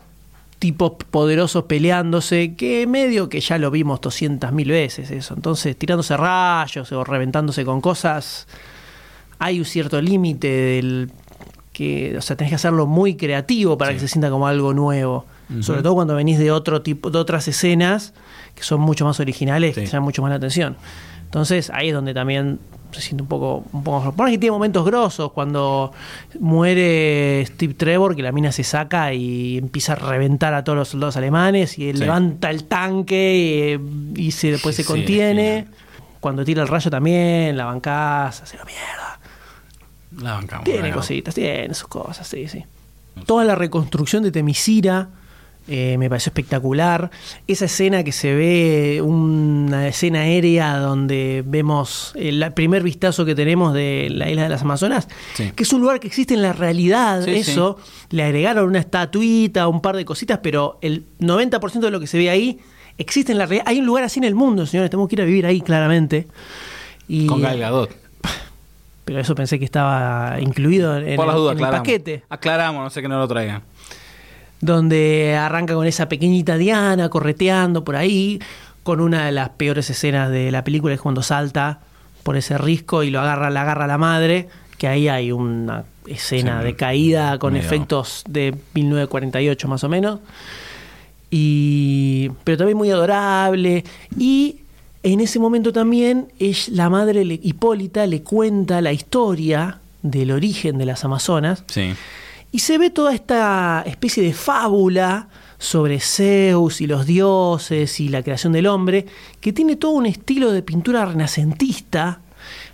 tipos 0.60 0.92
poderosos 1.10 1.64
peleándose, 1.64 2.56
que 2.56 2.86
medio 2.86 3.30
que 3.30 3.40
ya 3.40 3.58
lo 3.58 3.72
vimos 3.72 4.02
200.000 4.02 4.68
veces 4.68 5.10
eso. 5.10 5.34
Entonces, 5.34 5.78
tirándose 5.78 6.16
rayos 6.18 6.92
o 6.92 7.04
reventándose 7.04 7.64
con 7.66 7.80
cosas, 7.82 8.48
hay 9.40 9.60
un 9.60 9.66
cierto 9.66 10.02
límite 10.02 10.48
del 10.50 11.12
que, 11.72 12.18
o 12.18 12.22
sea, 12.22 12.36
tenés 12.36 12.52
que 12.52 12.56
hacerlo 12.56 12.86
muy 12.88 13.16
creativo 13.16 13.78
para 13.78 13.94
que 13.94 14.00
se 14.00 14.10
sienta 14.10 14.30
como 14.30 14.48
algo 14.48 14.74
nuevo. 14.74 15.26
Sobre 15.62 15.82
todo 15.82 15.96
cuando 15.96 16.14
venís 16.14 16.38
de 16.38 16.52
otro 16.52 16.84
tipo, 16.84 17.10
de 17.10 17.18
otras 17.18 17.48
escenas 17.48 18.14
que 18.54 18.62
son 18.62 18.82
mucho 18.82 19.04
más 19.06 19.20
originales, 19.20 19.74
que 19.74 19.88
Sí. 19.88 19.92
llaman 19.94 20.04
mucho 20.04 20.22
más 20.22 20.30
la 20.30 20.36
atención. 20.36 20.76
Entonces, 21.30 21.70
ahí 21.74 21.90
es 21.90 21.94
donde 21.94 22.14
también 22.14 22.60
se 22.92 23.02
siente 23.02 23.22
un 23.22 23.30
poco, 23.30 23.64
un 23.72 23.84
poco 23.84 24.12
Por 24.14 24.32
que 24.32 24.40
tiene 24.40 24.52
momentos 24.52 24.84
grosos 24.84 25.32
cuando 25.32 25.92
muere 26.40 27.46
Steve 27.46 27.76
Trevor, 27.76 28.16
que 28.16 28.24
la 28.24 28.32
mina 28.32 28.52
se 28.52 28.64
saca 28.64 29.14
y 29.14 29.60
empieza 29.60 29.94
a 29.94 29.96
reventar 29.96 30.56
a 30.56 30.64
todos 30.64 30.78
los 30.78 30.88
soldados 30.90 31.16
alemanes 31.18 31.78
y 31.78 31.90
él 31.90 31.98
Sí. 31.98 32.04
levanta 32.04 32.50
el 32.50 32.64
tanque 32.64 33.74
eh, 33.76 33.80
y 34.16 34.32
se, 34.32 34.52
después 34.54 34.76
se 34.76 34.82
Sí, 34.84 34.88
contiene. 34.88 35.68
Cuando 36.20 36.44
tira 36.44 36.64
el 36.64 36.68
rayo 36.68 36.90
también, 36.90 37.56
la 37.56 37.66
bancás, 37.66 38.42
hace 38.42 38.58
la 38.58 38.66
mierda. 38.66 39.20
La 40.24 40.34
bancamos. 40.34 40.66
Tiene 40.66 40.92
cositas, 40.92 41.36
tiene 41.36 41.74
sus 41.76 41.88
cosas, 41.88 42.28
sí, 42.28 42.48
sí. 42.48 42.66
Toda 43.28 43.44
la 43.46 43.54
reconstrucción 43.54 44.24
de 44.24 44.32
Temisira 44.32 45.10
eh, 45.72 45.98
me 46.00 46.10
pareció 46.10 46.32
espectacular. 46.32 47.12
Esa 47.48 47.66
escena 47.66 48.04
que 48.04 48.12
se 48.12 48.34
ve, 48.34 49.02
una 49.04 49.88
escena 49.88 50.22
aérea 50.22 50.78
donde 50.78 51.44
vemos 51.46 52.12
el 52.16 52.52
primer 52.54 52.82
vistazo 52.82 53.24
que 53.24 53.36
tenemos 53.36 53.74
de 53.76 54.08
la 54.10 54.30
isla 54.30 54.44
de 54.44 54.50
las 54.50 54.64
Amazonas, 54.64 55.08
Sí. 55.36 55.52
que 55.56 55.62
es 55.64 55.72
un 55.72 55.82
lugar 55.82 56.00
que 56.00 56.08
existe 56.08 56.34
en 56.34 56.42
la 56.42 56.54
realidad, 56.54 57.24
Sí, 57.24 57.32
eso. 57.36 57.78
Le 58.10 58.24
agregaron 58.24 58.68
una 58.68 58.80
estatuita, 58.80 59.68
un 59.68 59.80
par 59.82 59.96
de 59.96 60.06
cositas, 60.06 60.40
pero 60.42 60.80
el 60.82 61.06
90% 61.20 61.80
de 61.86 61.92
lo 61.92 62.00
que 62.00 62.08
se 62.08 62.18
ve 62.18 62.30
ahí 62.32 62.60
existe 62.98 63.32
en 63.32 63.38
la 63.38 63.46
realidad. 63.46 63.66
Hay 63.68 63.80
un 63.80 63.86
lugar 63.86 64.04
así 64.04 64.20
en 64.20 64.24
el 64.26 64.34
mundo, 64.36 64.66
señores, 64.66 64.90
tenemos 64.90 65.08
que 65.08 65.16
ir 65.16 65.22
a 65.22 65.26
vivir 65.26 65.46
ahí 65.46 65.62
claramente. 65.62 66.26
Y, 67.08 67.28
Con 67.28 67.42
Gal 67.42 67.60
Gadot. 67.60 67.96
pero 69.06 69.20
eso 69.20 69.36
pensé 69.36 69.58
que 69.60 69.66
estaba 69.66 70.38
incluido 70.42 70.98
en, 70.98 71.16
Por 71.16 71.28
las 71.28 71.36
el, 71.36 71.42
dudas, 71.42 71.58
en 71.58 71.64
el 71.64 71.70
paquete. 71.72 72.24
Aclaramos, 72.30 72.84
no 72.84 72.90
sé 72.90 73.02
que 73.02 73.08
no 73.08 73.18
lo 73.20 73.28
traigan. 73.28 73.62
Donde 74.62 75.36
arranca 75.38 75.74
con 75.74 75.88
esa 75.88 76.10
pequeñita 76.10 76.58
Diana 76.58 77.10
correteando 77.10 77.84
por 77.84 77.96
ahí, 77.96 78.40
con 78.84 79.00
una 79.02 79.26
de 79.26 79.32
las 79.32 79.50
peores 79.50 79.90
escenas 79.90 80.30
de 80.32 80.52
la 80.52 80.64
película, 80.64 80.94
es 80.94 81.02
cuando 81.02 81.22
salta 81.24 81.80
por 82.24 82.36
ese 82.38 82.58
risco 82.58 83.04
y 83.04 83.10
lo 83.10 83.20
agarra, 83.22 83.50
la 83.50 83.62
agarra 83.62 83.88
la 83.88 83.98
madre, 83.98 84.50
que 84.78 84.88
ahí 84.88 85.08
hay 85.08 85.32
una 85.32 85.84
escena 86.08 86.60
Sí, 86.60 86.66
de 86.66 86.76
caída 86.76 87.38
con 87.40 87.54
medio- 87.54 87.66
efectos 87.66 88.24
de 88.28 88.56
1948 88.74 89.68
más 89.68 89.84
o 89.84 89.90
menos. 89.90 90.20
Y, 91.32 92.30
pero 92.44 92.58
también 92.58 92.78
muy 92.78 92.90
adorable. 92.90 93.84
Y 94.18 94.58
en 95.04 95.20
ese 95.20 95.40
momento 95.40 95.72
también 95.72 96.28
es 96.40 96.70
la 96.70 96.90
madre 96.90 97.24
le- 97.26 97.40
Hipólita 97.42 98.06
le 98.08 98.22
cuenta 98.24 98.82
la 98.82 98.92
historia 98.92 99.80
del 100.02 100.32
origen 100.32 100.78
de 100.78 100.86
las 100.86 101.04
Amazonas. 101.06 101.64
Sí. 101.68 101.94
Y 102.52 102.60
se 102.60 102.78
ve 102.78 102.90
toda 102.90 103.14
esta 103.14 103.84
especie 103.86 104.24
de 104.24 104.34
fábula 104.34 105.30
sobre 105.60 106.00
Zeus 106.00 106.82
y 106.82 106.88
los 106.88 107.06
dioses 107.06 108.00
y 108.00 108.10
la 108.10 108.24
creación 108.24 108.54
del 108.54 108.68
hombre, 108.68 109.06
que 109.42 109.54
tiene 109.54 109.76
todo 109.76 109.92
un 109.92 110.06
estilo 110.06 110.52
de 110.52 110.64
pintura 110.64 111.06
renacentista, 111.06 112.22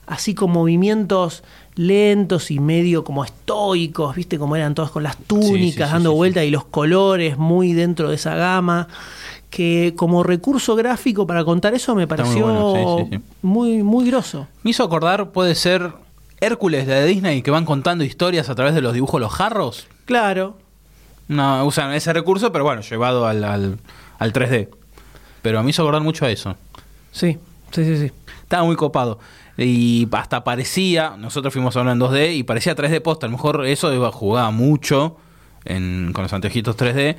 así 0.05 0.36
con 0.36 0.51
movimientos 0.51 1.43
lentos 1.76 2.51
y 2.51 2.59
medio 2.59 3.03
como 3.03 3.26
estoicos, 3.26 4.15
viste 4.15 4.39
como 4.39 4.55
eran 4.55 4.76
todos 4.76 4.91
con 4.91 5.03
las 5.03 5.17
túnicas 5.17 5.89
sí, 5.89 5.93
dando 5.93 6.11
sí, 6.11 6.15
vueltas 6.15 6.43
y 6.45 6.51
los 6.51 6.65
colores 6.65 7.38
muy 7.38 7.73
dentro 7.73 8.09
de 8.09 8.15
esa 8.15 8.36
gama, 8.36 8.88
que 9.49 9.93
como 9.95 10.23
recurso 10.23 10.76
gráfico 10.76 11.28
para 11.28 11.43
contar 11.43 11.73
eso 11.73 11.95
me 11.95 12.03
muy 12.03 12.07
pareció 12.07 12.45
bueno, 12.45 13.07
sí. 13.11 13.19
muy 13.41 13.84
muy 13.84 14.05
grosso. 14.05 14.47
Me 14.63 14.71
hizo 14.71 14.84
acordar, 14.84 15.32
puede 15.32 15.55
ser 15.55 15.91
Hércules 16.46 16.86
de 16.88 17.06
Disney, 17.06 17.41
que 17.41 17.52
van 17.52 17.66
contando 17.66 18.04
historias 18.04 18.50
a 18.50 18.56
través 18.56 18.74
de 18.76 18.82
los 18.82 18.93
dibujos 18.93 19.20
los 19.22 19.34
jarros. 19.34 19.88
Claro, 20.06 20.58
No, 21.28 21.66
usan 21.66 21.91
ese 21.93 22.14
recurso, 22.14 22.52
pero 22.52 22.64
bueno, 22.64 22.82
llevado 22.82 23.26
al, 23.28 23.43
al, 23.43 23.78
al 24.20 24.34
3D. 24.34 24.70
Pero 25.41 25.64
me 25.64 25.70
hizo 25.72 25.82
acordar 25.82 26.02
mucho 26.02 26.26
a 26.26 26.30
eso. 26.30 26.56
sí, 27.12 27.38
sí, 27.72 27.84
sí, 27.86 27.98
sí. 27.98 28.12
Estaba 28.43 28.64
muy 28.64 28.76
copado. 28.76 29.20
Y 29.58 30.08
hasta 30.12 30.43
parecía, 30.43 31.16
nosotros 31.18 31.54
fuimos 31.54 31.76
a 31.76 31.80
verlo 31.84 31.91
en 31.93 32.00
2D 32.00 32.36
y 32.36 32.43
parecía 32.43 32.76
3D 32.76 33.02
posta. 33.02 33.26
A 33.26 33.30
lo 33.30 33.38
mejor 33.38 33.66
eso 33.66 33.91
iba 33.93 34.12
jugaba 34.12 34.52
mucho 34.52 35.18
en, 35.64 36.12
con 36.14 36.24
los 36.24 36.34
anteojitos 36.34 36.76
3D, 36.78 37.16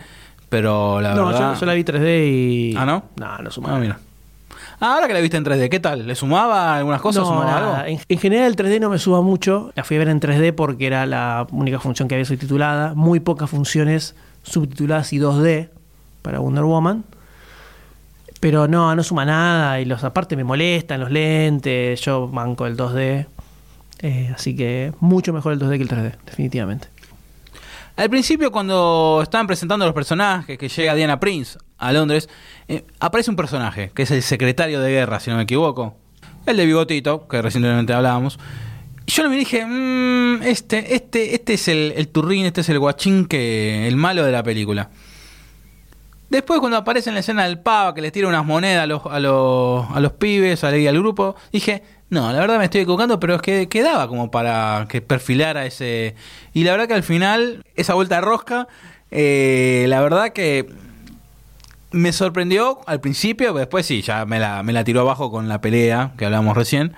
pero 0.48 1.00
la 1.00 1.14
no, 1.14 1.26
verdad. 1.26 1.54
yo, 1.54 1.60
yo 1.60 1.66
la 1.66 1.72
vi 1.74 1.82
3D 1.82 2.28
y. 2.28 2.76
¿Ah, 2.76 2.84
no? 2.86 3.04
No, 3.16 3.38
no 3.38 3.50
suma. 3.50 3.74
Ah, 3.74 3.80
mira. 3.80 3.98
Ah, 4.80 4.94
Ahora 4.94 5.06
que 5.08 5.14
la 5.14 5.20
viste 5.20 5.36
en 5.36 5.44
3D, 5.44 5.68
¿qué 5.70 5.80
tal? 5.80 6.06
¿Le 6.06 6.14
sumaba 6.14 6.76
algunas 6.76 7.00
cosas? 7.00 7.22
No, 7.22 7.28
¿Sumaba 7.28 7.44
nada. 7.46 7.80
algo? 7.80 7.88
En, 7.92 8.00
en 8.08 8.18
general 8.18 8.46
el 8.48 8.56
3D 8.56 8.80
no 8.80 8.90
me 8.90 8.98
suba 8.98 9.22
mucho. 9.22 9.72
La 9.74 9.84
fui 9.84 9.96
a 9.96 10.00
ver 10.00 10.08
en 10.08 10.20
3D 10.20 10.54
porque 10.54 10.86
era 10.86 11.06
la 11.06 11.46
única 11.50 11.78
función 11.80 12.08
que 12.08 12.14
había 12.14 12.24
subtitulada. 12.26 12.94
Muy 12.94 13.20
pocas 13.20 13.48
funciones 13.48 14.14
subtituladas 14.42 15.12
y 15.12 15.18
2D 15.18 15.70
para 16.22 16.40
Wonder 16.40 16.64
Woman. 16.64 17.04
Pero 18.40 18.68
no, 18.68 18.94
no 18.94 19.02
suma 19.02 19.24
nada. 19.24 19.80
Y 19.80 19.86
los 19.86 20.04
aparte 20.04 20.36
me 20.36 20.44
molestan 20.44 21.00
los 21.00 21.10
lentes. 21.10 22.00
Yo 22.02 22.28
manco 22.30 22.66
el 22.66 22.76
2D. 22.76 23.26
Eh, 24.02 24.30
así 24.34 24.54
que 24.54 24.92
mucho 25.00 25.32
mejor 25.32 25.54
el 25.54 25.58
2D 25.58 25.76
que 25.78 25.82
el 25.84 25.88
3D, 25.88 26.12
definitivamente. 26.26 26.88
Al 27.96 28.10
principio, 28.10 28.52
cuando 28.52 29.20
estaban 29.22 29.46
presentando 29.46 29.86
los 29.86 29.94
personajes, 29.94 30.58
que 30.58 30.68
llega 30.68 30.94
Diana 30.94 31.18
Prince 31.18 31.58
a 31.78 31.92
Londres, 31.92 32.28
eh, 32.68 32.84
aparece 33.00 33.30
un 33.30 33.36
personaje, 33.36 33.90
que 33.94 34.02
es 34.02 34.10
el 34.10 34.22
secretario 34.22 34.80
de 34.80 34.90
guerra, 34.90 35.20
si 35.20 35.30
no 35.30 35.36
me 35.36 35.42
equivoco. 35.42 35.96
El 36.46 36.56
de 36.56 36.66
bigotito, 36.66 37.26
que 37.28 37.42
recientemente 37.42 37.92
hablábamos. 37.92 38.38
Y 39.06 39.12
yo 39.12 39.22
lo 39.22 39.30
miré 39.30 39.42
y 39.42 39.44
dije, 39.44 39.66
"Mm, 39.66 40.42
este, 40.42 40.94
este, 40.94 41.34
este 41.34 41.54
es 41.54 41.68
el, 41.68 41.92
el 41.96 42.08
turrín, 42.08 42.46
este 42.46 42.60
es 42.60 42.68
el 42.68 42.78
guachín, 42.78 43.26
que, 43.26 43.86
el 43.86 43.96
malo 43.96 44.24
de 44.24 44.32
la 44.32 44.42
película. 44.42 44.90
Después, 46.28 46.58
cuando 46.58 46.76
aparece 46.76 47.10
en 47.10 47.14
la 47.14 47.20
escena 47.20 47.44
del 47.44 47.60
pava, 47.60 47.94
que 47.94 48.00
les 48.02 48.10
tira 48.10 48.26
unas 48.26 48.44
monedas 48.44 48.82
a 48.82 48.86
los, 48.86 49.06
a 49.06 49.20
los, 49.20 49.86
a 49.90 50.00
los 50.00 50.12
pibes, 50.12 50.64
a 50.64 50.68
al 50.68 50.98
grupo, 50.98 51.36
dije, 51.52 51.82
no, 52.10 52.32
la 52.32 52.40
verdad 52.40 52.58
me 52.58 52.64
estoy 52.64 52.80
equivocando, 52.80 53.20
pero 53.20 53.36
es 53.36 53.42
que 53.42 53.68
quedaba 53.68 54.08
como 54.08 54.30
para 54.30 54.86
que 54.88 55.00
perfilara 55.00 55.66
ese... 55.66 56.16
Y 56.52 56.64
la 56.64 56.72
verdad 56.72 56.88
que 56.88 56.94
al 56.94 57.04
final, 57.04 57.64
esa 57.76 57.94
vuelta 57.94 58.16
de 58.16 58.20
rosca, 58.22 58.66
eh, 59.12 59.86
la 59.88 60.00
verdad 60.00 60.32
que 60.32 60.66
me 61.90 62.12
sorprendió 62.12 62.80
al 62.86 63.00
principio, 63.00 63.48
pero 63.48 63.60
después 63.60 63.86
sí, 63.86 64.02
ya 64.02 64.26
me 64.26 64.38
la, 64.38 64.62
me 64.62 64.72
la 64.72 64.84
tiró 64.84 65.00
abajo 65.00 65.30
con 65.30 65.48
la 65.48 65.60
pelea 65.60 66.12
que 66.16 66.24
hablábamos 66.24 66.56
recién. 66.56 66.92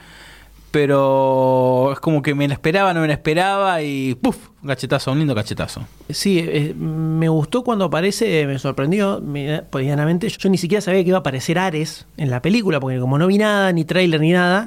Pero 0.70 1.92
es 1.94 2.00
como 2.00 2.20
que 2.20 2.34
me 2.34 2.46
la 2.46 2.52
esperaba, 2.52 2.92
no 2.92 3.00
me 3.00 3.06
la 3.06 3.14
esperaba 3.14 3.80
y 3.80 4.14
¡puf! 4.14 4.36
Un 4.62 4.68
cachetazo, 4.68 5.12
un 5.12 5.18
lindo 5.18 5.34
cachetazo. 5.34 5.86
Sí, 6.10 6.40
eh, 6.40 6.74
me 6.74 7.28
gustó 7.30 7.64
cuando 7.64 7.86
aparece, 7.86 8.46
me 8.46 8.58
sorprendió 8.58 9.18
medianamente. 9.22 10.28
Yo 10.28 10.50
ni 10.50 10.58
siquiera 10.58 10.82
sabía 10.82 11.02
que 11.02 11.08
iba 11.08 11.16
a 11.16 11.20
aparecer 11.20 11.58
Ares 11.58 12.06
en 12.18 12.28
la 12.28 12.42
película, 12.42 12.80
porque 12.80 12.98
como 12.98 13.16
no 13.16 13.26
vi 13.28 13.38
nada, 13.38 13.72
ni 13.72 13.86
trailer 13.86 14.20
ni 14.20 14.32
nada, 14.32 14.66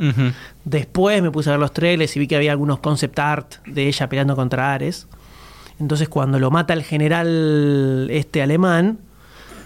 después 0.66 1.22
me 1.22 1.30
puse 1.30 1.50
a 1.50 1.54
ver 1.54 1.60
los 1.60 1.72
trailers 1.72 2.16
y 2.16 2.20
vi 2.20 2.28
que 2.28 2.36
había 2.36 2.52
algunos 2.52 2.80
concept 2.80 3.20
art 3.20 3.56
de 3.68 3.88
ella 3.88 4.10
peleando 4.10 4.36
contra 4.36 4.74
Ares. 4.74 5.08
Entonces 5.80 6.10
cuando 6.10 6.40
lo 6.40 6.50
mata 6.50 6.74
el 6.74 6.82
general 6.82 8.08
este 8.10 8.42
alemán, 8.42 8.98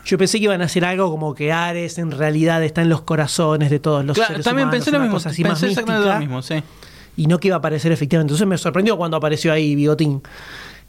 yo 0.05 0.17
pensé 0.17 0.37
que 0.37 0.45
iban 0.45 0.61
a 0.61 0.65
hacer 0.65 0.85
algo 0.85 1.09
como 1.09 1.33
que 1.33 1.51
Ares 1.51 1.97
en 1.97 2.11
realidad 2.11 2.63
está 2.63 2.81
en 2.81 2.89
los 2.89 3.01
corazones 3.01 3.69
de 3.69 3.79
todos 3.79 4.05
los 4.05 4.15
Claro, 4.15 4.29
seres 4.33 4.45
también 4.45 4.67
humanos, 4.67 4.85
pensé 4.85 4.97
lo 4.97 5.03
mismo, 5.03 5.17
así 5.17 5.43
pensé 5.43 5.67
exactamente 5.67 6.09
lo 6.09 6.19
mismo, 6.19 6.41
sí. 6.41 6.55
y 7.17 7.27
no 7.27 7.39
que 7.39 7.47
iba 7.49 7.55
a 7.55 7.59
aparecer 7.59 7.91
efectivamente. 7.91 8.31
Entonces 8.31 8.47
me 8.47 8.57
sorprendió 8.57 8.97
cuando 8.97 9.17
apareció 9.17 9.51
ahí 9.51 9.75
Bigotín. 9.75 10.21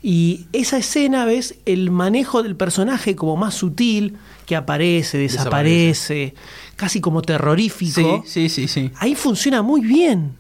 Y 0.02 0.46
esa 0.52 0.76
escena, 0.76 1.24
ves, 1.24 1.56
el 1.64 1.90
manejo 1.90 2.42
del 2.42 2.54
personaje 2.54 3.16
como 3.16 3.36
más 3.36 3.54
sutil, 3.54 4.16
que 4.44 4.54
aparece, 4.54 5.18
desaparece, 5.18 6.34
casi 6.76 7.00
como 7.00 7.22
terrorífico. 7.22 8.22
Sí, 8.26 8.48
sí, 8.48 8.68
sí, 8.68 8.68
sí. 8.68 8.90
Ahí 8.98 9.14
funciona 9.14 9.62
muy 9.62 9.80
bien. 9.80 10.32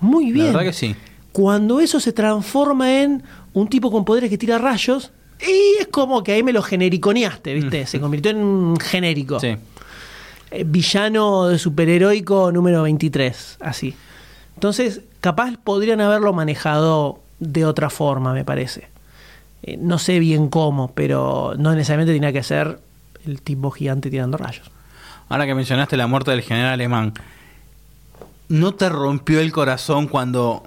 Muy 0.00 0.32
bien. 0.32 0.46
La 0.46 0.52
verdad 0.58 0.66
que 0.66 0.72
sí. 0.72 0.96
Cuando 1.32 1.80
eso 1.80 2.00
se 2.00 2.12
transforma 2.12 3.02
en 3.02 3.22
un 3.52 3.68
tipo 3.68 3.90
con 3.92 4.04
poderes 4.04 4.30
que 4.30 4.38
tira 4.38 4.58
rayos, 4.58 5.12
y 5.46 5.80
es 5.80 5.88
como 5.88 6.22
que 6.22 6.32
ahí 6.32 6.42
me 6.42 6.52
lo 6.52 6.62
genericoneaste, 6.62 7.54
¿viste? 7.54 7.86
Se 7.86 8.00
convirtió 8.00 8.30
en 8.30 8.38
un 8.38 8.76
genérico. 8.78 9.36
Mm. 9.36 9.40
Sí. 9.40 9.56
Eh, 10.50 10.64
villano 10.64 11.48
de 11.48 11.58
superheroico 11.58 12.52
número 12.52 12.82
23, 12.82 13.58
así. 13.60 13.94
Entonces, 14.54 15.00
capaz 15.20 15.56
podrían 15.56 16.00
haberlo 16.00 16.32
manejado 16.32 17.20
de 17.40 17.64
otra 17.64 17.90
forma, 17.90 18.32
me 18.32 18.44
parece. 18.44 18.88
Eh, 19.62 19.76
no 19.78 19.98
sé 19.98 20.18
bien 20.18 20.48
cómo, 20.48 20.92
pero 20.92 21.54
no 21.58 21.72
necesariamente 21.72 22.12
tenía 22.12 22.32
que 22.32 22.42
ser 22.42 22.78
el 23.26 23.42
tipo 23.42 23.70
gigante 23.70 24.10
tirando 24.10 24.36
rayos. 24.36 24.70
Ahora 25.28 25.46
que 25.46 25.54
mencionaste 25.54 25.96
la 25.96 26.06
muerte 26.06 26.30
del 26.30 26.42
general 26.42 26.74
alemán, 26.74 27.14
¿no 28.48 28.74
te 28.74 28.88
rompió 28.88 29.40
el 29.40 29.50
corazón 29.52 30.06
cuando 30.06 30.62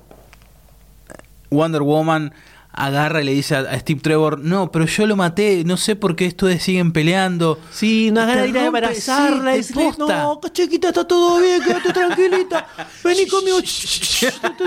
Wonder 1.49 1.83
Woman 1.83 2.33
agarra 2.77 3.21
y 3.21 3.25
le 3.25 3.33
dice 3.33 3.55
a, 3.55 3.79
Steve 3.79 3.99
Trevor, 4.01 4.39
no, 4.39 4.71
pero 4.71 4.85
yo 4.85 5.07
lo 5.07 5.15
maté, 5.15 5.63
no 5.65 5.77
sé 5.77 5.95
por 5.95 6.15
qué 6.15 6.27
ustedes 6.27 6.61
siguen 6.61 6.91
peleando. 6.91 7.59
Sí, 7.71 8.09
una 8.11 8.27
Te 8.27 8.27
gana 8.27 8.41
de 8.43 8.49
ir 8.49 8.57
a 8.59 8.67
abrazarla 8.67 9.51
sí, 9.51 9.57
y 9.57 9.61
decirle, 9.61 9.91
no, 9.97 10.39
chiquita, 10.53 10.89
está 10.89 11.05
todo 11.05 11.39
bien, 11.41 11.61
quédate 11.61 11.91
tranquilita. 11.91 12.67
Vení 13.03 13.27
conmigo. 13.27 13.57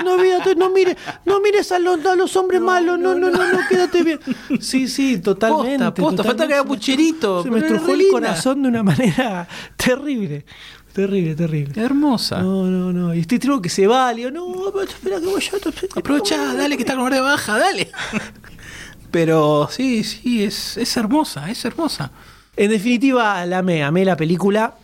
No, 0.04 0.12
olvídate, 0.14 0.54
no 0.54 0.70
mires, 0.70 0.96
no 1.26 1.40
mires 1.40 1.70
a 1.72 1.78
los, 1.78 2.04
a 2.06 2.14
los 2.16 2.34
hombres 2.36 2.61
malos, 2.61 2.98
no, 2.98 3.14
no, 3.14 3.30
no, 3.30 3.52
no, 3.52 3.58
quédate 3.68 4.02
bien. 4.02 4.18
Sí, 4.61 4.88
sí, 4.88 5.18
totalmente. 5.18 5.84
Posta, 5.84 6.02
posta, 6.02 6.24
falta 6.24 6.46
que 6.46 6.54
haga 6.54 6.64
pucherito, 6.64 7.42
Se 7.42 7.50
me 7.50 7.58
estrujó 7.58 7.92
el 7.92 8.08
corazón 8.11 8.62
de 8.62 8.68
una 8.68 8.82
manera 8.82 9.46
terrible. 9.76 10.44
Terrible, 10.93 11.34
terrible. 11.36 11.80
Hermosa. 11.82 12.41
No, 12.43 12.64
no, 12.66 12.93
no. 12.93 13.14
Y 13.14 13.20
estoy 13.20 13.38
trigo 13.38 13.62
que 13.62 13.68
se 13.68 13.86
va, 13.86 14.12
le 14.12 14.28
digo, 14.28 14.30
no, 14.32 14.70
pero 14.72 14.82
espera 14.84 15.20
que 15.20 15.26
voy 15.26 15.41
yo. 15.41 15.57
Aprovecha, 15.97 16.55
dale 16.55 16.76
que 16.76 16.82
está 16.82 16.95
con 16.95 17.03
guardia 17.03 17.22
baja, 17.22 17.59
dale. 17.59 17.88
Pero 19.11 19.68
sí, 19.70 20.05
sí, 20.05 20.45
es, 20.45 20.76
es 20.76 20.97
hermosa, 20.97 21.51
es 21.51 21.64
hermosa. 21.64 22.12
En 22.57 22.70
definitiva, 22.70 23.45
la 23.45 23.59
amé, 23.59 23.82
amé 23.82 24.05
la 24.05 24.16
película. 24.16 24.74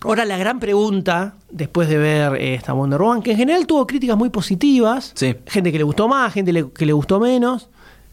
Ahora 0.00 0.24
la 0.24 0.36
gran 0.38 0.58
pregunta, 0.58 1.34
después 1.50 1.88
de 1.88 1.98
ver 1.98 2.34
eh, 2.36 2.54
esta 2.54 2.72
Wonder 2.72 3.00
Woman, 3.00 3.22
que 3.22 3.32
en 3.32 3.36
general 3.36 3.66
tuvo 3.68 3.86
críticas 3.86 4.16
muy 4.16 4.30
positivas, 4.30 5.12
Sí. 5.14 5.36
gente 5.46 5.70
que 5.70 5.78
le 5.78 5.84
gustó 5.84 6.08
más, 6.08 6.32
gente 6.32 6.52
le- 6.52 6.70
que 6.72 6.84
le 6.86 6.92
gustó 6.92 7.20
menos. 7.20 7.68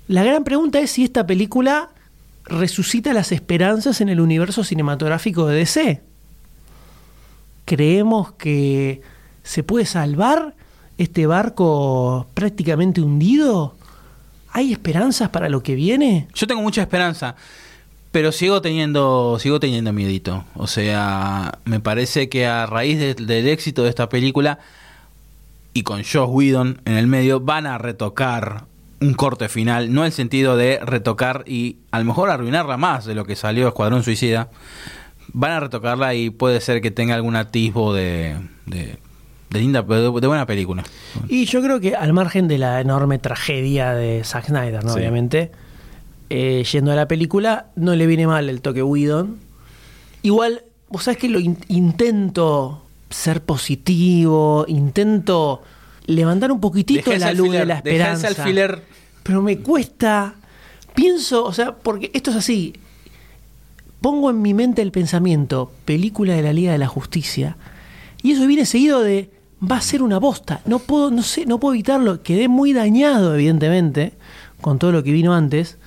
La 0.07 0.23
gran 0.23 0.43
pregunta 0.43 0.79
es 0.79 0.91
si 0.91 1.03
esta 1.03 1.25
película 1.25 1.89
resucita 2.45 3.11
las 3.13 3.31
esperanzas 3.31 3.99
en 4.01 4.09
el 4.09 4.19
universo 4.19 4.63
cinematográfico 4.63 5.47
de 5.47 5.55
DC. 5.57 6.03
¿Creemos 7.67 8.31
que 8.31 9.01
se 9.43 9.61
puede 9.61 9.85
salvar 9.85 10.55
este 10.97 11.27
barco 11.27 12.25
prácticamente 12.33 13.01
hundido? 13.01 13.75
¿Hay 14.53 14.71
esperanzas 14.71 15.27
para 15.31 15.49
lo 15.49 15.61
que 15.61 15.75
viene? 15.75 16.29
Yo 16.33 16.47
tengo 16.47 16.61
mucha 16.61 16.79
esperanza, 16.81 17.35
pero 18.13 18.31
sigo 18.31 18.61
teniendo, 18.61 19.37
sigo 19.37 19.59
teniendo 19.59 19.91
miedito. 19.91 20.45
O 20.55 20.65
sea, 20.65 21.59
me 21.65 21.81
parece 21.81 22.29
que 22.29 22.47
a 22.47 22.65
raíz 22.67 22.99
de- 22.99 23.15
del 23.15 23.49
éxito 23.49 23.83
de 23.83 23.89
esta 23.89 24.07
película 24.07 24.59
y 25.73 25.83
con 25.83 26.03
Josh 26.03 26.29
Whedon 26.29 26.79
en 26.85 26.93
el 26.93 27.07
medio 27.07 27.41
van 27.41 27.67
a 27.67 27.77
retocar 27.77 28.63
un 29.01 29.13
corte 29.13 29.49
final, 29.49 29.93
no 29.93 30.03
en 30.03 30.05
el 30.07 30.11
sentido 30.13 30.55
de 30.55 30.79
retocar 30.79 31.43
y 31.45 31.75
a 31.91 31.99
lo 31.99 32.05
mejor 32.05 32.29
arruinarla 32.29 32.77
más 32.77 33.03
de 33.03 33.13
lo 33.13 33.25
que 33.25 33.35
salió 33.35 33.67
Escuadrón 33.67 34.03
Suicida. 34.03 34.47
Van 35.33 35.51
a 35.51 35.59
retocarla 35.59 36.13
y 36.15 36.29
puede 36.29 36.61
ser 36.61 36.81
que 36.81 36.91
tenga 36.91 37.15
algún 37.15 37.35
atisbo 37.35 37.93
de, 37.93 38.37
de, 38.65 38.97
de 39.49 39.59
linda, 39.59 39.81
de, 39.81 39.95
de 40.01 40.27
buena 40.27 40.45
película. 40.45 40.83
Y 41.27 41.45
yo 41.45 41.61
creo 41.61 41.79
que 41.79 41.95
al 41.95 42.13
margen 42.13 42.47
de 42.47 42.57
la 42.57 42.79
enorme 42.81 43.19
tragedia 43.19 43.93
de 43.93 44.23
Zack 44.23 44.45
Snyder, 44.47 44.83
¿no? 44.83 44.93
Sí. 44.93 44.99
obviamente, 44.99 45.51
eh, 46.29 46.63
yendo 46.71 46.91
a 46.91 46.95
la 46.95 47.07
película, 47.07 47.67
no 47.75 47.93
le 47.95 48.07
viene 48.07 48.25
mal 48.27 48.49
el 48.49 48.61
toque 48.61 48.81
Whedon. 48.83 49.37
Igual, 50.23 50.63
vos 50.89 51.03
sabés 51.03 51.17
que 51.19 51.29
lo 51.29 51.39
in- 51.39 51.57
intento 51.67 52.83
ser 53.09 53.41
positivo, 53.41 54.65
intento 54.67 55.61
levantar 56.07 56.51
un 56.51 56.59
poquitito 56.59 57.11
Dejá 57.11 57.27
la 57.27 57.33
luz 57.33 57.51
de 57.51 57.65
la 57.65 57.75
esperanza. 57.75 58.27
alfiler. 58.29 58.81
Pero 59.23 59.41
me 59.41 59.59
cuesta, 59.59 60.35
pienso, 60.95 61.43
o 61.45 61.53
sea, 61.53 61.75
porque 61.75 62.11
esto 62.13 62.31
es 62.31 62.37
así, 62.37 62.73
pongo 64.07 64.29
en 64.29 64.41
mi 64.41 64.53
mente 64.53 64.81
el 64.81 64.91
pensamiento, 64.93 65.69
película 65.83 66.33
de 66.33 66.41
la 66.41 66.53
Liga 66.53 66.71
de 66.71 66.77
la 66.77 66.87
Justicia, 66.87 67.57
y 68.23 68.31
eso 68.31 68.47
viene 68.47 68.65
seguido 68.65 69.01
de 69.01 69.29
va 69.61 69.75
a 69.77 69.81
ser 69.81 70.01
una 70.01 70.17
bosta. 70.17 70.61
No 70.65 70.79
puedo, 70.79 71.11
no 71.11 71.23
sé, 71.23 71.45
no 71.45 71.59
puedo 71.59 71.73
evitarlo. 71.73 72.23
Quedé 72.23 72.47
muy 72.47 72.71
dañado, 72.71 73.35
evidentemente, 73.35 74.13
con 74.61 74.79
todo 74.79 74.93
lo 74.93 75.03
que 75.03 75.11
vino 75.11 75.33
antes. 75.33 75.77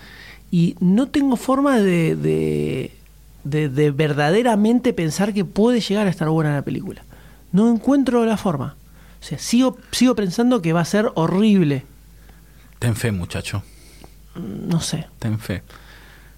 Y 0.50 0.74
no 0.80 1.06
tengo 1.08 1.36
forma 1.36 1.78
de, 1.78 2.14
de, 2.14 2.92
de- 3.44 3.68
de 3.70 3.90
verdaderamente 3.90 4.92
pensar 4.92 5.32
que 5.32 5.46
puede 5.46 5.80
llegar 5.80 6.06
a 6.06 6.10
estar 6.10 6.28
buena 6.28 6.52
la 6.54 6.62
película. 6.62 7.02
No 7.52 7.70
encuentro 7.72 8.26
la 8.26 8.36
forma. 8.36 8.76
O 9.20 9.24
sea, 9.24 9.38
sigo, 9.38 9.78
sigo 9.92 10.14
pensando 10.14 10.60
que 10.60 10.74
va 10.74 10.80
a 10.82 10.84
ser 10.84 11.10
horrible. 11.14 11.84
Ten 12.80 12.94
fe, 12.96 13.12
muchacho. 13.12 13.62
No 14.34 14.80
sé. 14.80 15.06
Ten 15.18 15.38
fe. 15.38 15.62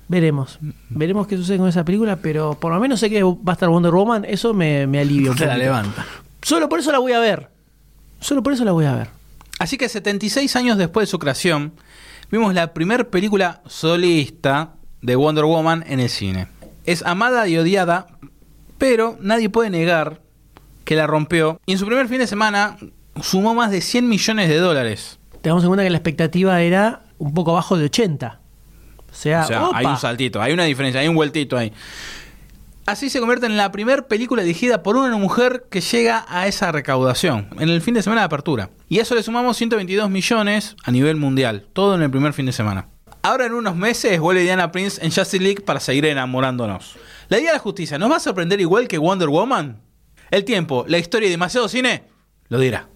Veremos. 0.09 0.59
Veremos 0.91 1.27
qué 1.27 1.37
sucede 1.37 1.59
con 1.59 1.69
esa 1.69 1.85
película, 1.85 2.17
pero 2.17 2.55
por 2.59 2.73
lo 2.73 2.81
menos 2.81 3.01
sé 3.01 3.09
que 3.09 3.23
va 3.23 3.37
a 3.47 3.53
estar 3.53 3.69
Wonder 3.69 3.93
Woman. 3.93 4.25
Eso 4.27 4.53
me, 4.53 4.87
me 4.87 5.01
alivia 5.01 5.31
un 5.31 5.37
Te 5.37 5.47
la 5.47 5.57
levanta. 5.57 6.05
Solo 6.43 6.69
por 6.69 6.81
eso 6.81 6.93
la 6.93 6.99
voy 6.99 7.13
a 7.13 7.21
ver. 7.21 7.49
Solo 8.21 8.43
por 8.43 8.53
eso 8.53 8.65
la 8.65 8.73
voy 8.73 8.85
a 8.85 8.95
ver. 8.95 9.09
Así 9.59 9.79
que 9.79 9.89
76 9.89 10.57
años 10.57 10.77
después 10.77 11.07
de 11.07 11.11
su 11.11 11.19
creación, 11.19 11.73
vimos 12.31 12.53
la 12.55 12.75
primera 12.75 13.05
película 13.05 13.63
solista 13.67 14.75
de 15.01 15.17
Wonder 15.17 15.45
Woman 15.45 15.85
en 15.87 16.01
el 16.01 16.09
cine. 16.09 16.49
Es 16.85 17.03
amada 17.05 17.47
y 17.49 17.57
odiada, 17.59 18.09
pero 18.79 19.17
nadie 19.21 19.49
puede 19.51 19.71
negar 19.71 20.21
que 20.85 20.97
la 20.97 21.07
rompió. 21.07 21.61
Y 21.65 21.73
en 21.73 21.79
su 21.79 21.87
primer 21.87 22.09
fin 22.09 22.19
de 22.19 22.27
semana 22.27 22.77
sumó 23.21 23.55
más 23.55 23.71
de 23.71 23.81
100 23.81 24.09
millones 24.09 24.49
de 24.49 24.59
dólares. 24.59 25.19
Tengamos 25.43 25.65
en 25.65 25.69
cuenta 25.69 25.85
que 25.85 25.91
la 25.91 25.99
expectativa 25.99 26.61
era 26.61 27.03
un 27.19 27.35
poco 27.35 27.53
abajo 27.53 27.77
de 27.77 27.85
80. 27.85 28.41
O 29.13 29.15
sea, 29.15 29.43
O 29.45 29.47
sea, 29.47 29.69
hay 29.75 29.87
un 29.87 29.97
saltito, 29.99 30.41
hay 30.41 30.53
una 30.53 30.65
diferencia, 30.65 31.01
hay 31.01 31.09
un 31.09 31.15
vueltito 31.15 31.57
ahí. 31.57 31.73
Así 32.85 33.11
se 33.11 33.21
convierte 33.21 33.47
en 33.47 33.57
la 33.57 33.71
primera 33.71 34.03
película 34.03 34.43
dirigida 34.43 34.83
por 34.83 34.97
una 34.97 35.17
mujer 35.17 35.67
que 35.71 35.81
llega 35.81 36.25
a 36.29 36.49
esa 36.49 36.73
recaudación 36.73 37.49
en 37.61 37.69
el 37.69 37.81
fin 37.81 37.95
de 37.95 38.03
semana 38.03 38.23
de 38.23 38.27
apertura. 38.27 38.71
Y 38.89 38.99
a 38.99 39.03
eso 39.03 39.15
le 39.15 39.23
sumamos 39.23 39.57
122 39.57 40.11
millones 40.11 40.75
a 40.83 40.91
nivel 40.91 41.17
mundial, 41.17 41.69
todo 41.73 41.95
en 41.95 42.03
el 42.03 42.11
primer 42.11 42.33
fin 42.33 42.47
de 42.47 42.53
semana. 42.53 42.89
Ahora 43.23 43.47
en 43.47 43.53
unos 43.55 43.77
meses 43.77 44.19
vuelve 44.19 44.43
Diana 44.43 44.73
Prince 44.73 45.01
en 45.01 45.13
Justice 45.13 45.39
League 45.39 45.61
para 45.61 45.79
seguir 45.79 46.07
enamorándonos. 46.07 46.97
La 47.29 47.37
Liga 47.37 47.51
de 47.51 47.59
la 47.59 47.63
Justicia 47.63 47.99
nos 47.99 48.11
va 48.11 48.17
a 48.17 48.21
sorprender 48.21 48.61
igual 48.61 48.89
que 48.89 48.99
Wonder 48.99 49.29
Woman. 49.29 49.81
El 50.33 50.45
tiempo, 50.45 50.85
la 50.89 50.99
historia 50.99 51.29
y 51.29 51.31
demasiado 51.31 51.69
cine 51.69 52.03
lo 52.49 52.59
dirá. 52.59 52.89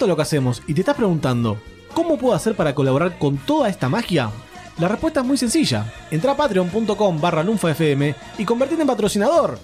Possess. 0.00 0.06
¿Te 0.06 0.06
gusta 0.06 0.06
lo 0.06 0.16
que 0.16 0.22
hacemos 0.22 0.62
y 0.66 0.74
te 0.74 0.80
estás 0.80 0.96
preguntando 0.96 1.58
cómo 1.94 2.16
puedo 2.16 2.34
hacer 2.34 2.54
para 2.54 2.74
colaborar 2.74 3.18
con 3.18 3.36
toda 3.36 3.68
esta 3.68 3.88
magia? 3.88 4.30
La 4.78 4.88
respuesta 4.88 5.20
es 5.20 5.26
muy 5.26 5.36
sencilla. 5.36 5.92
Entra 6.10 6.32
a 6.32 6.36
patreon.com 6.36 7.20
barra 7.20 7.42
lunfafm 7.42 8.14
y 8.38 8.44
convertirte 8.44 8.82
en 8.82 8.88
patrocinador. 8.88 9.58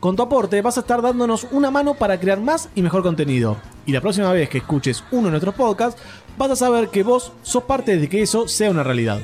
Con 0.00 0.16
tu 0.16 0.22
aporte 0.22 0.60
vas 0.60 0.76
a 0.76 0.80
estar 0.80 1.00
dándonos 1.00 1.46
una 1.52 1.70
mano 1.70 1.94
para 1.94 2.18
crear 2.18 2.40
más 2.40 2.68
y 2.74 2.82
mejor 2.82 3.02
contenido. 3.02 3.56
Y 3.86 3.92
la 3.92 4.00
próxima 4.00 4.32
vez 4.32 4.48
que 4.48 4.58
escuches 4.58 5.04
uno 5.12 5.24
de 5.24 5.30
nuestros 5.30 5.54
podcasts, 5.54 6.00
vas 6.36 6.50
a 6.50 6.56
saber 6.56 6.88
que 6.88 7.02
vos 7.02 7.32
sos 7.42 7.64
parte 7.64 7.96
de 7.96 8.08
que 8.08 8.22
eso 8.22 8.48
sea 8.48 8.70
una 8.70 8.82
realidad. 8.82 9.20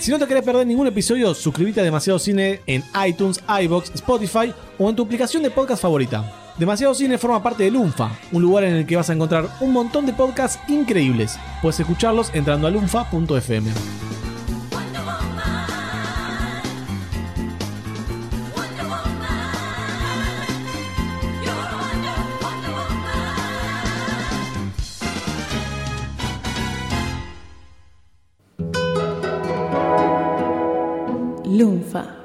Si 0.00 0.10
no 0.10 0.18
te 0.18 0.26
querés 0.26 0.44
perder 0.44 0.66
ningún 0.66 0.86
episodio, 0.86 1.34
suscríbete 1.34 1.80
a 1.80 1.84
Demasiado 1.84 2.18
Cine 2.18 2.60
en 2.66 2.84
iTunes, 3.06 3.40
iBox, 3.62 3.94
Spotify 3.94 4.54
o 4.78 4.88
en 4.88 4.96
tu 4.96 5.04
aplicación 5.04 5.42
de 5.42 5.50
podcast 5.50 5.82
favorita. 5.82 6.47
Demasiado 6.58 6.92
Cine 6.92 7.18
forma 7.18 7.40
parte 7.40 7.62
de 7.62 7.70
Lunfa, 7.70 8.10
un 8.32 8.42
lugar 8.42 8.64
en 8.64 8.74
el 8.74 8.86
que 8.86 8.96
vas 8.96 9.08
a 9.08 9.12
encontrar 9.12 9.48
un 9.60 9.72
montón 9.72 10.06
de 10.06 10.12
podcasts 10.12 10.58
increíbles. 10.68 11.38
Puedes 11.62 11.78
escucharlos 11.78 12.34
entrando 12.34 12.66
a 12.66 12.70
lunfa.fm. 12.70 13.70
Lunfa. 31.44 32.17